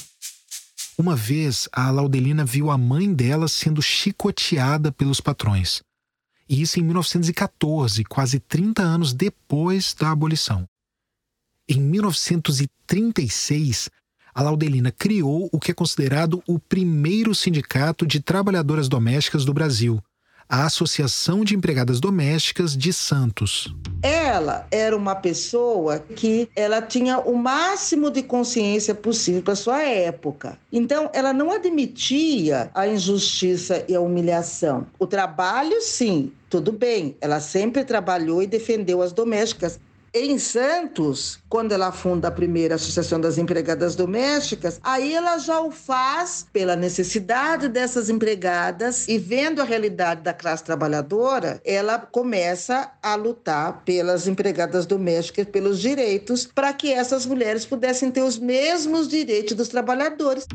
Uma 0.99 1.17
vez, 1.17 1.67
a 1.73 1.91
Laudelina 1.91 2.45
viu 2.45 2.71
a 2.71 2.77
mãe 2.77 3.15
dela 3.15 3.49
sendo 3.49 3.81
chicoteada 3.81 4.93
pelos 4.93 5.23
patrões. 5.23 5.81
E 6.47 6.61
isso 6.61 6.79
em 6.79 6.83
1914, 6.83 8.05
quase 8.05 8.39
30 8.41 8.83
anos 8.83 9.15
depois 9.15 9.97
da 9.99 10.11
abolição. 10.11 10.69
Em 11.67 11.81
1936, 11.81 13.89
a 14.37 14.43
Laudelina 14.43 14.93
criou 14.93 15.49
o 15.51 15.59
que 15.59 15.71
é 15.71 15.75
considerado 15.75 16.43
o 16.47 16.59
primeiro 16.59 17.35
sindicato 17.35 18.07
de 18.07 18.21
trabalhadoras 18.21 18.87
domésticas 18.87 19.47
do 19.47 19.55
Brasil, 19.55 19.99
a 20.47 20.67
Associação 20.67 21.43
de 21.43 21.57
Empregadas 21.57 22.01
Domésticas 22.01 22.77
de 22.77 22.93
Santos. 22.93 23.75
Ela 24.03 24.67
era 24.71 24.95
uma 24.95 25.15
pessoa 25.15 25.99
que 25.99 26.51
ela 26.55 26.83
tinha 26.83 27.19
o 27.19 27.35
máximo 27.35 28.11
de 28.11 28.23
consciência 28.23 28.95
possível 28.95 29.43
para 29.43 29.57
sua 29.57 29.83
época. 29.83 30.59
Então, 30.71 31.09
ela 31.15 31.33
não 31.33 31.51
admitia 31.51 32.71
a 32.75 32.87
injustiça 32.87 33.87
e 33.89 33.95
a 33.95 34.01
humilhação. 34.01 34.87
O 34.99 35.07
trabalho, 35.07 35.81
sim, 35.81 36.31
tudo 36.51 36.73
bem. 36.73 37.17
Ela 37.23 37.41
sempre 37.41 37.85
trabalhou 37.85 38.43
e 38.43 38.47
defendeu 38.47 39.01
as 39.01 39.13
domésticas, 39.13 39.81
em 40.25 40.39
Santos, 40.39 41.39
quando 41.49 41.73
ela 41.73 41.93
funda 41.93 42.29
a 42.29 42.31
primeira 42.31 42.77
Associação 42.77 43.21
das 43.21 43.39
Empregadas 43.39 43.95
Domésticas, 43.95 44.81
aí 44.83 45.15
ela 45.15 45.39
já 45.39 45.61
o 45.61 45.71
faz 45.71 46.47
pela 46.53 46.77
necessidade 46.77 47.69
dessas 47.69 48.09
empregadas 48.09 49.07
e 49.09 49.19
vendo 49.19 49.61
a 49.61 49.65
realidade 49.65 50.23
da 50.23 50.33
classe 50.33 50.65
trabalhadora, 50.65 51.61
ela 51.65 51.99
começa 51.99 52.91
a 53.03 53.15
lutar 53.15 53.83
pelas 53.85 54.27
empregadas 54.27 54.87
domésticas, 54.87 55.47
pelos 55.47 55.81
direitos, 55.81 56.47
para 56.47 56.73
que 56.73 56.93
essas 56.93 57.27
mulheres 57.27 57.67
pudessem 57.67 58.11
ter 58.11 58.23
os 58.23 58.39
mesmos 58.39 59.09
direitos 59.09 59.57
dos 59.57 59.69
trabalhadores. 59.69 60.47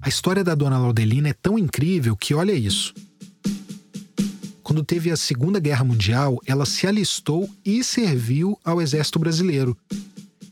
A 0.00 0.08
história 0.08 0.44
da 0.44 0.54
dona 0.54 0.78
Laudelina 0.78 1.30
é 1.30 1.32
tão 1.32 1.58
incrível 1.58 2.16
que 2.16 2.32
olha 2.32 2.52
isso. 2.52 2.94
Quando 4.66 4.82
teve 4.82 5.12
a 5.12 5.16
Segunda 5.16 5.60
Guerra 5.60 5.84
Mundial, 5.84 6.40
ela 6.44 6.66
se 6.66 6.88
alistou 6.88 7.48
e 7.64 7.84
serviu 7.84 8.58
ao 8.64 8.82
Exército 8.82 9.16
Brasileiro. 9.16 9.78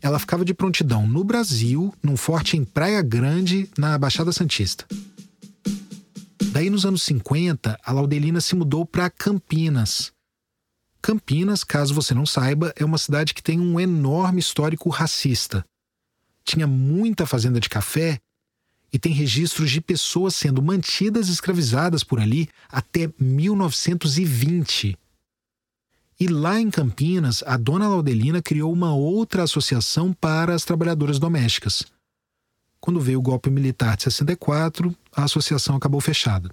Ela 0.01 0.21
ficava 0.21 0.45
de 0.45 0.55
prontidão 0.55 1.05
no 1.05 1.25
Brasil, 1.25 1.93
num 2.01 2.17
forte 2.17 2.57
em 2.57 2.65
Praia 2.65 3.03
Grande, 3.03 3.69
na 3.77 3.99
Baixada 3.99 4.31
Santista. 4.31 4.87
Daí, 6.53 6.71
nos 6.71 6.87
anos 6.87 7.03
50, 7.03 7.77
a 7.85 7.93
Laudelina 7.93 8.41
se 8.41 8.55
mudou 8.55 8.87
para 8.87 9.11
Campinas. 9.11 10.13
Campinas, 11.03 11.65
caso 11.65 11.93
você 11.93 12.15
não 12.15 12.25
saiba, 12.25 12.73
é 12.77 12.85
uma 12.85 12.99
cidade 12.99 13.35
que 13.35 13.43
tem 13.43 13.59
um 13.59 13.81
enorme 13.81 14.39
histórico 14.39 14.91
racista. 14.91 15.65
Tinha 16.45 16.69
muita 16.69 17.27
fazenda 17.27 17.59
de 17.59 17.69
café 17.69 18.21
e 18.95 18.99
tem 18.99 19.13
registros 19.13 19.73
de 19.73 19.81
pessoas 19.81 20.37
sendo 20.37 20.63
mantidas 20.63 21.29
escravizadas 21.29 22.05
por 22.05 22.21
ali 22.21 22.49
até 22.71 23.11
1920. 23.19 24.97
E 26.21 26.29
lá 26.29 26.61
em 26.61 26.71
Campinas, 26.71 27.43
a 27.45 27.57
dona 27.57 27.89
Laudelina 27.89 28.41
criou 28.41 28.73
uma 28.73 28.95
outra 28.95 29.43
associação 29.43 30.13
para 30.13 30.55
as 30.55 30.65
trabalhadoras 30.65 31.19
domésticas. 31.19 31.83
Quando 32.81 33.01
veio 33.01 33.19
o 33.19 33.23
golpe 33.23 33.51
militar 33.51 33.97
de 33.97 34.05
64, 34.05 34.95
a 35.13 35.25
associação 35.25 35.75
acabou 35.75 36.01
fechada. 36.01 36.49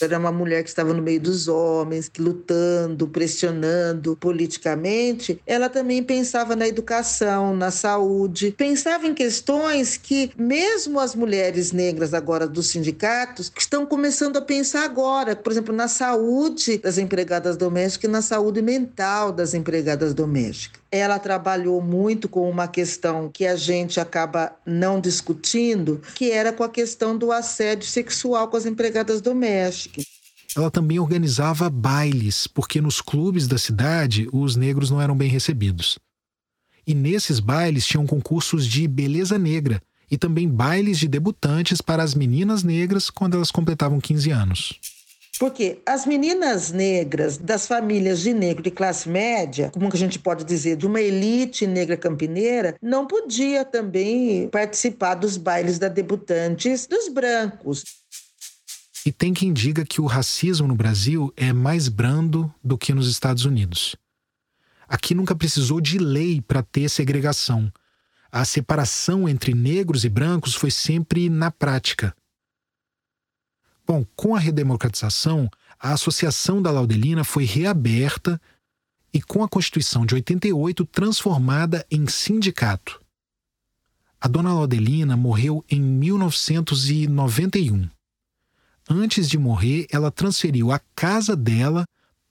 Era 0.00 0.18
uma 0.18 0.32
mulher 0.32 0.62
que 0.64 0.68
estava 0.68 0.92
no 0.92 1.00
meio 1.00 1.20
dos 1.20 1.46
homens, 1.46 2.10
lutando, 2.18 3.06
pressionando 3.06 4.16
politicamente. 4.16 5.40
Ela 5.46 5.68
também 5.68 6.02
pensava 6.02 6.56
na 6.56 6.66
educação, 6.66 7.56
na 7.56 7.70
saúde, 7.70 8.52
pensava 8.56 9.06
em 9.06 9.14
questões 9.14 9.96
que 9.96 10.32
mesmo 10.36 10.98
as 10.98 11.14
mulheres 11.14 11.70
negras 11.70 12.12
agora 12.12 12.46
dos 12.46 12.68
sindicatos 12.68 13.52
estão 13.56 13.86
começando 13.86 14.36
a 14.36 14.42
pensar 14.42 14.84
agora, 14.84 15.36
por 15.36 15.52
exemplo, 15.52 15.74
na 15.74 15.86
saúde 15.86 16.78
das 16.78 16.98
empregadas 16.98 17.56
domésticas 17.56 18.08
e 18.08 18.12
na 18.12 18.22
saúde 18.22 18.60
mental 18.60 19.30
das 19.30 19.54
empregadas 19.54 20.12
domésticas. 20.12 20.83
Ela 20.96 21.18
trabalhou 21.18 21.82
muito 21.82 22.28
com 22.28 22.48
uma 22.48 22.68
questão 22.68 23.28
que 23.28 23.44
a 23.44 23.56
gente 23.56 23.98
acaba 23.98 24.54
não 24.64 25.00
discutindo, 25.00 26.00
que 26.14 26.30
era 26.30 26.52
com 26.52 26.62
a 26.62 26.68
questão 26.68 27.18
do 27.18 27.32
assédio 27.32 27.88
sexual 27.88 28.46
com 28.46 28.56
as 28.56 28.64
empregadas 28.64 29.20
domésticas. 29.20 30.04
Ela 30.56 30.70
também 30.70 31.00
organizava 31.00 31.68
bailes, 31.68 32.46
porque 32.46 32.80
nos 32.80 33.00
clubes 33.00 33.48
da 33.48 33.58
cidade 33.58 34.28
os 34.32 34.54
negros 34.54 34.88
não 34.88 35.02
eram 35.02 35.16
bem 35.16 35.28
recebidos. 35.28 35.98
E 36.86 36.94
nesses 36.94 37.40
bailes 37.40 37.84
tinham 37.84 38.06
concursos 38.06 38.64
de 38.64 38.86
beleza 38.86 39.36
negra 39.36 39.82
e 40.08 40.16
também 40.16 40.48
bailes 40.48 40.96
de 40.96 41.08
debutantes 41.08 41.80
para 41.80 42.04
as 42.04 42.14
meninas 42.14 42.62
negras 42.62 43.10
quando 43.10 43.34
elas 43.34 43.50
completavam 43.50 43.98
15 43.98 44.30
anos. 44.30 44.78
Porque 45.38 45.82
as 45.84 46.06
meninas 46.06 46.70
negras 46.70 47.36
das 47.36 47.66
famílias 47.66 48.20
de 48.20 48.32
negro 48.32 48.62
de 48.62 48.70
classe 48.70 49.08
média, 49.08 49.70
como 49.72 49.90
a 49.92 49.96
gente 49.96 50.18
pode 50.18 50.44
dizer, 50.44 50.76
de 50.76 50.86
uma 50.86 51.00
elite 51.00 51.66
negra 51.66 51.96
campineira, 51.96 52.76
não 52.80 53.06
podia 53.06 53.64
também 53.64 54.48
participar 54.48 55.14
dos 55.14 55.36
bailes 55.36 55.78
da 55.78 55.88
debutantes 55.88 56.86
dos 56.86 57.08
brancos. 57.08 57.84
E 59.04 59.12
tem 59.12 59.34
quem 59.34 59.52
diga 59.52 59.84
que 59.84 60.00
o 60.00 60.06
racismo 60.06 60.68
no 60.68 60.74
Brasil 60.74 61.32
é 61.36 61.52
mais 61.52 61.88
brando 61.88 62.52
do 62.62 62.78
que 62.78 62.94
nos 62.94 63.08
Estados 63.08 63.44
Unidos. 63.44 63.96
Aqui 64.88 65.14
nunca 65.14 65.34
precisou 65.34 65.80
de 65.80 65.98
lei 65.98 66.40
para 66.40 66.62
ter 66.62 66.88
segregação. 66.88 67.70
A 68.30 68.44
separação 68.44 69.28
entre 69.28 69.52
negros 69.52 70.04
e 70.04 70.08
brancos 70.08 70.54
foi 70.54 70.70
sempre 70.70 71.28
na 71.28 71.50
prática. 71.50 72.14
Bom, 73.86 74.02
com 74.16 74.34
a 74.34 74.38
redemocratização, 74.38 75.50
a 75.78 75.92
Associação 75.92 76.62
da 76.62 76.70
Laudelina 76.70 77.24
foi 77.24 77.44
reaberta 77.44 78.40
e, 79.12 79.20
com 79.20 79.44
a 79.44 79.48
Constituição 79.48 80.06
de 80.06 80.14
88, 80.14 80.86
transformada 80.86 81.84
em 81.90 82.06
sindicato. 82.06 82.98
A 84.20 84.26
dona 84.26 84.54
Laudelina 84.54 85.14
morreu 85.16 85.62
em 85.70 85.80
1991. 85.80 87.88
Antes 88.88 89.28
de 89.28 89.36
morrer, 89.36 89.86
ela 89.90 90.10
transferiu 90.10 90.72
a 90.72 90.80
casa 90.96 91.36
dela 91.36 91.84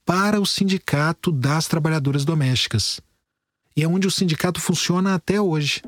para 0.06 0.42
o 0.42 0.46
Sindicato 0.46 1.32
das 1.32 1.68
Trabalhadoras 1.68 2.26
Domésticas. 2.26 3.00
E 3.76 3.82
é 3.84 3.88
onde 3.88 4.08
o 4.08 4.12
sindicato 4.12 4.60
funciona 4.60 5.14
até 5.16 5.42
hoje. 5.42 5.82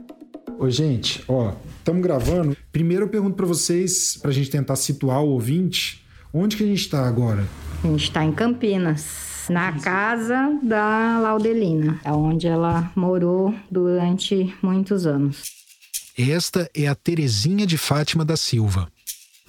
Ô, 0.57 0.69
gente, 0.69 1.23
ó, 1.27 1.53
estamos 1.77 2.01
gravando. 2.01 2.55
Primeiro 2.71 3.05
eu 3.05 3.09
pergunto 3.09 3.35
para 3.35 3.45
vocês, 3.45 4.17
para 4.21 4.31
a 4.31 4.33
gente 4.33 4.49
tentar 4.49 4.75
situar 4.75 5.21
o 5.21 5.29
ouvinte, 5.29 6.05
onde 6.33 6.55
que 6.55 6.63
a 6.63 6.67
gente 6.67 6.79
está 6.79 7.05
agora? 7.07 7.45
A 7.83 7.87
gente 7.87 8.03
está 8.03 8.23
em 8.23 8.31
Campinas, 8.31 9.47
na 9.49 9.73
casa 9.79 10.57
da 10.63 11.19
Laudelina, 11.19 11.99
é 12.03 12.11
onde 12.11 12.47
ela 12.47 12.91
morou 12.95 13.53
durante 13.69 14.55
muitos 14.61 15.05
anos. 15.05 15.43
Esta 16.17 16.69
é 16.73 16.87
a 16.87 16.95
Terezinha 16.95 17.67
de 17.67 17.77
Fátima 17.77 18.23
da 18.23 18.37
Silva. 18.37 18.87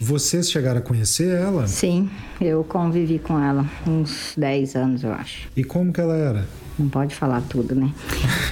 Vocês 0.06 0.50
chegaram 0.50 0.80
a 0.80 0.82
conhecer 0.82 1.34
ela? 1.34 1.66
Sim, 1.66 2.10
eu 2.38 2.62
convivi 2.62 3.18
com 3.18 3.42
ela 3.42 3.64
uns 3.86 4.34
10 4.36 4.76
anos, 4.76 5.02
eu 5.02 5.10
acho. 5.10 5.48
E 5.56 5.64
como 5.64 5.90
que 5.90 5.98
ela 5.98 6.14
era? 6.14 6.46
Não 6.78 6.86
pode 6.86 7.14
falar 7.14 7.40
tudo, 7.48 7.74
né? 7.74 7.90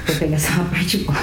Vou 0.06 0.16
pegar 0.16 0.38
só 0.38 0.54
uma 0.54 0.64
parte 0.70 0.96
boa. 1.04 1.18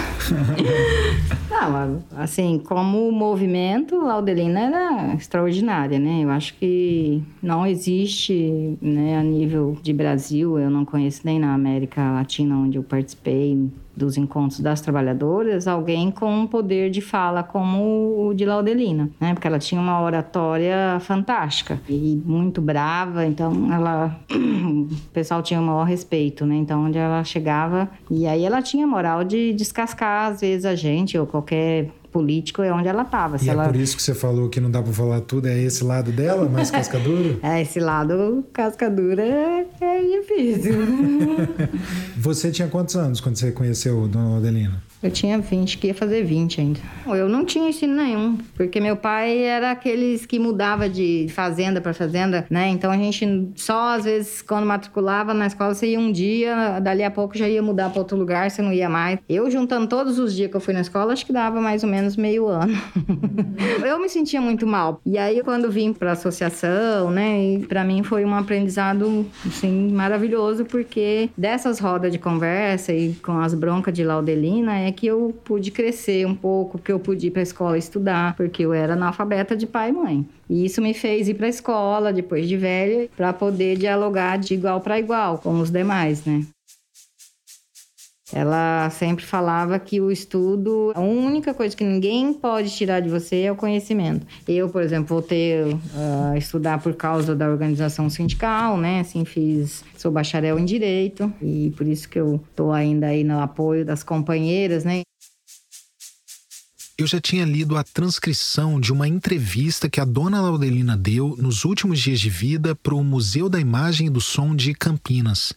Não, 1.49 2.03
assim, 2.17 2.61
como 2.63 3.11
movimento, 3.11 3.95
a 3.95 4.03
Laudelina 4.03 4.59
era 4.59 5.15
extraordinária, 5.15 5.97
né? 5.97 6.23
Eu 6.23 6.29
acho 6.29 6.53
que 6.53 7.23
não 7.41 7.65
existe, 7.65 8.77
né, 8.81 9.17
a 9.17 9.23
nível 9.23 9.77
de 9.81 9.91
Brasil, 9.91 10.59
eu 10.59 10.69
não 10.69 10.85
conheço 10.85 11.21
nem 11.23 11.39
na 11.39 11.53
América 11.53 12.11
Latina, 12.11 12.55
onde 12.55 12.77
eu 12.77 12.83
participei, 12.83 13.69
dos 13.95 14.17
encontros 14.17 14.59
das 14.59 14.81
trabalhadoras 14.81 15.67
alguém 15.67 16.11
com 16.11 16.31
um 16.33 16.47
poder 16.47 16.89
de 16.89 17.01
fala 17.01 17.43
como 17.43 18.27
o 18.27 18.33
de 18.33 18.45
Laudelina, 18.45 19.09
né? 19.19 19.33
Porque 19.33 19.47
ela 19.47 19.59
tinha 19.59 19.79
uma 19.79 20.01
oratória 20.01 20.97
fantástica 21.01 21.79
e 21.89 22.21
muito 22.25 22.61
brava, 22.61 23.25
então 23.25 23.71
ela 23.73 24.19
o 24.31 25.09
pessoal 25.13 25.41
tinha 25.41 25.59
o 25.59 25.63
maior 25.63 25.83
respeito, 25.83 26.45
né? 26.45 26.55
Então 26.55 26.85
onde 26.85 26.97
ela 26.97 27.23
chegava 27.23 27.89
e 28.09 28.25
aí 28.25 28.43
ela 28.43 28.61
tinha 28.61 28.87
moral 28.87 29.23
de 29.23 29.53
descascar 29.53 30.31
às 30.31 30.41
vezes 30.41 30.65
a 30.65 30.75
gente 30.75 31.17
ou 31.17 31.25
qualquer 31.25 31.89
político 32.11 32.61
é 32.61 32.71
onde 32.71 32.87
ela 32.87 33.03
estava. 33.03 33.37
E 33.41 33.49
é 33.49 33.51
ela... 33.51 33.65
por 33.65 33.75
isso 33.75 33.95
que 33.95 34.03
você 34.03 34.13
falou 34.13 34.49
que 34.49 34.59
não 34.59 34.69
dá 34.69 34.81
para 34.81 34.93
falar 34.93 35.21
tudo, 35.21 35.47
é 35.47 35.57
esse 35.59 35.83
lado 35.83 36.11
dela, 36.11 36.47
mais 36.49 36.69
cascadura? 36.71 37.37
é, 37.41 37.61
esse 37.61 37.79
lado 37.79 38.45
cascadura 38.53 39.23
é, 39.23 39.65
é 39.79 40.19
difícil. 40.19 40.73
você 42.17 42.51
tinha 42.51 42.67
quantos 42.67 42.95
anos 42.95 43.21
quando 43.21 43.37
você 43.37 43.51
conheceu 43.51 44.07
Dona 44.07 44.37
Adelina? 44.37 44.90
Eu 45.03 45.09
tinha 45.09 45.39
20, 45.39 45.79
que 45.79 45.87
ia 45.87 45.95
fazer 45.95 46.23
20 46.23 46.61
ainda. 46.61 46.79
Eu 47.07 47.27
não 47.27 47.43
tinha 47.43 47.67
ensino 47.67 47.95
nenhum, 47.95 48.37
porque 48.55 48.79
meu 48.79 48.95
pai 48.95 49.39
era 49.39 49.71
aqueles 49.71 50.27
que 50.27 50.37
mudava 50.37 50.87
de 50.87 51.27
fazenda 51.29 51.81
para 51.81 51.91
fazenda, 51.91 52.45
né? 52.49 52.69
Então 52.69 52.91
a 52.91 52.97
gente 52.97 53.49
só 53.55 53.95
às 53.95 54.03
vezes 54.05 54.43
quando 54.43 54.65
matriculava 54.65 55.33
na 55.33 55.47
escola 55.47 55.73
você 55.73 55.87
ia 55.87 55.99
um 55.99 56.11
dia, 56.11 56.79
dali 56.79 57.03
a 57.03 57.09
pouco 57.09 57.35
já 57.35 57.49
ia 57.49 57.63
mudar 57.63 57.89
para 57.89 57.99
outro 57.99 58.15
lugar, 58.15 58.51
você 58.51 58.61
não 58.61 58.71
ia 58.71 58.87
mais. 58.87 59.17
Eu 59.27 59.49
juntando 59.49 59.87
todos 59.87 60.19
os 60.19 60.35
dias 60.35 60.51
que 60.51 60.55
eu 60.55 60.61
fui 60.61 60.73
na 60.73 60.81
escola, 60.81 61.13
acho 61.13 61.25
que 61.25 61.33
dava 61.33 61.59
mais 61.59 61.83
ou 61.83 61.89
menos 61.89 62.15
meio 62.15 62.47
ano. 62.47 62.77
eu 63.83 63.99
me 63.99 64.07
sentia 64.07 64.39
muito 64.39 64.67
mal. 64.67 65.01
E 65.03 65.17
aí 65.17 65.41
quando 65.41 65.71
vim 65.71 65.93
para 65.93 66.11
associação, 66.11 67.09
né, 67.09 67.59
para 67.67 67.83
mim 67.83 68.03
foi 68.03 68.23
um 68.23 68.35
aprendizado 68.35 69.25
assim 69.47 69.91
maravilhoso, 69.91 70.63
porque 70.63 71.29
dessas 71.35 71.79
rodas 71.79 72.11
de 72.11 72.19
conversa 72.19 72.93
e 72.93 73.13
com 73.15 73.39
as 73.39 73.55
broncas 73.55 73.93
de 73.93 74.03
Laudelina 74.03 74.77
é 74.77 74.90
que 74.91 75.07
eu 75.07 75.35
pude 75.43 75.71
crescer 75.71 76.25
um 76.25 76.35
pouco, 76.35 76.77
que 76.77 76.91
eu 76.91 76.99
pude 76.99 77.27
ir 77.27 77.31
para 77.31 77.41
a 77.41 77.43
escola 77.43 77.77
estudar, 77.77 78.35
porque 78.35 78.63
eu 78.63 78.73
era 78.73 78.93
analfabeta 78.93 79.55
de 79.55 79.65
pai 79.65 79.89
e 79.89 79.93
mãe. 79.93 80.29
E 80.49 80.65
isso 80.65 80.81
me 80.81 80.93
fez 80.93 81.27
ir 81.27 81.35
para 81.35 81.45
a 81.45 81.49
escola 81.49 82.13
depois 82.13 82.47
de 82.47 82.57
velha, 82.57 83.09
para 83.15 83.33
poder 83.33 83.77
dialogar 83.77 84.37
de 84.37 84.53
igual 84.53 84.81
para 84.81 84.99
igual 84.99 85.37
com 85.37 85.59
os 85.59 85.69
demais, 85.69 86.25
né? 86.25 86.45
Ela 88.33 88.89
sempre 88.89 89.25
falava 89.25 89.77
que 89.77 89.99
o 89.99 90.11
estudo, 90.11 90.91
a 90.95 91.01
única 91.01 91.53
coisa 91.53 91.75
que 91.75 91.83
ninguém 91.83 92.33
pode 92.33 92.69
tirar 92.69 92.99
de 92.99 93.09
você 93.09 93.41
é 93.41 93.51
o 93.51 93.55
conhecimento. 93.55 94.25
Eu, 94.47 94.69
por 94.69 94.81
exemplo, 94.81 95.07
voltei 95.07 95.61
a 95.61 96.33
uh, 96.33 96.37
estudar 96.37 96.81
por 96.81 96.93
causa 96.93 97.35
da 97.35 97.49
organização 97.49 98.09
sindical, 98.09 98.77
né? 98.77 99.01
Assim, 99.01 99.25
fiz, 99.25 99.83
sou 99.97 100.11
bacharel 100.11 100.57
em 100.57 100.65
direito 100.65 101.31
e 101.41 101.73
por 101.75 101.85
isso 101.85 102.07
que 102.07 102.19
eu 102.19 102.41
tô 102.55 102.71
ainda 102.71 103.07
aí 103.07 103.23
no 103.23 103.39
apoio 103.39 103.85
das 103.85 104.03
companheiras, 104.03 104.83
né? 104.83 105.01
Eu 106.97 107.07
já 107.07 107.19
tinha 107.19 107.45
lido 107.45 107.75
a 107.77 107.83
transcrição 107.83 108.79
de 108.79 108.93
uma 108.93 109.07
entrevista 109.07 109.89
que 109.89 109.99
a 109.99 110.05
dona 110.05 110.39
Laudelina 110.39 110.95
deu 110.95 111.35
nos 111.35 111.65
últimos 111.65 111.99
dias 111.99 112.19
de 112.19 112.29
vida 112.29 112.75
para 112.75 112.93
o 112.93 113.03
Museu 113.03 113.49
da 113.49 113.59
Imagem 113.59 114.05
e 114.05 114.09
do 114.09 114.21
Som 114.21 114.55
de 114.55 114.75
Campinas. 114.75 115.51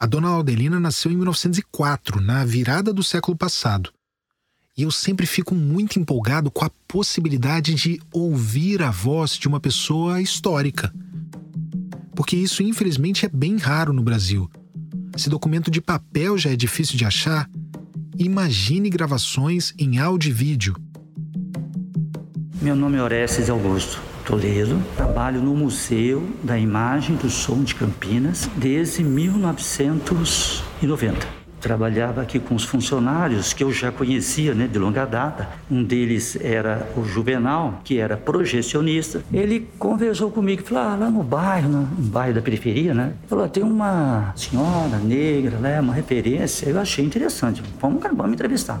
A 0.00 0.06
dona 0.06 0.30
Laudelina 0.30 0.78
nasceu 0.78 1.10
em 1.10 1.16
1904, 1.16 2.20
na 2.20 2.44
virada 2.44 2.92
do 2.92 3.02
século 3.02 3.36
passado. 3.36 3.90
E 4.76 4.82
eu 4.82 4.92
sempre 4.92 5.26
fico 5.26 5.56
muito 5.56 5.98
empolgado 5.98 6.52
com 6.52 6.64
a 6.64 6.70
possibilidade 6.86 7.74
de 7.74 8.00
ouvir 8.12 8.80
a 8.80 8.92
voz 8.92 9.32
de 9.32 9.48
uma 9.48 9.58
pessoa 9.58 10.22
histórica. 10.22 10.94
Porque 12.14 12.36
isso, 12.36 12.62
infelizmente, 12.62 13.26
é 13.26 13.28
bem 13.28 13.56
raro 13.56 13.92
no 13.92 14.00
Brasil. 14.00 14.48
Se 15.16 15.28
documento 15.28 15.68
de 15.68 15.80
papel 15.80 16.38
já 16.38 16.50
é 16.50 16.56
difícil 16.56 16.96
de 16.96 17.04
achar, 17.04 17.50
imagine 18.16 18.88
gravações 18.88 19.74
em 19.76 19.98
áudio 19.98 20.30
e 20.30 20.32
vídeo. 20.32 20.76
Meu 22.62 22.76
nome 22.76 22.98
é 22.98 23.02
Orestes 23.02 23.50
Augusto. 23.50 24.00
Toledo. 24.28 24.80
Trabalho 24.94 25.40
no 25.40 25.56
Museu 25.56 26.28
da 26.42 26.58
Imagem 26.58 27.16
do 27.16 27.30
Som 27.30 27.62
de 27.62 27.74
Campinas 27.74 28.46
desde 28.56 29.02
1990 29.02 31.38
trabalhava 31.58 32.22
aqui 32.22 32.38
com 32.38 32.54
os 32.54 32.62
funcionários 32.62 33.52
que 33.52 33.64
eu 33.64 33.72
já 33.72 33.90
conhecia 33.90 34.54
né, 34.54 34.68
de 34.68 34.78
longa 34.78 35.04
data. 35.04 35.48
Um 35.68 35.82
deles 35.82 36.38
era 36.40 36.88
o 36.96 37.02
Juvenal, 37.02 37.80
que 37.82 37.98
era 37.98 38.16
projecionista. 38.16 39.24
Ele 39.32 39.68
conversou 39.76 40.30
comigo 40.30 40.62
falou: 40.62 40.84
ah, 40.84 40.94
lá 40.94 41.10
no 41.10 41.24
bairro, 41.24 41.68
no, 41.68 41.82
bairro 41.84 42.34
da 42.34 42.40
periferia, 42.40 42.94
né? 42.94 43.14
Falou: 43.26 43.48
tem 43.48 43.64
uma 43.64 44.32
senhora 44.36 44.98
negra, 45.02 45.58
né, 45.58 45.80
uma 45.80 45.94
referência. 45.94 46.68
Eu 46.68 46.78
achei 46.78 47.04
interessante. 47.04 47.60
Vamos, 47.80 48.00
vamos 48.02 48.34
entrevistar. 48.34 48.80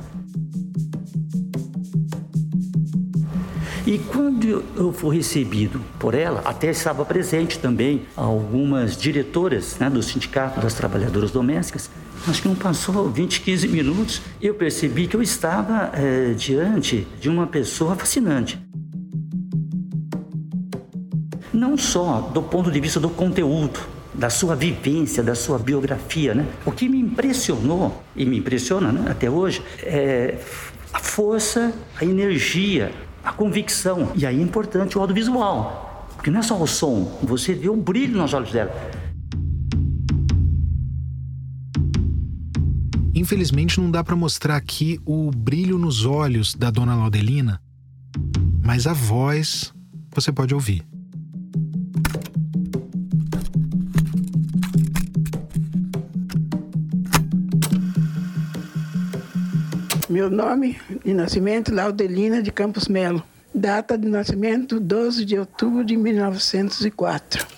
E 3.88 3.96
quando 3.96 4.62
eu 4.76 4.92
fui 4.92 5.16
recebido 5.16 5.80
por 5.98 6.12
ela, 6.12 6.42
até 6.44 6.68
estava 6.68 7.06
presente 7.06 7.58
também 7.58 8.02
algumas 8.14 8.94
diretoras 8.94 9.78
né, 9.78 9.88
do 9.88 10.02
Sindicato 10.02 10.60
das 10.60 10.74
Trabalhadoras 10.74 11.30
Domésticas, 11.30 11.90
acho 12.28 12.42
que 12.42 12.48
não 12.48 12.54
passou 12.54 13.08
20, 13.08 13.40
15 13.40 13.66
minutos, 13.66 14.20
eu 14.42 14.52
percebi 14.52 15.06
que 15.06 15.16
eu 15.16 15.22
estava 15.22 15.90
é, 15.94 16.34
diante 16.34 17.08
de 17.18 17.30
uma 17.30 17.46
pessoa 17.46 17.96
fascinante. 17.96 18.58
Não 21.50 21.78
só 21.78 22.20
do 22.20 22.42
ponto 22.42 22.70
de 22.70 22.80
vista 22.80 23.00
do 23.00 23.08
conteúdo, 23.08 23.80
da 24.12 24.28
sua 24.28 24.54
vivência, 24.54 25.22
da 25.22 25.34
sua 25.34 25.58
biografia, 25.58 26.34
né? 26.34 26.46
O 26.66 26.72
que 26.72 26.90
me 26.90 26.98
impressionou 26.98 28.02
e 28.14 28.26
me 28.26 28.36
impressiona 28.36 28.92
né, 28.92 29.10
até 29.10 29.30
hoje 29.30 29.62
é 29.82 30.36
a 30.92 30.98
força, 30.98 31.72
a 31.98 32.04
energia, 32.04 32.92
a 33.28 33.32
convicção. 33.32 34.10
E 34.14 34.24
aí 34.24 34.38
é 34.38 34.42
importante 34.42 34.96
o 34.96 35.00
audiovisual, 35.00 36.08
porque 36.14 36.30
não 36.30 36.40
é 36.40 36.42
só 36.42 36.60
o 36.60 36.66
som, 36.66 37.18
você 37.22 37.54
vê 37.54 37.68
o 37.68 37.76
brilho 37.76 38.16
nos 38.16 38.32
olhos 38.32 38.50
dela. 38.50 38.72
Infelizmente 43.14 43.80
não 43.80 43.90
dá 43.90 44.02
para 44.02 44.16
mostrar 44.16 44.56
aqui 44.56 44.98
o 45.04 45.30
brilho 45.30 45.76
nos 45.76 46.06
olhos 46.06 46.54
da 46.54 46.70
dona 46.70 46.94
Laudelina, 46.94 47.60
mas 48.64 48.86
a 48.86 48.94
voz 48.94 49.74
você 50.14 50.32
pode 50.32 50.54
ouvir. 50.54 50.86
Meu 60.18 60.28
nome 60.28 60.76
de 61.04 61.14
nascimento, 61.14 61.72
Laudelina 61.72 62.42
de 62.42 62.50
Campos 62.50 62.88
Melo. 62.88 63.22
Data 63.54 63.96
de 63.96 64.08
nascimento, 64.08 64.80
12 64.80 65.24
de 65.24 65.38
outubro 65.38 65.84
de 65.84 65.96
1904 65.96 67.57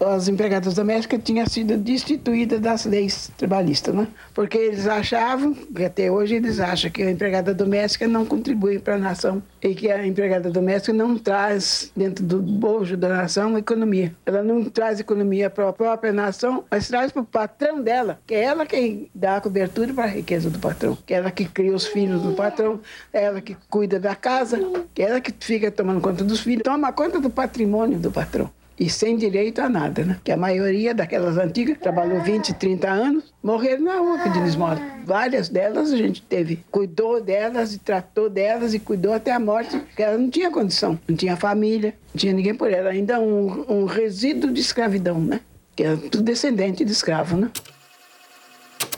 as 0.00 0.28
empregadas 0.28 0.74
domésticas 0.74 1.20
tinham 1.22 1.46
sido 1.46 1.76
destituídas 1.76 2.60
das 2.60 2.84
leis 2.84 3.30
trabalhistas, 3.36 3.94
né? 3.94 4.08
Porque 4.32 4.58
eles 4.58 4.86
achavam, 4.86 5.56
e 5.76 5.84
até 5.84 6.10
hoje 6.10 6.34
eles 6.34 6.58
acham, 6.58 6.90
que 6.90 7.02
a 7.02 7.10
empregada 7.10 7.54
doméstica 7.54 8.08
não 8.08 8.24
contribui 8.24 8.78
para 8.78 8.96
a 8.96 8.98
nação 8.98 9.42
e 9.62 9.74
que 9.74 9.90
a 9.90 10.06
empregada 10.06 10.50
doméstica 10.50 10.92
não 10.92 11.16
traz 11.16 11.90
dentro 11.96 12.24
do 12.24 12.40
bojo 12.40 12.96
da 12.96 13.08
nação 13.08 13.56
economia. 13.56 14.14
Ela 14.26 14.42
não 14.42 14.64
traz 14.64 15.00
economia 15.00 15.48
para 15.48 15.68
a 15.68 15.72
própria 15.72 16.12
nação, 16.12 16.64
mas 16.70 16.88
traz 16.88 17.12
para 17.12 17.22
o 17.22 17.24
patrão 17.24 17.80
dela, 17.80 18.18
que 18.26 18.34
é 18.34 18.44
ela 18.44 18.66
quem 18.66 19.08
dá 19.14 19.36
a 19.36 19.40
cobertura 19.40 19.92
para 19.94 20.04
a 20.04 20.08
riqueza 20.08 20.50
do 20.50 20.58
patrão, 20.58 20.98
que 21.06 21.14
é 21.14 21.18
ela 21.18 21.30
que 21.30 21.44
cria 21.44 21.74
os 21.74 21.86
filhos 21.86 22.22
do 22.22 22.32
patrão, 22.32 22.80
é 23.12 23.24
ela 23.24 23.40
que 23.40 23.56
cuida 23.68 23.98
da 23.98 24.14
casa, 24.14 24.58
que 24.92 25.02
é 25.02 25.06
ela 25.06 25.20
que 25.20 25.32
fica 25.38 25.70
tomando 25.70 26.00
conta 26.00 26.24
dos 26.24 26.40
filhos, 26.40 26.62
toma 26.62 26.92
conta 26.92 27.20
do 27.20 27.30
patrimônio 27.30 27.98
do 27.98 28.10
patrão 28.10 28.50
e 28.78 28.90
sem 28.90 29.16
direito 29.16 29.60
a 29.60 29.68
nada, 29.68 30.04
né? 30.04 30.18
Que 30.24 30.32
a 30.32 30.36
maioria 30.36 30.94
daquelas 30.94 31.36
antigas 31.36 31.78
trabalhou 31.78 32.20
20, 32.20 32.54
30 32.54 32.88
anos, 32.88 33.32
morreram 33.42 33.84
na 33.84 33.96
rua 33.96 34.18
pedindo 34.18 34.46
esmola. 34.46 34.80
Várias 35.04 35.48
delas 35.48 35.92
a 35.92 35.96
gente 35.96 36.22
teve, 36.22 36.64
cuidou 36.70 37.22
delas 37.22 37.74
e 37.74 37.78
tratou 37.78 38.28
delas 38.28 38.74
e 38.74 38.78
cuidou 38.78 39.12
até 39.12 39.32
a 39.32 39.40
morte, 39.40 39.78
porque 39.78 40.02
ela 40.02 40.18
não 40.18 40.30
tinha 40.30 40.50
condição, 40.50 40.98
não 41.06 41.16
tinha 41.16 41.36
família, 41.36 41.94
não 42.12 42.18
tinha 42.18 42.32
ninguém 42.32 42.54
por 42.54 42.70
ela, 42.70 42.90
ainda 42.90 43.20
um, 43.20 43.64
um 43.68 43.84
resíduo 43.84 44.52
de 44.52 44.60
escravidão, 44.60 45.20
né? 45.20 45.40
Que 45.76 45.84
é 45.84 45.96
tudo 45.96 46.22
descendente 46.22 46.84
de 46.84 46.92
escravo, 46.92 47.36
né? 47.36 47.50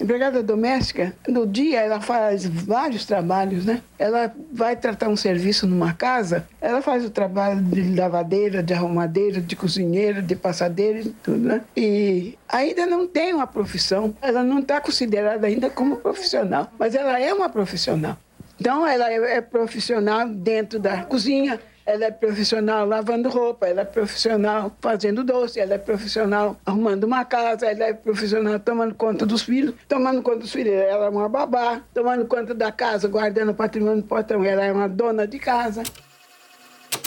Empregada 0.00 0.42
doméstica, 0.42 1.14
no 1.26 1.46
dia 1.46 1.80
ela 1.80 2.00
faz 2.00 2.44
vários 2.44 3.06
trabalhos, 3.06 3.64
né? 3.64 3.80
Ela 3.98 4.32
vai 4.52 4.76
tratar 4.76 5.08
um 5.08 5.16
serviço 5.16 5.66
numa 5.66 5.94
casa, 5.94 6.46
ela 6.60 6.82
faz 6.82 7.04
o 7.04 7.10
trabalho 7.10 7.62
de 7.62 7.94
lavadeira, 7.94 8.62
de 8.62 8.74
arrumadeira, 8.74 9.40
de 9.40 9.56
cozinheira, 9.56 10.20
de 10.20 10.36
passadeira 10.36 11.00
e 11.00 11.08
tudo, 11.22 11.38
né? 11.38 11.62
E 11.74 12.36
ainda 12.48 12.84
não 12.84 13.06
tem 13.06 13.32
uma 13.32 13.46
profissão, 13.46 14.14
ela 14.20 14.42
não 14.42 14.58
está 14.58 14.80
considerada 14.80 15.46
ainda 15.46 15.70
como 15.70 15.96
profissional, 15.96 16.70
mas 16.78 16.94
ela 16.94 17.18
é 17.18 17.32
uma 17.32 17.48
profissional. 17.48 18.18
Então, 18.60 18.86
ela 18.86 19.10
é 19.10 19.40
profissional 19.40 20.28
dentro 20.28 20.78
da 20.78 21.02
cozinha, 21.02 21.60
ela 21.86 22.06
é 22.06 22.10
profissional 22.10 22.84
lavando 22.84 23.28
roupa, 23.28 23.68
ela 23.68 23.82
é 23.82 23.84
profissional 23.84 24.76
fazendo 24.80 25.22
doce, 25.22 25.60
ela 25.60 25.74
é 25.74 25.78
profissional 25.78 26.56
arrumando 26.66 27.04
uma 27.04 27.24
casa, 27.24 27.66
ela 27.66 27.84
é 27.84 27.94
profissional 27.94 28.58
tomando 28.58 28.94
conta 28.94 29.24
dos 29.24 29.42
filhos, 29.42 29.72
tomando 29.88 30.20
conta 30.20 30.40
dos 30.40 30.52
filhos, 30.52 30.74
ela 30.74 31.06
é 31.06 31.08
uma 31.08 31.28
babá, 31.28 31.80
tomando 31.94 32.26
conta 32.26 32.52
da 32.52 32.72
casa, 32.72 33.06
guardando 33.06 33.50
o 33.50 33.54
patrimônio 33.54 34.02
do 34.02 34.08
patrão, 34.08 34.44
ela 34.44 34.64
é 34.64 34.72
uma 34.72 34.88
dona 34.88 35.28
de 35.28 35.38
casa. 35.38 35.84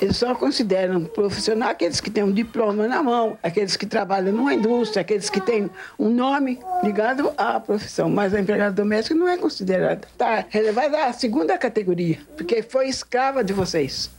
Eles 0.02 0.16
só 0.16 0.34
consideram 0.34 1.04
profissional 1.04 1.72
aqueles 1.72 2.00
que 2.00 2.10
têm 2.10 2.24
um 2.24 2.32
diploma 2.32 2.88
na 2.88 3.04
mão, 3.04 3.38
aqueles 3.44 3.76
que 3.76 3.86
trabalham 3.86 4.32
numa 4.32 4.54
indústria, 4.54 5.02
aqueles 5.02 5.30
que 5.30 5.42
têm 5.42 5.70
um 5.98 6.10
nome 6.10 6.58
ligado 6.82 7.34
à 7.36 7.60
profissão. 7.60 8.10
Mas 8.10 8.34
a 8.34 8.40
empregada 8.40 8.72
doméstica 8.72 9.14
não 9.14 9.28
é 9.28 9.38
considerada. 9.38 10.08
Está 10.08 10.46
relevada 10.48 11.04
à 11.04 11.12
segunda 11.12 11.58
categoria, 11.58 12.18
porque 12.38 12.62
foi 12.62 12.88
escrava 12.88 13.44
de 13.44 13.52
vocês 13.52 14.10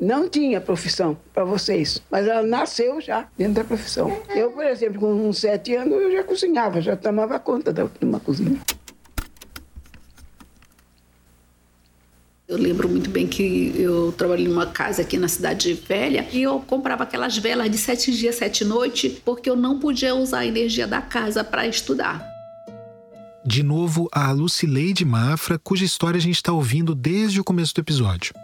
não 0.00 0.28
tinha 0.28 0.60
profissão 0.60 1.16
para 1.32 1.44
vocês, 1.44 2.02
mas 2.10 2.26
ela 2.26 2.42
nasceu 2.42 3.00
já 3.00 3.28
dentro 3.36 3.54
da 3.54 3.64
profissão. 3.64 4.10
Eu, 4.34 4.50
por 4.50 4.64
exemplo, 4.64 5.00
com 5.00 5.28
uns 5.28 5.38
sete 5.38 5.74
anos, 5.74 5.94
eu 5.94 6.12
já 6.12 6.24
cozinhava, 6.24 6.80
já 6.80 6.96
tomava 6.96 7.38
conta 7.38 7.72
de 7.72 7.84
uma 8.02 8.20
cozinha. 8.20 8.60
Eu 12.46 12.58
lembro 12.58 12.88
muito 12.88 13.08
bem 13.08 13.26
que 13.26 13.72
eu 13.76 14.12
trabalhei 14.12 14.46
numa 14.46 14.66
casa 14.66 15.00
aqui 15.00 15.16
na 15.16 15.28
cidade 15.28 15.72
velha 15.72 16.28
e 16.30 16.42
eu 16.42 16.60
comprava 16.60 17.04
aquelas 17.04 17.38
velas 17.38 17.70
de 17.70 17.78
sete 17.78 18.12
dias, 18.12 18.36
sete 18.36 18.64
noites, 18.64 19.18
porque 19.24 19.48
eu 19.48 19.56
não 19.56 19.78
podia 19.78 20.14
usar 20.14 20.40
a 20.40 20.46
energia 20.46 20.86
da 20.86 21.00
casa 21.00 21.42
para 21.42 21.66
estudar. 21.66 22.22
De 23.46 23.62
novo, 23.62 24.08
a 24.12 24.30
Lucileide 24.30 25.04
Mafra, 25.04 25.58
cuja 25.58 25.84
história 25.84 26.18
a 26.18 26.20
gente 26.20 26.36
está 26.36 26.52
ouvindo 26.52 26.94
desde 26.94 27.40
o 27.40 27.44
começo 27.44 27.74
do 27.74 27.80
episódio. 27.80 28.34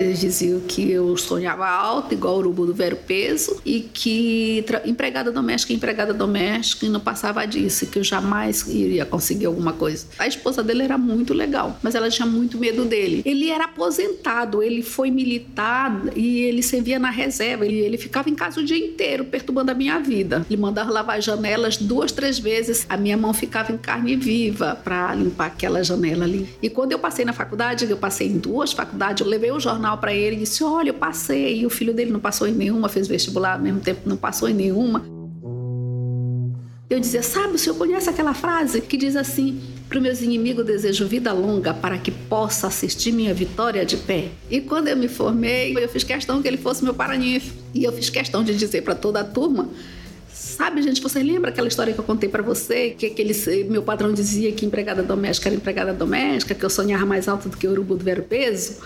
Eles 0.00 0.20
diziam 0.20 0.60
que 0.60 0.90
eu 0.90 1.16
sonhava 1.16 1.68
alto, 1.68 2.12
igual 2.12 2.34
o 2.34 2.38
urubu 2.38 2.66
do 2.66 2.74
velho 2.74 2.96
peso, 2.96 3.60
e 3.64 3.80
que 3.80 4.64
empregada 4.84 5.30
doméstica, 5.30 5.72
empregada 5.72 6.12
doméstica, 6.12 6.86
e 6.86 6.88
não 6.88 7.00
passava 7.00 7.44
disso, 7.46 7.86
que 7.86 7.98
eu 7.98 8.04
jamais 8.04 8.66
iria 8.68 9.04
conseguir 9.04 9.46
alguma 9.46 9.72
coisa. 9.72 10.06
A 10.18 10.26
esposa 10.26 10.62
dele 10.62 10.82
era 10.82 10.98
muito 10.98 11.32
legal, 11.32 11.78
mas 11.82 11.94
ela 11.94 12.10
tinha 12.10 12.26
muito 12.26 12.58
medo 12.58 12.84
dele. 12.84 13.22
Ele 13.24 13.48
era 13.48 13.64
aposentado, 13.64 14.62
ele 14.62 14.82
foi 14.82 15.10
militar 15.10 16.02
e 16.16 16.40
ele 16.40 16.62
servia 16.62 16.98
na 16.98 17.10
reserva, 17.10 17.66
e 17.66 17.74
ele 17.74 17.98
ficava 17.98 18.28
em 18.28 18.34
casa 18.34 18.60
o 18.60 18.64
dia 18.64 18.78
inteiro, 18.78 19.24
perturbando 19.24 19.70
a 19.70 19.74
minha 19.74 19.98
vida. 19.98 20.44
Ele 20.48 20.60
mandava 20.60 20.90
lavar 20.90 21.18
as 21.18 21.24
janelas 21.24 21.76
duas, 21.76 22.10
três 22.10 22.38
vezes, 22.38 22.86
a 22.88 22.96
minha 22.96 23.16
mão 23.16 23.32
ficava 23.32 23.70
em 23.70 23.78
carne 23.78 24.16
viva 24.16 24.78
para 24.82 25.14
limpar 25.14 25.46
aquela 25.46 25.82
janela 25.84 26.24
ali. 26.24 26.48
E 26.60 26.68
quando 26.68 26.92
eu 26.92 26.98
passei 26.98 27.24
na 27.24 27.32
faculdade, 27.32 27.88
eu 27.88 27.96
passei 27.96 28.28
em 28.28 28.38
duas 28.38 28.72
faculdades, 28.72 29.24
eu 29.24 29.30
levei 29.30 29.50
o 29.50 29.60
jornal 29.60 29.71
jornal 29.72 29.98
para 29.98 30.14
ele 30.14 30.36
e 30.36 30.38
disse: 30.40 30.62
Olha, 30.62 30.90
eu 30.90 30.94
passei. 30.94 31.60
E 31.60 31.66
o 31.66 31.70
filho 31.70 31.92
dele 31.92 32.10
não 32.10 32.20
passou 32.20 32.46
em 32.46 32.52
nenhuma, 32.52 32.88
fez 32.88 33.08
vestibular 33.08 33.54
ao 33.54 33.60
mesmo 33.60 33.80
tempo, 33.80 34.08
não 34.08 34.16
passou 34.16 34.48
em 34.48 34.54
nenhuma. 34.54 35.04
Eu 36.88 37.00
dizia: 37.00 37.22
Sabe, 37.22 37.54
o 37.54 37.58
senhor 37.58 37.76
conhece 37.76 38.08
aquela 38.08 38.34
frase 38.34 38.80
que 38.80 38.96
diz 38.96 39.16
assim: 39.16 39.60
Para 39.88 39.98
os 39.98 40.02
meus 40.02 40.22
inimigos 40.22 40.64
desejo 40.64 41.06
vida 41.06 41.32
longa 41.32 41.72
para 41.72 41.98
que 41.98 42.10
possa 42.10 42.66
assistir 42.66 43.12
minha 43.12 43.34
vitória 43.34 43.84
de 43.84 43.96
pé. 43.96 44.28
E 44.50 44.60
quando 44.60 44.88
eu 44.88 44.96
me 44.96 45.08
formei, 45.08 45.74
eu 45.76 45.88
fiz 45.88 46.04
questão 46.04 46.42
que 46.42 46.48
ele 46.48 46.58
fosse 46.58 46.84
meu 46.84 46.94
paraninfo. 46.94 47.54
E 47.74 47.84
eu 47.84 47.92
fiz 47.92 48.10
questão 48.10 48.44
de 48.44 48.54
dizer 48.56 48.82
para 48.82 48.94
toda 48.94 49.20
a 49.20 49.24
turma 49.24 49.68
Sabe, 50.32 50.82
gente, 50.82 51.00
você 51.00 51.22
lembra 51.22 51.50
aquela 51.50 51.68
história 51.68 51.92
que 51.92 51.98
eu 51.98 52.04
contei 52.04 52.28
para 52.28 52.42
você? 52.42 52.90
Que 52.90 53.06
aquele 53.06 53.34
meu 53.68 53.82
patrão 53.82 54.12
dizia 54.12 54.50
que 54.50 54.66
empregada 54.66 55.02
doméstica 55.02 55.48
era 55.48 55.56
empregada 55.56 55.92
doméstica, 55.92 56.54
que 56.54 56.64
eu 56.64 56.70
sonhava 56.70 57.06
mais 57.06 57.28
alto 57.28 57.48
do 57.48 57.56
que 57.56 57.66
o 57.66 57.70
urubu 57.70 57.96
do 57.96 58.04
vero 58.04 58.22
peso? 58.22 58.78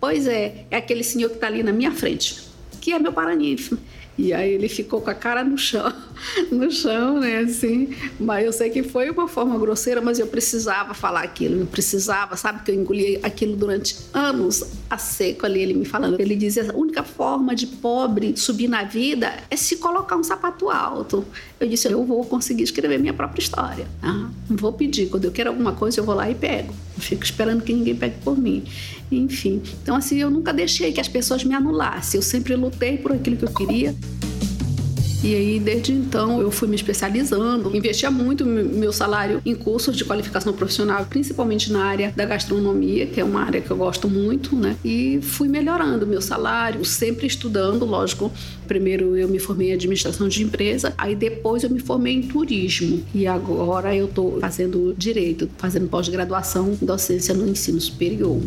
Pois 0.00 0.26
é, 0.26 0.66
é 0.70 0.76
aquele 0.76 1.02
senhor 1.02 1.28
que 1.28 1.36
está 1.36 1.46
ali 1.46 1.62
na 1.62 1.72
minha 1.72 1.92
frente, 1.92 2.42
que 2.80 2.92
é 2.92 2.98
meu 2.98 3.12
paraninfo. 3.12 3.76
E 4.18 4.32
aí 4.32 4.52
ele 4.52 4.68
ficou 4.68 5.00
com 5.00 5.10
a 5.10 5.14
cara 5.14 5.44
no 5.44 5.56
chão, 5.56 5.92
no 6.50 6.68
chão, 6.72 7.20
né, 7.20 7.38
assim. 7.38 7.94
Mas 8.18 8.44
eu 8.44 8.52
sei 8.52 8.68
que 8.68 8.82
foi 8.82 9.08
uma 9.08 9.28
forma 9.28 9.56
grosseira, 9.56 10.00
mas 10.00 10.18
eu 10.18 10.26
precisava 10.26 10.92
falar 10.92 11.22
aquilo, 11.22 11.60
eu 11.60 11.66
precisava, 11.66 12.36
sabe 12.36 12.64
que 12.64 12.72
eu 12.72 12.74
engoli 12.74 13.20
aquilo 13.22 13.54
durante 13.54 13.96
anos 14.12 14.64
a 14.90 14.98
seco 14.98 15.46
ali, 15.46 15.60
ele 15.60 15.74
me 15.74 15.84
falando. 15.84 16.18
Ele 16.18 16.34
dizia, 16.34 16.68
a 16.68 16.76
única 16.76 17.04
forma 17.04 17.54
de 17.54 17.68
pobre 17.68 18.36
subir 18.36 18.66
na 18.66 18.82
vida 18.82 19.32
é 19.48 19.56
se 19.56 19.76
colocar 19.76 20.16
um 20.16 20.24
sapato 20.24 20.68
alto. 20.68 21.24
Eu 21.60 21.68
disse, 21.68 21.86
eu 21.86 22.04
vou 22.04 22.24
conseguir 22.24 22.64
escrever 22.64 22.98
minha 22.98 23.14
própria 23.14 23.40
história. 23.40 23.86
Não 24.02 24.56
vou 24.56 24.72
pedir, 24.72 25.08
quando 25.10 25.26
eu 25.26 25.30
quero 25.30 25.50
alguma 25.50 25.74
coisa 25.74 26.00
eu 26.00 26.04
vou 26.04 26.16
lá 26.16 26.28
e 26.28 26.34
pego. 26.34 26.74
Fico 26.98 27.24
esperando 27.24 27.62
que 27.62 27.72
ninguém 27.72 27.94
pegue 27.94 28.16
por 28.22 28.36
mim. 28.36 28.64
Enfim, 29.10 29.62
então 29.82 29.96
assim, 29.96 30.18
eu 30.18 30.30
nunca 30.30 30.52
deixei 30.52 30.92
que 30.92 31.00
as 31.00 31.08
pessoas 31.08 31.44
me 31.44 31.54
anulassem. 31.54 32.18
Eu 32.18 32.22
sempre 32.22 32.54
lutei 32.56 32.98
por 32.98 33.12
aquilo 33.12 33.36
que 33.36 33.44
eu 33.44 33.54
queria. 33.54 33.94
E 35.22 35.34
aí, 35.34 35.58
desde 35.58 35.92
então, 35.92 36.40
eu 36.40 36.48
fui 36.48 36.68
me 36.68 36.76
especializando, 36.76 37.76
investia 37.76 38.08
muito 38.08 38.46
meu 38.46 38.92
salário 38.92 39.42
em 39.44 39.52
cursos 39.52 39.96
de 39.96 40.04
qualificação 40.04 40.52
profissional, 40.52 41.04
principalmente 41.06 41.72
na 41.72 41.84
área 41.84 42.12
da 42.14 42.24
gastronomia, 42.24 43.04
que 43.04 43.20
é 43.20 43.24
uma 43.24 43.42
área 43.42 43.60
que 43.60 43.68
eu 43.68 43.76
gosto 43.76 44.08
muito, 44.08 44.54
né? 44.54 44.76
E 44.84 45.18
fui 45.20 45.48
melhorando 45.48 46.06
meu 46.06 46.22
salário, 46.22 46.84
sempre 46.84 47.26
estudando, 47.26 47.84
lógico. 47.84 48.30
Primeiro 48.68 49.16
eu 49.16 49.26
me 49.26 49.40
formei 49.40 49.70
em 49.70 49.72
administração 49.72 50.28
de 50.28 50.44
empresa, 50.44 50.94
aí 50.96 51.16
depois 51.16 51.64
eu 51.64 51.70
me 51.70 51.80
formei 51.80 52.14
em 52.14 52.22
turismo. 52.22 53.02
E 53.12 53.26
agora 53.26 53.94
eu 53.96 54.06
estou 54.06 54.38
fazendo 54.38 54.94
direito, 54.96 55.50
fazendo 55.58 55.88
pós-graduação 55.88 56.76
em 56.80 56.86
docência 56.86 57.34
no 57.34 57.48
ensino 57.48 57.80
superior. 57.80 58.40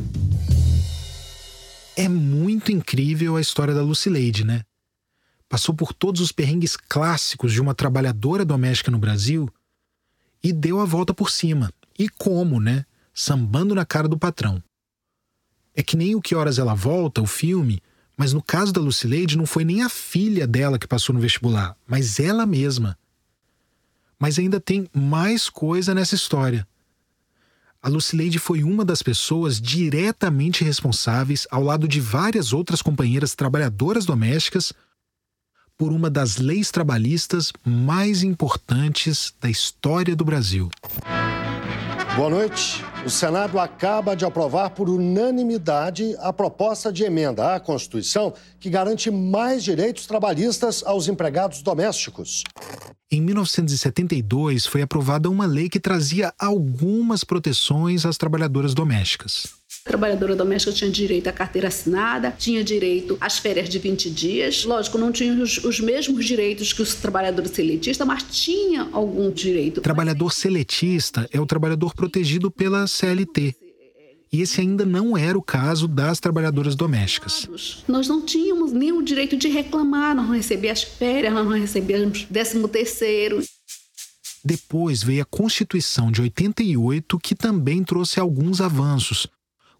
É 1.97 2.07
muito 2.07 2.71
incrível 2.71 3.35
a 3.35 3.41
história 3.41 3.73
da 3.73 3.81
Lucileide, 3.81 4.45
né? 4.45 4.61
Passou 5.51 5.75
por 5.75 5.91
todos 5.91 6.21
os 6.21 6.31
perrengues 6.31 6.77
clássicos 6.77 7.51
de 7.51 7.59
uma 7.59 7.75
trabalhadora 7.75 8.45
doméstica 8.45 8.89
no 8.89 8.97
Brasil 8.97 9.53
e 10.41 10.53
deu 10.53 10.79
a 10.79 10.85
volta 10.85 11.13
por 11.13 11.29
cima. 11.29 11.73
E 11.99 12.07
como, 12.07 12.57
né? 12.57 12.85
Sambando 13.13 13.75
na 13.75 13.85
cara 13.85 14.07
do 14.07 14.17
patrão. 14.17 14.63
É 15.75 15.83
que 15.83 15.97
nem 15.97 16.15
o 16.15 16.21
Que 16.21 16.35
Horas 16.35 16.57
Ela 16.57 16.73
Volta, 16.73 17.21
o 17.21 17.27
filme, 17.27 17.83
mas 18.15 18.31
no 18.31 18.41
caso 18.41 18.71
da 18.71 18.79
Lucileide 18.79 19.37
não 19.37 19.45
foi 19.45 19.65
nem 19.65 19.83
a 19.83 19.89
filha 19.89 20.47
dela 20.47 20.79
que 20.79 20.87
passou 20.87 21.13
no 21.13 21.19
vestibular, 21.19 21.75
mas 21.85 22.17
ela 22.17 22.45
mesma. 22.45 22.97
Mas 24.17 24.39
ainda 24.39 24.57
tem 24.57 24.87
mais 24.93 25.49
coisa 25.49 25.93
nessa 25.93 26.15
história. 26.15 26.65
A 27.81 27.89
Lucileide 27.89 28.39
foi 28.39 28.63
uma 28.63 28.85
das 28.85 29.03
pessoas 29.03 29.59
diretamente 29.59 30.63
responsáveis, 30.63 31.45
ao 31.51 31.61
lado 31.61 31.89
de 31.89 31.99
várias 31.99 32.53
outras 32.53 32.81
companheiras 32.81 33.35
trabalhadoras 33.35 34.05
domésticas, 34.05 34.71
por 35.81 35.91
uma 35.91 36.11
das 36.11 36.37
leis 36.37 36.69
trabalhistas 36.69 37.51
mais 37.65 38.21
importantes 38.21 39.33
da 39.41 39.49
história 39.49 40.15
do 40.15 40.23
Brasil. 40.23 40.69
Boa 42.15 42.29
noite. 42.29 42.85
O 43.03 43.09
Senado 43.09 43.57
acaba 43.57 44.15
de 44.15 44.23
aprovar 44.23 44.69
por 44.69 44.87
unanimidade 44.87 46.15
a 46.19 46.31
proposta 46.31 46.93
de 46.93 47.03
emenda 47.03 47.55
à 47.55 47.59
Constituição 47.59 48.31
que 48.59 48.69
garante 48.69 49.09
mais 49.09 49.63
direitos 49.63 50.05
trabalhistas 50.05 50.83
aos 50.85 51.07
empregados 51.07 51.63
domésticos. 51.63 52.43
Em 53.11 53.19
1972, 53.19 54.67
foi 54.67 54.83
aprovada 54.83 55.31
uma 55.31 55.47
lei 55.47 55.67
que 55.67 55.79
trazia 55.79 56.31
algumas 56.37 57.23
proteções 57.23 58.05
às 58.05 58.17
trabalhadoras 58.17 58.75
domésticas. 58.75 59.60
A 59.83 59.89
trabalhadora 59.89 60.35
doméstica 60.35 60.71
tinha 60.71 60.91
direito 60.91 61.27
à 61.27 61.31
carteira 61.31 61.67
assinada, 61.67 62.31
tinha 62.31 62.63
direito 62.63 63.17
às 63.19 63.39
férias 63.39 63.67
de 63.67 63.79
20 63.79 64.11
dias. 64.11 64.63
Lógico, 64.63 64.97
não 64.97 65.11
tinha 65.11 65.33
os, 65.33 65.57
os 65.63 65.79
mesmos 65.79 66.23
direitos 66.23 66.71
que 66.71 66.83
os 66.83 66.93
trabalhadores 66.93 67.51
seletistas, 67.51 68.05
mas 68.05 68.23
tinha 68.23 68.87
algum 68.91 69.31
direito. 69.31 69.81
Trabalhador 69.81 70.31
seletista 70.31 71.27
é 71.31 71.41
o 71.41 71.47
trabalhador 71.47 71.95
protegido 71.95 72.51
pela 72.51 72.85
CLT. 72.85 73.55
E 74.31 74.41
esse 74.41 74.61
ainda 74.61 74.85
não 74.85 75.17
era 75.17 75.37
o 75.37 75.41
caso 75.41 75.87
das 75.87 76.19
trabalhadoras 76.19 76.75
domésticas. 76.75 77.47
Nós 77.87 78.07
não 78.07 78.21
tínhamos 78.21 78.71
nem 78.71 78.93
o 78.93 79.01
direito 79.01 79.35
de 79.35 79.49
reclamar, 79.49 80.15
nós 80.15 80.25
não 80.27 80.35
recebíamos 80.35 80.83
férias, 80.83 81.33
nós 81.33 81.45
não 81.45 81.59
recebíamos 81.59 82.27
décimo 82.29 82.67
terceiro. 82.67 83.43
Depois 84.45 85.03
veio 85.03 85.23
a 85.23 85.25
Constituição 85.25 86.11
de 86.11 86.21
88, 86.21 87.19
que 87.19 87.35
também 87.35 87.83
trouxe 87.83 88.19
alguns 88.19 88.61
avanços, 88.61 89.27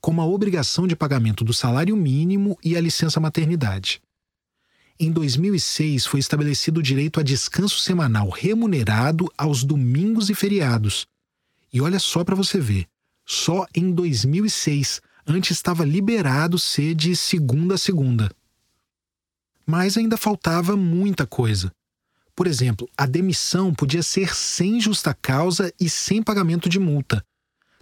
como 0.02 0.20
a 0.20 0.26
obrigação 0.26 0.88
de 0.88 0.96
pagamento 0.96 1.44
do 1.44 1.54
salário 1.54 1.96
mínimo 1.96 2.58
e 2.64 2.76
a 2.76 2.82
licença 2.82 3.20
maternidade. 3.20 4.02
Em 5.00 5.12
2006, 5.12 6.06
foi 6.06 6.20
estabelecido 6.20 6.80
o 6.80 6.84
direito 6.84 7.20
a 7.20 7.24
descanso 7.24 7.80
semanal 7.80 8.30
remunerado 8.30 9.32
aos 9.38 9.64
domingos 9.64 10.30
e 10.30 10.36
feriados. 10.36 11.08
E 11.72 11.80
olha 11.80 12.00
só 12.00 12.24
para 12.24 12.36
você 12.36 12.60
ver, 12.60 12.88
só 13.26 13.66
em 13.74 13.92
2006. 13.92 15.02
Antes 15.26 15.52
estava 15.52 15.86
liberado 15.86 16.58
ser 16.58 16.96
de 16.96 17.16
segunda 17.16 17.76
a 17.76 17.78
segunda. 17.78 18.32
Mas 19.66 19.98
ainda 19.98 20.18
faltava 20.18 20.76
muita 20.76 21.26
coisa. 21.26 21.72
Por 22.36 22.48
exemplo, 22.48 22.90
a 22.98 23.06
demissão 23.06 23.74
podia 23.74 24.02
ser 24.02 24.36
sem 24.36 24.80
justa 24.82 25.14
causa 25.14 25.72
e 25.80 25.90
sem 25.90 26.24
pagamento 26.24 26.68
de 26.68 26.80
multa. 26.80 27.24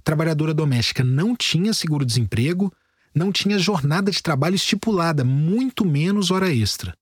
Trabalhadora 0.09 0.55
doméstica 0.55 1.03
não 1.03 1.35
tinha 1.35 1.71
seguro-desemprego, 1.71 2.73
não 3.13 3.31
tinha 3.31 3.59
jornada 3.59 4.09
de 4.09 4.23
trabalho 4.23 4.55
estipulada, 4.55 5.23
muito 5.23 5.85
menos 5.85 6.31
hora 6.31 6.51
extra. 6.51 6.95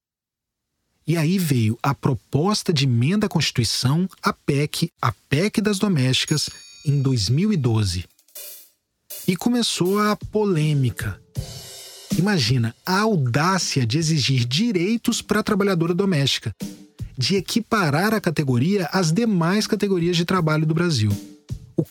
E 1.07 1.15
aí 1.15 1.39
veio 1.39 1.79
a 1.81 1.95
proposta 1.95 2.73
de 2.73 2.83
emenda 2.83 3.27
à 3.27 3.29
Constituição, 3.29 4.09
a 4.21 4.33
PEC, 4.33 4.91
a 5.01 5.13
PEC 5.29 5.61
das 5.61 5.79
domésticas, 5.79 6.49
em 6.85 7.01
2012. 7.01 8.03
E 9.25 9.37
começou 9.37 9.99
a 9.99 10.17
polêmica. 10.17 11.17
Imagina 12.17 12.75
a 12.85 12.99
audácia 12.99 13.85
de 13.85 13.97
exigir 13.97 14.43
direitos 14.43 15.21
para 15.21 15.39
a 15.39 15.43
trabalhadora 15.43 15.93
doméstica, 15.93 16.53
de 17.17 17.37
equiparar 17.37 18.13
a 18.13 18.19
categoria 18.19 18.89
às 18.91 19.13
demais 19.13 19.65
categorias 19.65 20.17
de 20.17 20.25
trabalho 20.25 20.65
do 20.65 20.73
Brasil. 20.73 21.09
O 21.77 21.85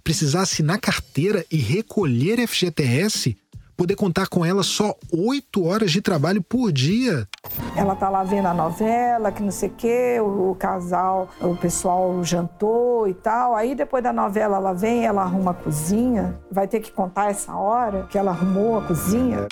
quê? 0.00 0.02
Precisar 0.02 0.42
assinar 0.42 0.80
carteira 0.80 1.44
e 1.50 1.56
recolher 1.56 2.46
FGTS 2.46 3.36
poder 3.80 3.96
contar 3.96 4.28
com 4.28 4.44
ela 4.44 4.62
só 4.62 4.94
oito 5.10 5.64
horas 5.64 5.90
de 5.90 6.02
trabalho 6.02 6.42
por 6.42 6.70
dia. 6.70 7.26
Ela 7.74 7.96
tá 7.96 8.10
lá 8.10 8.22
vendo 8.22 8.44
a 8.44 8.52
novela, 8.52 9.32
que 9.32 9.42
não 9.42 9.50
sei 9.50 9.70
o 9.70 9.72
quê, 9.72 10.18
o, 10.20 10.50
o, 10.50 10.54
casal, 10.54 11.30
o 11.40 11.56
pessoal 11.56 12.22
jantou 12.22 13.08
e 13.08 13.14
tal. 13.14 13.56
Aí 13.56 13.74
depois 13.74 14.04
da 14.04 14.12
novela 14.12 14.58
ela 14.58 14.74
vem, 14.74 15.06
ela 15.06 15.22
arruma 15.22 15.52
a 15.52 15.54
cozinha. 15.54 16.38
Vai 16.52 16.68
ter 16.68 16.80
que 16.80 16.92
contar 16.92 17.30
essa 17.30 17.56
hora 17.56 18.06
que 18.10 18.18
ela 18.18 18.32
arrumou 18.32 18.76
a 18.78 18.82
cozinha. 18.82 19.46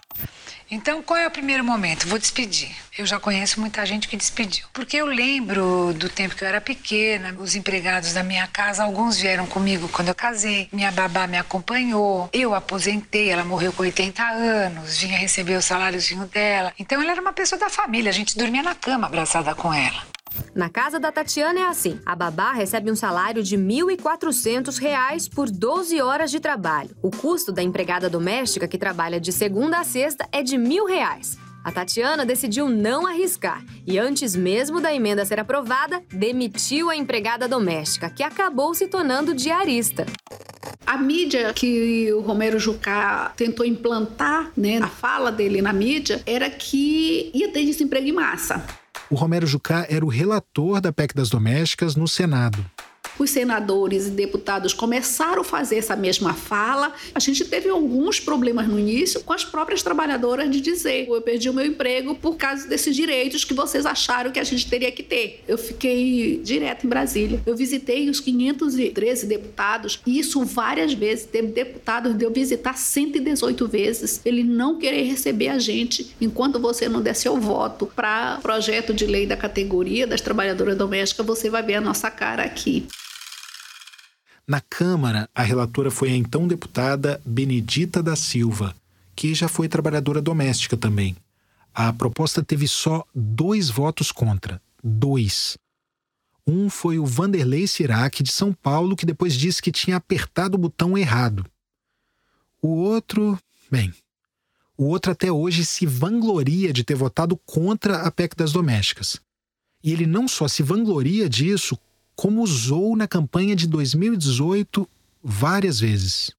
Então, 0.70 1.02
qual 1.02 1.18
é 1.18 1.26
o 1.26 1.30
primeiro 1.30 1.64
momento? 1.64 2.06
Vou 2.06 2.18
despedir. 2.18 2.70
Eu 2.96 3.06
já 3.06 3.18
conheço 3.18 3.60
muita 3.60 3.86
gente 3.86 4.06
que 4.06 4.16
despediu. 4.16 4.66
Porque 4.72 4.96
eu 4.96 5.06
lembro 5.06 5.94
do 5.94 6.08
tempo 6.08 6.34
que 6.34 6.44
eu 6.44 6.48
era 6.48 6.60
pequena, 6.60 7.34
os 7.38 7.54
empregados 7.54 8.12
da 8.12 8.22
minha 8.22 8.46
casa, 8.46 8.84
alguns 8.84 9.18
vieram 9.18 9.46
comigo 9.46 9.88
quando 9.88 10.08
eu 10.08 10.14
casei. 10.14 10.68
Minha 10.72 10.92
babá 10.92 11.26
me 11.26 11.38
acompanhou. 11.38 12.28
Eu 12.32 12.54
aposentei, 12.54 13.30
ela 13.30 13.44
morreu 13.44 13.72
com 13.72 13.82
80 13.82 14.22
anos, 14.22 14.98
vinha 14.98 15.16
receber 15.16 15.56
o 15.56 15.62
saláriozinho 15.62 16.26
dela. 16.26 16.72
Então, 16.78 17.00
ela 17.00 17.12
era 17.12 17.20
uma 17.20 17.32
pessoa 17.32 17.58
da 17.58 17.70
família, 17.70 18.10
a 18.10 18.14
gente 18.14 18.36
dormia 18.36 18.62
na 18.62 18.74
cama 18.74 19.06
abraçada 19.06 19.54
com 19.54 19.72
ela. 19.72 20.02
Na 20.54 20.68
casa 20.68 20.98
da 20.98 21.12
Tatiana 21.12 21.60
é 21.60 21.64
assim: 21.66 22.00
a 22.04 22.14
babá 22.16 22.52
recebe 22.52 22.90
um 22.90 22.96
salário 22.96 23.42
de 23.42 23.56
R$ 23.56 23.62
1.400 23.62 25.32
por 25.34 25.50
12 25.50 26.00
horas 26.00 26.30
de 26.30 26.40
trabalho. 26.40 26.90
O 27.02 27.10
custo 27.10 27.52
da 27.52 27.62
empregada 27.62 28.10
doméstica 28.10 28.68
que 28.68 28.78
trabalha 28.78 29.20
de 29.20 29.32
segunda 29.32 29.78
a 29.78 29.84
sexta 29.84 30.28
é 30.32 30.42
de 30.42 30.56
R$ 30.56 30.62
1.000. 30.62 31.38
A 31.64 31.72
Tatiana 31.72 32.24
decidiu 32.24 32.68
não 32.68 33.06
arriscar 33.06 33.62
e, 33.86 33.98
antes 33.98 34.34
mesmo 34.34 34.80
da 34.80 34.94
emenda 34.94 35.24
ser 35.24 35.38
aprovada, 35.38 36.02
demitiu 36.08 36.88
a 36.88 36.96
empregada 36.96 37.46
doméstica, 37.46 38.08
que 38.08 38.22
acabou 38.22 38.74
se 38.74 38.86
tornando 38.86 39.34
diarista. 39.34 40.06
A 40.86 40.96
mídia 40.96 41.52
que 41.52 42.10
o 42.12 42.20
Romero 42.20 42.58
Jucá 42.58 43.34
tentou 43.36 43.66
implantar, 43.66 44.50
né, 44.56 44.78
a 44.78 44.86
fala 44.86 45.30
dele 45.30 45.60
na 45.60 45.72
mídia, 45.72 46.22
era 46.24 46.48
que 46.48 47.30
ia 47.34 47.52
ter 47.52 47.64
desemprego 47.66 48.06
em 48.06 48.12
massa. 48.12 48.64
O 49.10 49.14
Romero 49.14 49.46
Jucá 49.46 49.86
era 49.88 50.04
o 50.04 50.08
relator 50.08 50.80
da 50.80 50.92
PEC 50.92 51.14
das 51.14 51.30
domésticas 51.30 51.96
no 51.96 52.06
Senado 52.06 52.64
os 53.18 53.30
senadores 53.30 54.06
e 54.06 54.10
deputados 54.10 54.72
começaram 54.72 55.42
a 55.42 55.44
fazer 55.44 55.76
essa 55.76 55.96
mesma 55.96 56.34
fala, 56.34 56.92
a 57.14 57.18
gente 57.18 57.44
teve 57.44 57.68
alguns 57.68 58.20
problemas 58.20 58.68
no 58.68 58.78
início 58.78 59.22
com 59.22 59.32
as 59.32 59.44
próprias 59.44 59.82
trabalhadoras 59.82 60.50
de 60.50 60.60
dizer: 60.60 61.06
eu 61.08 61.20
perdi 61.22 61.48
o 61.48 61.54
meu 61.54 61.66
emprego 61.66 62.14
por 62.14 62.36
causa 62.36 62.66
desses 62.68 62.94
direitos 62.94 63.44
que 63.44 63.54
vocês 63.54 63.86
acharam 63.86 64.30
que 64.30 64.38
a 64.38 64.44
gente 64.44 64.68
teria 64.68 64.92
que 64.92 65.02
ter. 65.02 65.42
Eu 65.46 65.58
fiquei 65.58 66.40
direto 66.42 66.86
em 66.86 66.88
Brasília. 66.88 67.40
Eu 67.44 67.56
visitei 67.56 68.08
os 68.08 68.20
513 68.20 69.26
deputados, 69.26 70.00
e 70.06 70.18
isso 70.18 70.44
várias 70.44 70.92
vezes. 70.92 71.26
Teve 71.26 71.48
deputados 71.48 72.14
de 72.14 72.24
eu 72.24 72.30
visitar 72.30 72.76
118 72.76 73.68
vezes, 73.68 74.20
ele 74.24 74.42
não 74.42 74.78
querer 74.78 75.02
receber 75.02 75.48
a 75.48 75.58
gente 75.58 76.14
enquanto 76.20 76.58
você 76.58 76.88
não 76.88 77.00
der 77.00 77.14
seu 77.14 77.38
voto 77.38 77.86
para 77.86 78.38
projeto 78.42 78.92
de 78.94 79.06
lei 79.06 79.26
da 79.26 79.36
categoria 79.36 80.06
das 80.06 80.20
trabalhadoras 80.20 80.76
domésticas, 80.76 81.26
você 81.26 81.50
vai 81.50 81.62
ver 81.62 81.74
a 81.74 81.80
nossa 81.80 82.10
cara 82.10 82.42
aqui. 82.42 82.86
Na 84.48 84.62
Câmara, 84.62 85.28
a 85.34 85.42
relatora 85.42 85.90
foi 85.90 86.08
a 86.08 86.16
então 86.16 86.48
deputada 86.48 87.20
Benedita 87.22 88.02
da 88.02 88.16
Silva, 88.16 88.74
que 89.14 89.34
já 89.34 89.46
foi 89.46 89.68
trabalhadora 89.68 90.22
doméstica 90.22 90.74
também. 90.74 91.14
A 91.74 91.92
proposta 91.92 92.42
teve 92.42 92.66
só 92.66 93.04
dois 93.14 93.68
votos 93.68 94.10
contra. 94.10 94.58
Dois. 94.82 95.58
Um 96.46 96.70
foi 96.70 96.98
o 96.98 97.04
Vanderlei 97.04 97.66
Sirac, 97.66 98.22
de 98.22 98.32
São 98.32 98.54
Paulo, 98.54 98.96
que 98.96 99.04
depois 99.04 99.34
disse 99.34 99.60
que 99.60 99.70
tinha 99.70 99.98
apertado 99.98 100.54
o 100.54 100.58
botão 100.58 100.96
errado. 100.96 101.44
O 102.62 102.68
outro, 102.68 103.38
bem, 103.70 103.92
o 104.78 104.84
outro 104.84 105.12
até 105.12 105.30
hoje 105.30 105.62
se 105.62 105.84
vangloria 105.84 106.72
de 106.72 106.84
ter 106.84 106.94
votado 106.94 107.36
contra 107.44 107.98
a 108.00 108.10
PEC 108.10 108.34
das 108.34 108.50
domésticas. 108.50 109.20
E 109.84 109.92
ele 109.92 110.06
não 110.06 110.26
só 110.26 110.48
se 110.48 110.62
vangloria 110.62 111.28
disso, 111.28 111.78
como 112.18 112.42
usou 112.42 112.96
na 112.96 113.06
campanha 113.06 113.54
de 113.54 113.68
2018 113.68 114.88
várias 115.22 115.78
vezes. 115.78 116.32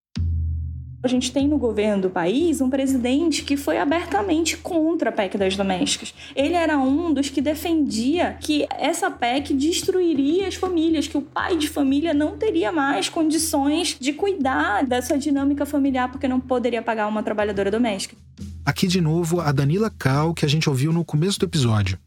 A 1.02 1.08
gente 1.08 1.32
tem 1.32 1.48
no 1.48 1.58
governo 1.58 2.02
do 2.02 2.10
país 2.10 2.60
um 2.60 2.70
presidente 2.70 3.46
que 3.46 3.56
foi 3.56 3.78
abertamente 3.78 4.58
contra 4.58 5.10
a 5.10 5.14
PEC 5.14 5.38
das 5.38 5.56
domésticas. 5.56 6.14
Ele 6.36 6.54
era 6.54 6.78
um 6.78 7.14
dos 7.14 7.30
que 7.30 7.40
defendia 7.40 8.38
que 8.42 8.68
essa 8.78 9.10
PEC 9.10 9.54
destruiria 9.54 10.50
as 10.50 10.56
famílias, 10.56 11.08
que 11.08 11.18
o 11.18 11.22
pai 11.22 11.56
de 11.56 11.70
família 11.70 12.14
não 12.14 12.36
teria 12.36 12.74
mais 12.74 13.08
condições 13.08 13.96
de 13.98 14.12
cuidar 14.12 14.86
dessa 14.86 15.18
dinâmica 15.18 15.66
familiar 15.66 16.12
porque 16.12 16.28
não 16.28 16.42
poderia 16.42 16.82
pagar 16.82 17.08
uma 17.08 17.24
trabalhadora 17.24 17.72
doméstica. 17.72 18.18
Aqui 18.66 18.86
de 18.86 19.00
novo 19.00 19.40
a 19.40 19.50
Danila 19.54 19.90
Cal, 19.90 20.34
que 20.34 20.46
a 20.46 20.50
gente 20.50 20.70
ouviu 20.70 20.92
no 20.92 21.06
começo 21.06 21.40
do 21.40 21.46
episódio. 21.46 21.98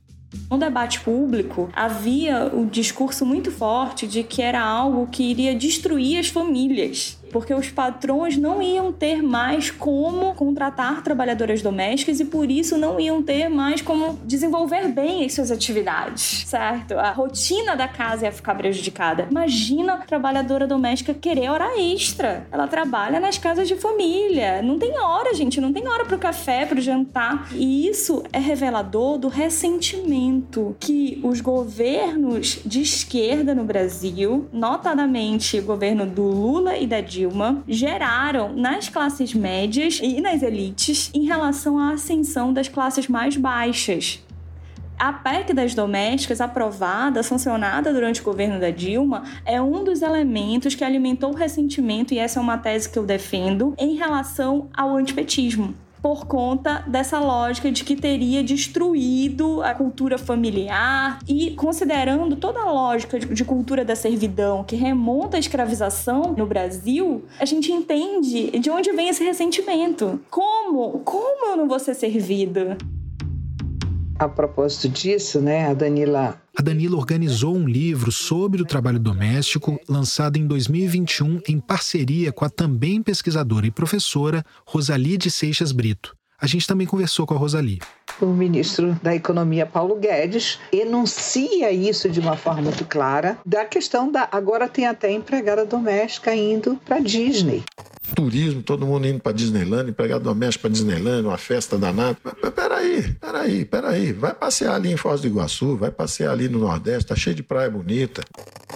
No 0.50 0.58
debate 0.58 1.00
público, 1.00 1.68
havia 1.74 2.46
o 2.54 2.66
discurso 2.66 3.24
muito 3.26 3.50
forte 3.50 4.06
de 4.06 4.22
que 4.22 4.42
era 4.42 4.62
algo 4.62 5.06
que 5.06 5.22
iria 5.22 5.54
destruir 5.54 6.18
as 6.18 6.28
famílias 6.28 7.18
porque 7.32 7.54
os 7.54 7.70
patrões 7.70 8.36
não 8.36 8.60
iam 8.62 8.92
ter 8.92 9.22
mais 9.22 9.70
como 9.70 10.34
contratar 10.34 11.02
trabalhadoras 11.02 11.62
domésticas 11.62 12.20
e 12.20 12.24
por 12.24 12.50
isso 12.50 12.76
não 12.76 13.00
iam 13.00 13.22
ter 13.22 13.48
mais 13.48 13.80
como 13.80 14.18
desenvolver 14.24 14.88
bem 14.88 15.24
as 15.24 15.32
suas 15.32 15.50
atividades, 15.50 16.44
certo? 16.46 16.94
A 16.98 17.10
rotina 17.10 17.74
da 17.74 17.88
casa 17.88 18.26
ia 18.26 18.32
ficar 18.32 18.54
prejudicada. 18.54 19.26
Imagina 19.30 19.94
a 19.94 19.98
trabalhadora 19.98 20.66
doméstica 20.66 21.14
querer 21.14 21.48
hora 21.48 21.80
extra. 21.80 22.46
Ela 22.52 22.68
trabalha 22.68 23.18
nas 23.18 23.38
casas 23.38 23.66
de 23.66 23.76
família. 23.76 24.60
Não 24.62 24.78
tem 24.78 24.98
hora, 24.98 25.34
gente, 25.34 25.60
não 25.60 25.72
tem 25.72 25.88
hora 25.88 26.04
para 26.04 26.16
o 26.16 26.18
café, 26.18 26.66
para 26.66 26.78
o 26.78 26.82
jantar. 26.82 27.48
E 27.54 27.88
isso 27.88 28.22
é 28.32 28.38
revelador 28.38 29.18
do 29.18 29.28
ressentimento 29.28 30.76
que 30.78 31.20
os 31.22 31.40
governos 31.40 32.60
de 32.64 32.82
esquerda 32.82 33.54
no 33.54 33.64
Brasil, 33.64 34.48
notadamente 34.52 35.58
o 35.58 35.62
governo 35.62 36.04
do 36.04 36.22
Lula 36.22 36.76
e 36.76 36.86
da 36.86 37.00
Dilma, 37.00 37.21
Dilma 37.22 37.62
geraram 37.68 38.52
nas 38.52 38.88
classes 38.88 39.32
médias 39.32 40.00
e 40.02 40.20
nas 40.20 40.42
elites 40.42 41.08
em 41.14 41.24
relação 41.24 41.78
à 41.78 41.92
ascensão 41.92 42.52
das 42.52 42.66
classes 42.66 43.06
mais 43.06 43.36
baixas. 43.36 44.20
A 44.98 45.12
PEC 45.12 45.52
das 45.52 45.72
domésticas, 45.72 46.40
aprovada, 46.40 47.22
sancionada 47.22 47.92
durante 47.92 48.20
o 48.20 48.24
governo 48.24 48.58
da 48.58 48.70
Dilma, 48.70 49.22
é 49.44 49.62
um 49.62 49.84
dos 49.84 50.02
elementos 50.02 50.74
que 50.74 50.82
alimentou 50.82 51.30
o 51.30 51.36
ressentimento, 51.36 52.12
e 52.12 52.18
essa 52.18 52.40
é 52.40 52.42
uma 52.42 52.58
tese 52.58 52.90
que 52.90 52.98
eu 52.98 53.06
defendo, 53.06 53.72
em 53.78 53.94
relação 53.94 54.68
ao 54.74 54.96
antipetismo 54.96 55.74
por 56.02 56.26
conta 56.26 56.84
dessa 56.86 57.20
lógica 57.20 57.70
de 57.70 57.84
que 57.84 57.94
teria 57.94 58.42
destruído 58.42 59.62
a 59.62 59.72
cultura 59.72 60.18
familiar 60.18 61.20
e 61.28 61.52
considerando 61.52 62.34
toda 62.34 62.60
a 62.60 62.70
lógica 62.70 63.18
de, 63.20 63.44
cultura 63.44 63.84
da 63.84 63.94
servidão 63.94 64.64
que 64.64 64.74
remonta 64.74 65.36
à 65.36 65.40
escravização 65.40 66.34
no 66.36 66.44
Brasil, 66.44 67.24
a 67.38 67.44
gente 67.44 67.70
entende 67.70 68.50
de 68.58 68.70
onde 68.70 68.90
vem 68.92 69.08
esse 69.08 69.22
ressentimento. 69.22 70.20
Como? 70.28 71.00
Como 71.00 71.50
eu 71.50 71.56
não 71.56 71.68
vou 71.68 71.78
ser 71.78 71.94
servida? 71.94 72.76
A 74.22 74.28
propósito 74.28 74.88
disso, 74.88 75.40
né, 75.40 75.66
a 75.66 75.74
Danila. 75.74 76.40
A 76.56 76.62
Danila 76.62 76.96
organizou 76.96 77.56
um 77.56 77.66
livro 77.66 78.12
sobre 78.12 78.62
o 78.62 78.64
trabalho 78.64 79.00
doméstico, 79.00 79.80
lançado 79.88 80.36
em 80.36 80.46
2021 80.46 81.40
em 81.48 81.58
parceria 81.58 82.30
com 82.30 82.44
a 82.44 82.48
também 82.48 83.02
pesquisadora 83.02 83.66
e 83.66 83.72
professora 83.72 84.44
Rosalie 84.64 85.18
de 85.18 85.28
Seixas 85.28 85.72
Brito. 85.72 86.16
A 86.42 86.46
gente 86.48 86.66
também 86.66 86.88
conversou 86.88 87.24
com 87.24 87.34
a 87.34 87.36
Rosalie. 87.36 87.78
O 88.20 88.26
ministro 88.26 88.98
da 89.00 89.14
Economia, 89.14 89.64
Paulo 89.64 89.94
Guedes, 89.94 90.58
enuncia 90.72 91.70
isso 91.70 92.10
de 92.10 92.18
uma 92.18 92.36
forma 92.36 92.62
muito 92.62 92.84
clara, 92.84 93.38
da 93.46 93.64
questão 93.64 94.10
da. 94.10 94.28
Agora 94.32 94.68
tem 94.68 94.88
até 94.88 95.12
empregada 95.12 95.64
doméstica 95.64 96.34
indo 96.34 96.74
para 96.84 96.98
Disney 96.98 97.62
turismo, 98.14 98.62
todo 98.62 98.86
mundo 98.86 99.06
indo 99.06 99.20
para 99.20 99.32
Disneyland, 99.32 99.90
empregado 99.90 100.24
doméstico 100.24 100.62
para 100.62 100.70
Disneyland, 100.70 101.26
uma 101.26 101.38
festa 101.38 101.78
danada. 101.78 102.16
Peraí, 102.54 103.14
peraí, 103.14 103.64
peraí. 103.64 104.12
Vai 104.12 104.34
passear 104.34 104.74
ali 104.74 104.92
em 104.92 104.96
Foz 104.96 105.20
do 105.20 105.26
Iguaçu, 105.26 105.76
vai 105.76 105.90
passear 105.90 106.32
ali 106.32 106.48
no 106.48 106.58
Nordeste, 106.58 107.08
tá 107.08 107.16
cheio 107.16 107.34
de 107.34 107.42
praia 107.42 107.70
bonita. 107.70 108.22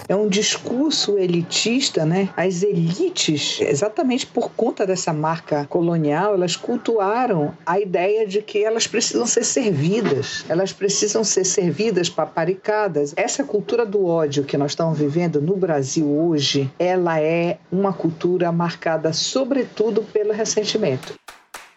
É 0.07 0.15
um 0.15 0.27
discurso 0.27 1.17
elitista, 1.17 2.05
né? 2.05 2.29
As 2.37 2.63
elites, 2.63 3.59
exatamente 3.61 4.25
por 4.25 4.51
conta 4.51 4.85
dessa 4.85 5.11
marca 5.11 5.65
colonial, 5.65 6.33
elas 6.33 6.55
cultuaram 6.55 7.56
a 7.65 7.79
ideia 7.79 8.27
de 8.27 8.41
que 8.41 8.63
elas 8.63 8.87
precisam 8.87 9.25
ser 9.25 9.43
servidas, 9.43 10.45
elas 10.47 10.73
precisam 10.73 11.23
ser 11.23 11.45
servidas, 11.45 12.09
paparicadas. 12.09 13.13
Essa 13.15 13.43
cultura 13.43 13.85
do 13.85 14.05
ódio 14.05 14.43
que 14.43 14.57
nós 14.57 14.71
estamos 14.71 14.97
vivendo 14.97 15.41
no 15.41 15.55
Brasil 15.55 16.07
hoje, 16.07 16.71
ela 16.79 17.19
é 17.19 17.59
uma 17.71 17.93
cultura 17.93 18.51
marcada 18.51 19.13
sobretudo 19.13 20.03
pelo 20.03 20.33
ressentimento. 20.33 21.15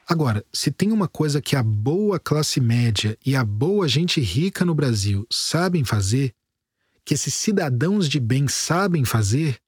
Agora, 0.07 0.45
se 0.53 0.73
tem 0.73 0.91
uma 0.91 1.07
coisa 1.07 1.41
que 1.41 1.55
a 1.55 1.63
boa 1.63 2.19
classe 2.19 2.61
média 2.61 3.17
e 3.25 3.37
a 3.37 3.45
boa 3.45 3.87
gente 3.87 4.21
rica 4.21 4.65
no 4.65 4.75
Brasil 4.75 5.25
sabem 5.31 5.85
fazer, 5.85 6.35
que 7.05 7.15
esses 7.15 7.33
cidadãos 7.35 8.09
de 8.09 8.19
bem 8.19 8.49
sabem 8.49 9.05
fazer, 9.05 9.59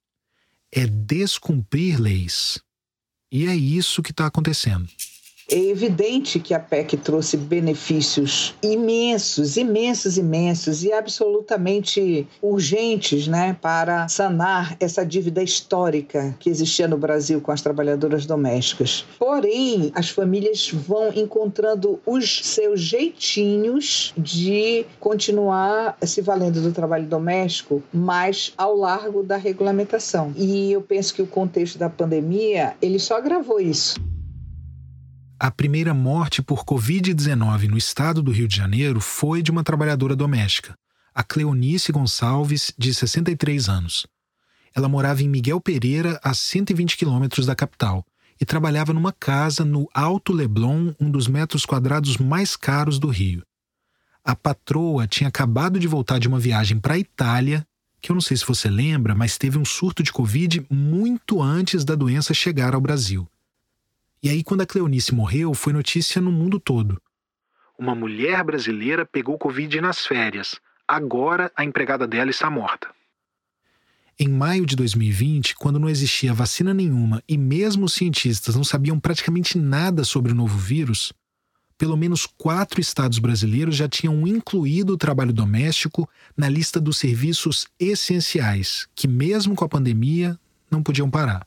é 0.72 0.86
descumprir 0.86 2.00
leis. 2.00 2.60
E 3.30 3.46
é 3.46 3.54
isso 3.54 4.02
que 4.02 4.10
está 4.10 4.26
acontecendo. 4.26 4.88
É 5.52 5.58
evidente 5.58 6.40
que 6.40 6.54
a 6.54 6.58
PEC 6.58 6.96
trouxe 6.96 7.36
benefícios 7.36 8.54
imensos, 8.62 9.58
imensos, 9.58 10.16
imensos 10.16 10.82
e 10.82 10.90
absolutamente 10.90 12.26
urgentes 12.40 13.28
né, 13.28 13.54
para 13.60 14.08
sanar 14.08 14.74
essa 14.80 15.04
dívida 15.04 15.42
histórica 15.42 16.34
que 16.38 16.48
existia 16.48 16.88
no 16.88 16.96
Brasil 16.96 17.38
com 17.42 17.52
as 17.52 17.60
trabalhadoras 17.60 18.24
domésticas. 18.24 19.04
Porém, 19.18 19.92
as 19.94 20.08
famílias 20.08 20.70
vão 20.70 21.12
encontrando 21.14 22.00
os 22.06 22.40
seus 22.46 22.80
jeitinhos 22.80 24.14
de 24.16 24.86
continuar 24.98 25.98
se 26.00 26.22
valendo 26.22 26.62
do 26.62 26.72
trabalho 26.72 27.04
doméstico, 27.04 27.82
mas 27.92 28.54
ao 28.56 28.74
largo 28.74 29.22
da 29.22 29.36
regulamentação. 29.36 30.32
E 30.34 30.72
eu 30.72 30.80
penso 30.80 31.12
que 31.12 31.20
o 31.20 31.26
contexto 31.26 31.76
da 31.76 31.90
pandemia, 31.90 32.74
ele 32.80 32.98
só 32.98 33.18
agravou 33.18 33.60
isso. 33.60 34.00
A 35.42 35.50
primeira 35.50 35.92
morte 35.92 36.40
por 36.40 36.64
Covid-19 36.64 37.68
no 37.68 37.76
estado 37.76 38.22
do 38.22 38.30
Rio 38.30 38.46
de 38.46 38.54
Janeiro 38.54 39.00
foi 39.00 39.42
de 39.42 39.50
uma 39.50 39.64
trabalhadora 39.64 40.14
doméstica, 40.14 40.78
a 41.12 41.24
Cleonice 41.24 41.90
Gonçalves, 41.90 42.72
de 42.78 42.94
63 42.94 43.68
anos. 43.68 44.06
Ela 44.72 44.88
morava 44.88 45.20
em 45.20 45.28
Miguel 45.28 45.60
Pereira, 45.60 46.20
a 46.22 46.32
120 46.32 46.96
quilômetros 46.96 47.44
da 47.44 47.56
capital, 47.56 48.06
e 48.40 48.44
trabalhava 48.44 48.92
numa 48.92 49.10
casa 49.10 49.64
no 49.64 49.88
Alto 49.92 50.32
Leblon, 50.32 50.92
um 51.00 51.10
dos 51.10 51.26
metros 51.26 51.66
quadrados 51.66 52.18
mais 52.18 52.54
caros 52.54 53.00
do 53.00 53.08
Rio. 53.08 53.42
A 54.24 54.36
patroa 54.36 55.08
tinha 55.08 55.26
acabado 55.26 55.80
de 55.80 55.88
voltar 55.88 56.20
de 56.20 56.28
uma 56.28 56.38
viagem 56.38 56.78
para 56.78 56.94
a 56.94 56.98
Itália, 56.98 57.66
que 58.00 58.12
eu 58.12 58.14
não 58.14 58.20
sei 58.20 58.36
se 58.36 58.46
você 58.46 58.70
lembra, 58.70 59.12
mas 59.12 59.36
teve 59.36 59.58
um 59.58 59.64
surto 59.64 60.04
de 60.04 60.12
Covid 60.12 60.64
muito 60.70 61.42
antes 61.42 61.84
da 61.84 61.96
doença 61.96 62.32
chegar 62.32 62.76
ao 62.76 62.80
Brasil. 62.80 63.26
E 64.22 64.30
aí, 64.30 64.44
quando 64.44 64.60
a 64.60 64.66
Cleonice 64.66 65.12
morreu, 65.12 65.52
foi 65.52 65.72
notícia 65.72 66.20
no 66.20 66.30
mundo 66.30 66.60
todo. 66.60 67.02
Uma 67.76 67.94
mulher 67.94 68.44
brasileira 68.44 69.04
pegou 69.04 69.36
Covid 69.36 69.80
nas 69.80 70.06
férias. 70.06 70.60
Agora 70.86 71.50
a 71.56 71.64
empregada 71.64 72.06
dela 72.06 72.30
está 72.30 72.48
morta. 72.48 72.88
Em 74.16 74.28
maio 74.28 74.64
de 74.64 74.76
2020, 74.76 75.56
quando 75.56 75.80
não 75.80 75.88
existia 75.88 76.32
vacina 76.32 76.72
nenhuma 76.72 77.20
e 77.28 77.36
mesmo 77.36 77.86
os 77.86 77.94
cientistas 77.94 78.54
não 78.54 78.62
sabiam 78.62 79.00
praticamente 79.00 79.58
nada 79.58 80.04
sobre 80.04 80.30
o 80.30 80.34
novo 80.34 80.56
vírus, 80.56 81.12
pelo 81.76 81.96
menos 81.96 82.24
quatro 82.24 82.80
estados 82.80 83.18
brasileiros 83.18 83.74
já 83.74 83.88
tinham 83.88 84.24
incluído 84.24 84.92
o 84.92 84.98
trabalho 84.98 85.32
doméstico 85.32 86.08
na 86.36 86.48
lista 86.48 86.80
dos 86.80 86.98
serviços 86.98 87.66
essenciais, 87.80 88.86
que, 88.94 89.08
mesmo 89.08 89.56
com 89.56 89.64
a 89.64 89.68
pandemia, 89.68 90.38
não 90.70 90.80
podiam 90.80 91.10
parar. 91.10 91.44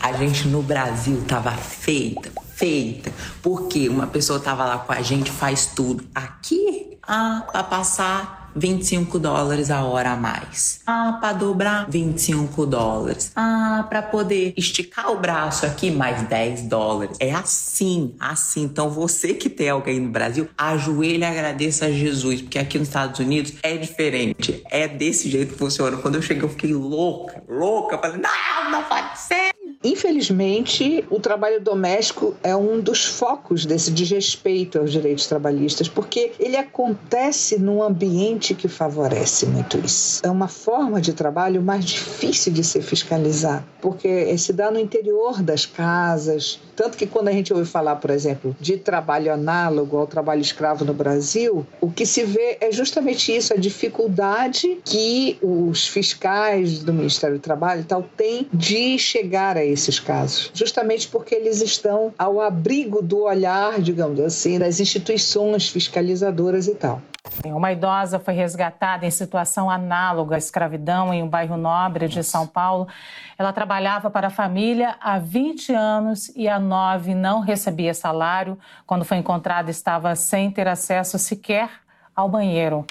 A 0.00 0.12
gente 0.12 0.48
no 0.48 0.62
Brasil 0.62 1.24
tava 1.26 1.52
feita, 1.52 2.30
feita, 2.54 3.12
porque 3.42 3.88
uma 3.88 4.06
pessoa 4.06 4.38
tava 4.40 4.64
lá 4.64 4.78
com 4.78 4.92
a 4.92 5.02
gente, 5.02 5.30
faz 5.30 5.66
tudo. 5.66 6.04
Aqui, 6.14 6.98
ah, 7.02 7.44
para 7.50 7.62
passar 7.62 8.46
25 8.56 9.18
dólares 9.18 9.70
a 9.70 9.84
hora 9.84 10.12
a 10.12 10.16
mais. 10.16 10.80
Ah, 10.86 11.18
para 11.20 11.34
dobrar 11.34 11.86
25 11.90 12.64
dólares. 12.64 13.30
Ah, 13.36 13.84
para 13.88 14.02
poder 14.02 14.54
esticar 14.56 15.12
o 15.12 15.18
braço 15.18 15.66
aqui 15.66 15.90
mais 15.90 16.22
10 16.22 16.62
dólares. 16.62 17.16
É 17.20 17.32
assim, 17.32 18.14
assim. 18.18 18.62
Então 18.62 18.88
você 18.88 19.34
que 19.34 19.50
tem 19.50 19.68
alguém 19.68 20.00
no 20.00 20.08
Brasil, 20.08 20.48
ajoelhe 20.56 21.18
e 21.18 21.24
agradeça 21.24 21.86
a 21.86 21.90
Jesus, 21.92 22.40
porque 22.40 22.58
aqui 22.58 22.78
nos 22.78 22.88
Estados 22.88 23.20
Unidos 23.20 23.52
é 23.62 23.76
diferente. 23.76 24.62
É 24.70 24.88
desse 24.88 25.30
jeito 25.30 25.52
que 25.52 25.58
funciona. 25.58 25.98
Quando 25.98 26.14
eu 26.14 26.22
cheguei, 26.22 26.44
eu 26.44 26.48
fiquei 26.48 26.72
louca, 26.72 27.42
louca. 27.46 27.98
Falei, 27.98 28.18
não, 28.18 28.70
não 28.70 28.82
pode 28.84 29.18
ser. 29.18 29.55
Infelizmente, 29.84 31.04
o 31.10 31.20
trabalho 31.20 31.60
doméstico 31.60 32.34
é 32.42 32.54
um 32.56 32.80
dos 32.80 33.04
focos 33.04 33.64
desse 33.64 33.90
desrespeito 33.90 34.78
aos 34.78 34.90
direitos 34.90 35.26
trabalhistas, 35.26 35.88
porque 35.88 36.32
ele 36.38 36.56
acontece 36.56 37.58
num 37.58 37.82
ambiente 37.82 38.54
que 38.54 38.68
favorece 38.68 39.46
muito 39.46 39.78
isso. 39.78 40.20
É 40.24 40.30
uma 40.30 40.48
forma 40.48 41.00
de 41.00 41.12
trabalho 41.12 41.62
mais 41.62 41.84
difícil 41.84 42.52
de 42.52 42.64
ser 42.64 42.82
fiscalizado, 42.82 43.64
porque 43.80 44.36
se 44.38 44.52
dá 44.52 44.70
no 44.70 44.78
interior 44.78 45.42
das 45.42 45.66
casas. 45.66 46.58
Tanto 46.74 46.96
que 46.96 47.06
quando 47.06 47.28
a 47.28 47.32
gente 47.32 47.52
ouve 47.52 47.64
falar, 47.64 47.96
por 47.96 48.10
exemplo, 48.10 48.54
de 48.60 48.76
trabalho 48.76 49.32
análogo 49.32 49.96
ao 49.96 50.06
trabalho 50.06 50.40
escravo 50.40 50.84
no 50.84 50.92
Brasil, 50.92 51.66
o 51.80 51.90
que 51.90 52.04
se 52.04 52.24
vê 52.24 52.58
é 52.60 52.70
justamente 52.70 53.34
isso, 53.34 53.54
a 53.54 53.56
dificuldade 53.56 54.78
que 54.84 55.38
os 55.42 55.86
fiscais 55.86 56.80
do 56.80 56.92
Ministério 56.92 57.36
do 57.36 57.40
Trabalho 57.40 57.80
e 57.80 57.84
tal 57.84 58.02
têm 58.16 58.46
de 58.52 58.98
chegar 58.98 59.56
a 59.56 59.64
esses 59.72 59.98
casos, 60.00 60.50
justamente 60.54 61.08
porque 61.08 61.34
eles 61.34 61.60
estão 61.60 62.12
ao 62.18 62.40
abrigo 62.40 63.02
do 63.02 63.24
olhar, 63.24 63.80
digamos 63.80 64.20
assim, 64.20 64.58
das 64.58 64.80
instituições 64.80 65.68
fiscalizadoras 65.68 66.66
e 66.66 66.74
tal. 66.74 67.00
Uma 67.44 67.72
idosa 67.72 68.18
foi 68.18 68.34
resgatada 68.34 69.04
em 69.04 69.10
situação 69.10 69.68
análoga 69.68 70.36
à 70.36 70.38
escravidão 70.38 71.12
em 71.12 71.22
um 71.22 71.28
bairro 71.28 71.56
nobre 71.56 72.08
de 72.08 72.22
São 72.22 72.46
Paulo. 72.46 72.88
Ela 73.36 73.52
trabalhava 73.52 74.10
para 74.10 74.28
a 74.28 74.30
família 74.30 74.96
há 75.00 75.18
20 75.18 75.72
anos 75.72 76.30
e 76.36 76.48
há 76.48 76.58
nove 76.58 77.14
não 77.14 77.40
recebia 77.40 77.92
salário. 77.92 78.58
Quando 78.86 79.04
foi 79.04 79.18
encontrada, 79.18 79.70
estava 79.70 80.14
sem 80.14 80.50
ter 80.50 80.68
acesso 80.68 81.18
sequer 81.18 81.68
ao 82.16 82.28
banheiro. 82.28 82.84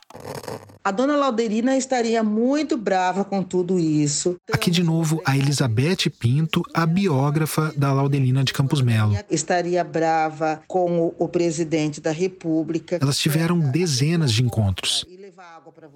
A 0.84 0.91
dona 0.91 1.17
Lauderina 1.17 1.76
estaria 1.76 2.23
muito 2.23 2.78
brava 2.78 3.26
com 3.26 3.41
tudo 3.41 3.80
isso. 3.80 4.36
Aqui 4.53 4.69
de 4.69 4.84
novo 4.84 5.19
a 5.26 5.36
Elizabeth 5.36 6.11
Pinto, 6.19 6.61
a 6.71 6.86
biógrafa 6.86 7.73
da 7.76 7.91
Laudelina 7.91 8.43
de 8.43 8.53
Campos 8.53 8.84
Melo. 8.84 9.17
Estaria 9.32 9.84
brava 9.84 10.61
com 10.67 11.07
o, 11.07 11.15
o 11.17 11.28
presidente 11.28 11.99
da 11.99 12.11
República. 12.11 12.99
Elas 13.01 13.17
tiveram 13.17 13.57
dezenas 13.57 14.32
de 14.32 14.43
encontros. 14.43 15.03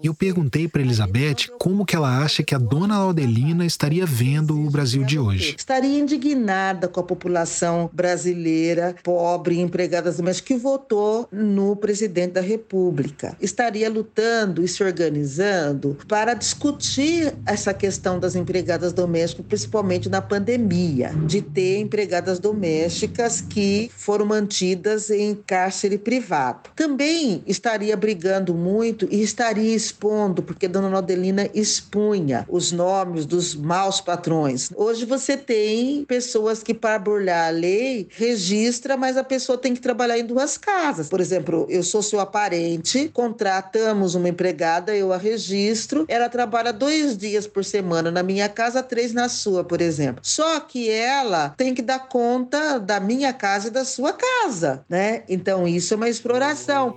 Eu 0.03 0.13
perguntei 0.13 0.67
para 0.67 0.81
Elizabeth 0.81 1.49
como 1.59 1.85
que 1.85 1.95
ela 1.95 2.23
acha 2.23 2.41
que 2.41 2.55
a 2.55 2.57
dona 2.57 2.97
Laudelina 2.97 3.65
estaria 3.65 4.05
vendo 4.05 4.59
o 4.59 4.69
Brasil 4.69 5.03
de 5.03 5.19
hoje. 5.19 5.55
Estaria 5.57 5.99
indignada 5.99 6.87
com 6.87 6.99
a 6.99 7.03
população 7.03 7.89
brasileira, 7.93 8.95
pobre, 9.03 9.59
empregadas 9.59 10.17
domésticas, 10.17 10.47
que 10.47 10.55
votou 10.55 11.27
no 11.31 11.75
presidente 11.75 12.33
da 12.33 12.41
República. 12.41 13.37
Estaria 13.39 13.89
lutando 13.89 14.63
e 14.63 14.67
se 14.67 14.83
organizando 14.83 15.97
para 16.07 16.33
discutir 16.33 17.35
essa 17.45 17.73
questão 17.73 18.19
das 18.19 18.35
empregadas 18.35 18.91
domésticas, 18.91 19.45
principalmente 19.45 20.09
na 20.09 20.21
pandemia, 20.21 21.13
de 21.27 21.41
ter 21.41 21.79
empregadas 21.79 22.39
domésticas 22.39 23.41
que 23.41 23.91
foram 23.95 24.25
mantidas 24.25 25.09
em 25.09 25.35
cárcere 25.35 25.97
privado. 25.97 26.69
Também 26.75 27.43
estaria 27.45 27.95
brigando 27.95 28.53
muito 28.53 29.07
e 29.11 29.21
estaria 29.21 29.58
expondo, 29.67 30.41
porque 30.41 30.67
Dona 30.67 30.89
Nodelina 30.89 31.49
expunha 31.53 32.45
os 32.49 32.71
nomes 32.71 33.25
dos 33.25 33.55
maus 33.55 34.01
patrões. 34.01 34.69
Hoje 34.75 35.05
você 35.05 35.37
tem 35.37 36.05
pessoas 36.05 36.63
que, 36.63 36.73
para 36.73 36.99
burlar 36.99 37.47
a 37.47 37.51
lei, 37.51 38.07
registra, 38.11 38.97
mas 38.97 39.17
a 39.17 39.23
pessoa 39.23 39.57
tem 39.57 39.73
que 39.73 39.81
trabalhar 39.81 40.17
em 40.17 40.25
duas 40.25 40.57
casas. 40.57 41.09
Por 41.09 41.19
exemplo, 41.19 41.65
eu 41.69 41.83
sou 41.83 42.01
seu 42.01 42.19
aparente, 42.19 43.09
contratamos 43.13 44.15
uma 44.15 44.29
empregada, 44.29 44.95
eu 44.95 45.13
a 45.13 45.17
registro, 45.17 46.05
ela 46.07 46.29
trabalha 46.29 46.73
dois 46.73 47.17
dias 47.17 47.47
por 47.47 47.63
semana 47.63 48.11
na 48.11 48.23
minha 48.23 48.49
casa, 48.49 48.83
três 48.83 49.13
na 49.13 49.29
sua, 49.29 49.63
por 49.63 49.81
exemplo. 49.81 50.21
Só 50.23 50.59
que 50.59 50.89
ela 50.89 51.49
tem 51.49 51.73
que 51.73 51.81
dar 51.81 52.07
conta 52.07 52.79
da 52.79 52.99
minha 52.99 53.33
casa 53.33 53.67
e 53.67 53.71
da 53.71 53.85
sua 53.85 54.13
casa, 54.13 54.83
né? 54.89 55.23
Então 55.27 55.67
isso 55.67 55.93
é 55.93 55.97
uma 55.97 56.09
exploração. 56.09 56.95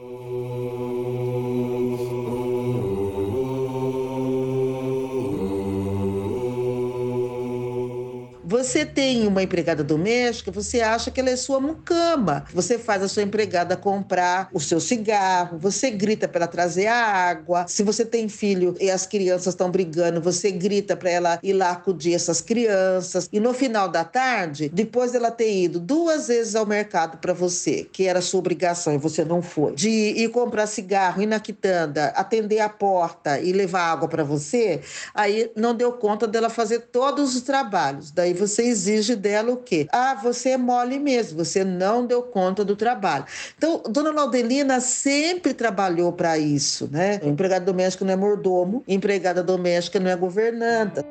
Você 8.53 8.85
tem 8.85 9.27
uma 9.27 9.43
empregada 9.43 9.83
doméstica, 9.83 10.51
você 10.51 10.83
acha 10.83 11.11
que 11.11 11.19
ela 11.19 11.31
é 11.31 11.37
sua 11.37 11.59
mucama. 11.59 12.45
Você 12.53 12.79
faz 12.79 13.03
a 13.03 13.09
sua 13.09 13.23
empregada 13.23 13.79
comprar 13.79 14.51
o 14.53 14.61
seu 14.61 14.79
cigarro, 14.79 15.57
você 15.59 15.91
grita 15.91 16.29
para 16.29 16.41
ela 16.41 16.47
trazer 16.47 16.87
a 16.87 17.03
água. 17.03 17.65
Se 17.67 17.83
você 17.83 18.05
tem 18.05 18.29
filho 18.29 18.77
e 18.79 18.91
as 18.91 19.07
crianças 19.07 19.55
estão 19.55 19.71
brigando, 19.71 20.21
você 20.21 20.51
grita 20.51 20.95
para 20.95 21.09
ela 21.09 21.39
ir 21.43 21.55
lá 21.55 21.71
acudir 21.71 22.13
essas 22.13 22.43
crianças. 22.43 23.27
E 23.33 23.41
no 23.41 23.55
final 23.55 23.89
da 23.89 24.05
tarde, 24.05 24.69
depois 24.69 25.13
dela 25.13 25.31
ter 25.31 25.51
ido 25.51 25.81
duas 25.81 26.29
vezes 26.29 26.55
ao 26.55 26.67
mercado 26.67 27.17
para 27.17 27.33
você, 27.33 27.89
que 27.91 28.07
era 28.07 28.21
sua 28.21 28.41
obrigação 28.41 28.93
e 28.93 28.99
você 28.99 29.25
não 29.25 29.41
foi, 29.41 29.75
de 29.75 29.89
ir 29.89 30.29
comprar 30.29 30.67
cigarro, 30.67 31.23
ir 31.23 31.27
na 31.27 31.41
quitanda, 31.41 32.09
atender 32.09 32.61
a 32.61 32.69
porta 32.69 33.41
e 33.41 33.51
levar 33.51 33.93
água 33.93 34.09
para 34.09 34.23
você, 34.23 34.83
aí 35.15 35.51
não 35.57 35.75
deu 35.75 35.91
conta 35.95 36.29
dela 36.29 36.51
fazer 36.51 36.81
todos 36.93 37.35
os 37.35 37.41
trabalhos. 37.41 38.11
Daí 38.11 38.42
você 38.47 38.63
exige 38.65 39.15
dela 39.15 39.53
o 39.53 39.57
quê? 39.57 39.87
Ah, 39.93 40.15
você 40.15 40.51
é 40.51 40.57
mole 40.57 40.99
mesmo, 40.99 41.45
você 41.45 41.65
não 41.65 42.07
deu 42.07 42.23
conta 42.23 42.65
do 42.65 42.75
trabalho. 42.75 43.25
Então, 43.57 43.83
Dona 43.89 44.11
Laudelina 44.11 44.81
sempre 44.81 45.55
trabalhou 45.55 46.13
para 46.13 46.37
isso, 46.39 46.89
né? 46.91 47.21
empregada 47.23 47.65
doméstica 47.65 48.05
não 48.05 48.13
é 48.13 48.17
mordomo, 48.17 48.83
empregada 48.87 49.43
doméstica 49.43 50.01
não 50.01 50.11
é 50.11 50.17
governanta. 50.17 51.05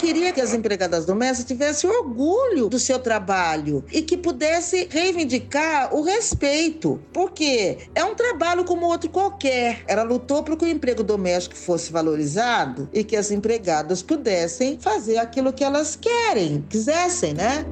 Queria 0.00 0.32
que 0.32 0.40
as 0.40 0.54
empregadas 0.54 1.04
domésticas 1.04 1.46
tivessem 1.46 1.90
orgulho 1.90 2.70
do 2.70 2.78
seu 2.78 2.98
trabalho 2.98 3.84
e 3.92 4.00
que 4.00 4.16
pudessem 4.16 4.88
reivindicar 4.88 5.94
o 5.94 6.02
respeito, 6.02 6.98
porque 7.12 7.76
é 7.94 8.02
um 8.02 8.14
trabalho 8.14 8.64
como 8.64 8.86
outro 8.86 9.10
qualquer. 9.10 9.84
Ela 9.86 10.02
lutou 10.02 10.42
para 10.42 10.56
que 10.56 10.64
o 10.64 10.68
emprego 10.68 11.02
doméstico 11.02 11.54
fosse 11.54 11.92
valorizado 11.92 12.88
e 12.94 13.04
que 13.04 13.14
as 13.14 13.30
empregadas 13.30 14.02
pudessem 14.02 14.78
fazer 14.80 15.18
aquilo 15.18 15.52
que 15.52 15.62
elas 15.62 15.96
querem, 15.96 16.64
quisessem, 16.68 17.34
né? 17.34 17.66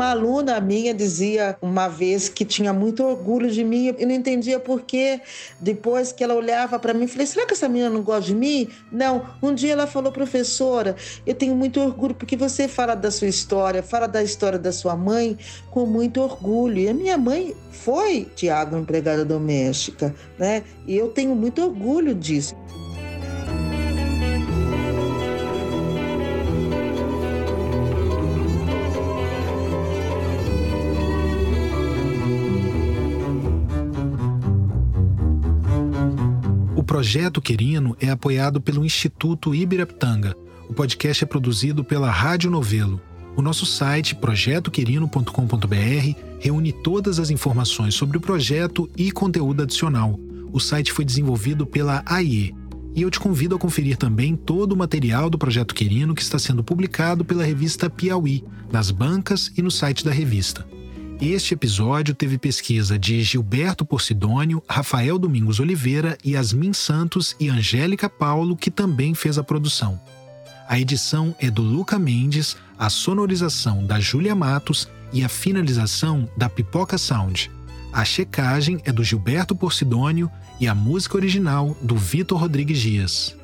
Uma 0.00 0.12
aluna 0.12 0.58
minha 0.62 0.94
dizia 0.94 1.58
uma 1.60 1.86
vez 1.86 2.26
que 2.26 2.42
tinha 2.42 2.72
muito 2.72 3.04
orgulho 3.04 3.50
de 3.50 3.62
mim 3.62 3.94
e 3.98 4.06
não 4.06 4.14
entendia 4.14 4.58
por 4.58 4.80
quê. 4.80 5.20
Depois 5.60 6.10
que 6.10 6.24
ela 6.24 6.32
olhava 6.32 6.78
para 6.78 6.94
mim, 6.94 7.06
falei: 7.06 7.26
será 7.26 7.44
que 7.44 7.52
essa 7.52 7.68
menina 7.68 7.90
não 7.90 8.00
gosta 8.00 8.22
de 8.22 8.34
mim? 8.34 8.66
Não. 8.90 9.26
Um 9.42 9.52
dia 9.52 9.74
ela 9.74 9.86
falou, 9.86 10.10
professora, 10.10 10.96
eu 11.26 11.34
tenho 11.34 11.54
muito 11.54 11.78
orgulho 11.82 12.14
porque 12.14 12.34
você 12.34 12.66
fala 12.66 12.94
da 12.94 13.10
sua 13.10 13.28
história, 13.28 13.82
fala 13.82 14.06
da 14.06 14.22
história 14.22 14.58
da 14.58 14.72
sua 14.72 14.96
mãe 14.96 15.36
com 15.70 15.84
muito 15.84 16.22
orgulho. 16.22 16.78
E 16.78 16.88
a 16.88 16.94
minha 16.94 17.18
mãe 17.18 17.54
foi, 17.70 18.26
Tiago, 18.34 18.78
empregada 18.78 19.22
doméstica, 19.22 20.14
né? 20.38 20.62
E 20.86 20.96
eu 20.96 21.08
tenho 21.08 21.34
muito 21.34 21.60
orgulho 21.60 22.14
disso. 22.14 22.56
Projeto 37.00 37.40
Querino 37.40 37.96
é 37.98 38.10
apoiado 38.10 38.60
pelo 38.60 38.84
Instituto 38.84 39.54
Ibirapitanga. 39.54 40.36
O 40.68 40.74
podcast 40.74 41.24
é 41.24 41.26
produzido 41.26 41.82
pela 41.82 42.10
Rádio 42.10 42.50
Novelo. 42.50 43.00
O 43.34 43.40
nosso 43.40 43.64
site, 43.64 44.14
projetoquerino.com.br, 44.14 46.20
reúne 46.38 46.72
todas 46.72 47.18
as 47.18 47.30
informações 47.30 47.94
sobre 47.94 48.18
o 48.18 48.20
projeto 48.20 48.86
e 48.98 49.10
conteúdo 49.10 49.62
adicional. 49.62 50.20
O 50.52 50.60
site 50.60 50.92
foi 50.92 51.06
desenvolvido 51.06 51.66
pela 51.66 52.02
AIE. 52.04 52.54
E 52.94 53.00
eu 53.00 53.10
te 53.10 53.18
convido 53.18 53.56
a 53.56 53.58
conferir 53.58 53.96
também 53.96 54.36
todo 54.36 54.74
o 54.74 54.76
material 54.76 55.30
do 55.30 55.38
Projeto 55.38 55.74
Querino 55.74 56.14
que 56.14 56.20
está 56.20 56.38
sendo 56.38 56.62
publicado 56.62 57.24
pela 57.24 57.46
revista 57.46 57.88
Piauí, 57.88 58.44
nas 58.70 58.90
bancas 58.90 59.50
e 59.56 59.62
no 59.62 59.70
site 59.70 60.04
da 60.04 60.10
revista. 60.10 60.66
Este 61.20 61.52
episódio 61.52 62.14
teve 62.14 62.38
pesquisa 62.38 62.98
de 62.98 63.22
Gilberto 63.22 63.84
Porcidônio, 63.84 64.62
Rafael 64.66 65.18
Domingos 65.18 65.60
Oliveira, 65.60 66.16
Yasmin 66.24 66.72
Santos 66.72 67.36
e 67.38 67.50
Angélica 67.50 68.08
Paulo, 68.08 68.56
que 68.56 68.70
também 68.70 69.14
fez 69.14 69.36
a 69.36 69.44
produção. 69.44 70.00
A 70.66 70.80
edição 70.80 71.36
é 71.38 71.50
do 71.50 71.60
Luca 71.60 71.98
Mendes, 71.98 72.56
a 72.78 72.88
sonorização 72.88 73.84
da 73.84 74.00
Júlia 74.00 74.34
Matos 74.34 74.88
e 75.12 75.22
a 75.22 75.28
finalização 75.28 76.26
da 76.38 76.48
Pipoca 76.48 76.96
Sound. 76.96 77.50
A 77.92 78.02
checagem 78.02 78.80
é 78.86 78.90
do 78.90 79.04
Gilberto 79.04 79.54
Porcidônio 79.54 80.30
e 80.58 80.66
a 80.66 80.74
música 80.74 81.16
original 81.16 81.76
do 81.82 81.96
Vitor 81.96 82.38
Rodrigues 82.38 82.78
Dias. 82.78 83.36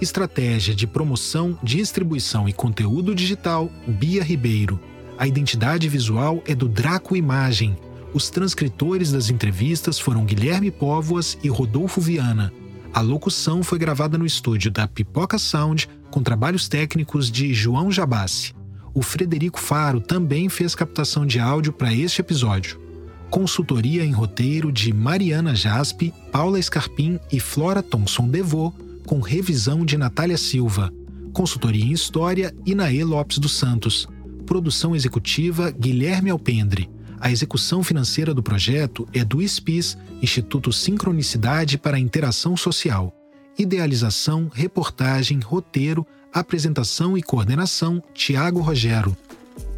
Estratégia 0.00 0.76
de 0.76 0.86
promoção, 0.86 1.58
distribuição 1.60 2.48
e 2.48 2.52
conteúdo 2.52 3.16
digital 3.16 3.68
Bia 3.84 4.22
Ribeiro. 4.22 4.78
A 5.20 5.26
identidade 5.26 5.86
visual 5.86 6.42
é 6.46 6.54
do 6.54 6.66
Draco 6.66 7.14
Imagem. 7.14 7.76
Os 8.14 8.30
transcritores 8.30 9.12
das 9.12 9.28
entrevistas 9.28 9.98
foram 9.98 10.24
Guilherme 10.24 10.70
Póvoas 10.70 11.36
e 11.44 11.48
Rodolfo 11.50 12.00
Viana. 12.00 12.50
A 12.90 13.02
locução 13.02 13.62
foi 13.62 13.78
gravada 13.78 14.16
no 14.16 14.24
estúdio 14.24 14.70
da 14.70 14.88
Pipoca 14.88 15.36
Sound 15.36 15.90
com 16.10 16.22
trabalhos 16.22 16.68
técnicos 16.68 17.30
de 17.30 17.52
João 17.52 17.92
Jabassi. 17.92 18.54
O 18.94 19.02
Frederico 19.02 19.60
Faro 19.60 20.00
também 20.00 20.48
fez 20.48 20.74
captação 20.74 21.26
de 21.26 21.38
áudio 21.38 21.74
para 21.74 21.92
este 21.92 22.22
episódio. 22.22 22.80
Consultoria 23.28 24.02
em 24.02 24.12
roteiro 24.12 24.72
de 24.72 24.90
Mariana 24.90 25.54
Jaspe, 25.54 26.14
Paula 26.32 26.60
Scarpim 26.62 27.20
e 27.30 27.38
Flora 27.38 27.82
Thomson 27.82 28.26
Devô, 28.26 28.72
com 29.04 29.20
revisão 29.20 29.84
de 29.84 29.98
Natália 29.98 30.38
Silva. 30.38 30.90
Consultoria 31.34 31.84
em 31.84 31.92
História, 31.92 32.54
Inaê 32.64 33.04
Lopes 33.04 33.36
dos 33.36 33.52
Santos 33.52 34.08
produção 34.50 34.96
executiva 34.96 35.70
Guilherme 35.70 36.28
Alpendre. 36.28 36.90
A 37.20 37.30
execução 37.30 37.84
financeira 37.84 38.34
do 38.34 38.42
projeto 38.42 39.06
é 39.14 39.24
do 39.24 39.40
ISPIS, 39.40 39.96
Instituto 40.20 40.72
Sincronicidade 40.72 41.78
para 41.78 41.96
a 41.96 42.00
Interação 42.00 42.56
Social. 42.56 43.14
Idealização, 43.56 44.50
reportagem, 44.52 45.38
roteiro, 45.38 46.04
apresentação 46.32 47.16
e 47.16 47.22
coordenação 47.22 48.02
Tiago 48.12 48.60
Rogero. 48.60 49.16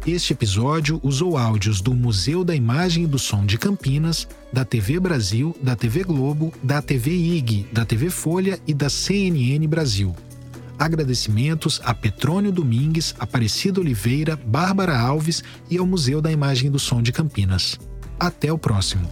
Este 0.07 0.33
episódio 0.33 0.99
usou 1.03 1.37
áudios 1.37 1.79
do 1.79 1.93
Museu 1.93 2.43
da 2.43 2.55
Imagem 2.55 3.03
e 3.03 3.07
do 3.07 3.19
Som 3.19 3.45
de 3.45 3.59
Campinas, 3.59 4.27
da 4.51 4.65
TV 4.65 4.99
Brasil, 4.99 5.55
da 5.61 5.75
TV 5.75 6.03
Globo, 6.03 6.51
da 6.63 6.81
TV 6.81 7.11
IG, 7.11 7.67
da 7.71 7.85
TV 7.85 8.09
Folha 8.09 8.59
e 8.65 8.73
da 8.73 8.89
CNN 8.89 9.67
Brasil. 9.67 10.15
Agradecimentos 10.77 11.81
a 11.83 11.93
Petrônio 11.93 12.51
Domingues, 12.51 13.15
Aparecida 13.19 13.79
Oliveira, 13.79 14.35
Bárbara 14.35 14.97
Alves 14.97 15.43
e 15.69 15.77
ao 15.77 15.85
Museu 15.85 16.21
da 16.21 16.31
Imagem 16.31 16.69
do 16.69 16.79
Som 16.79 17.01
de 17.01 17.11
Campinas. 17.11 17.79
Até 18.19 18.51
o 18.51 18.57
próximo. 18.57 19.09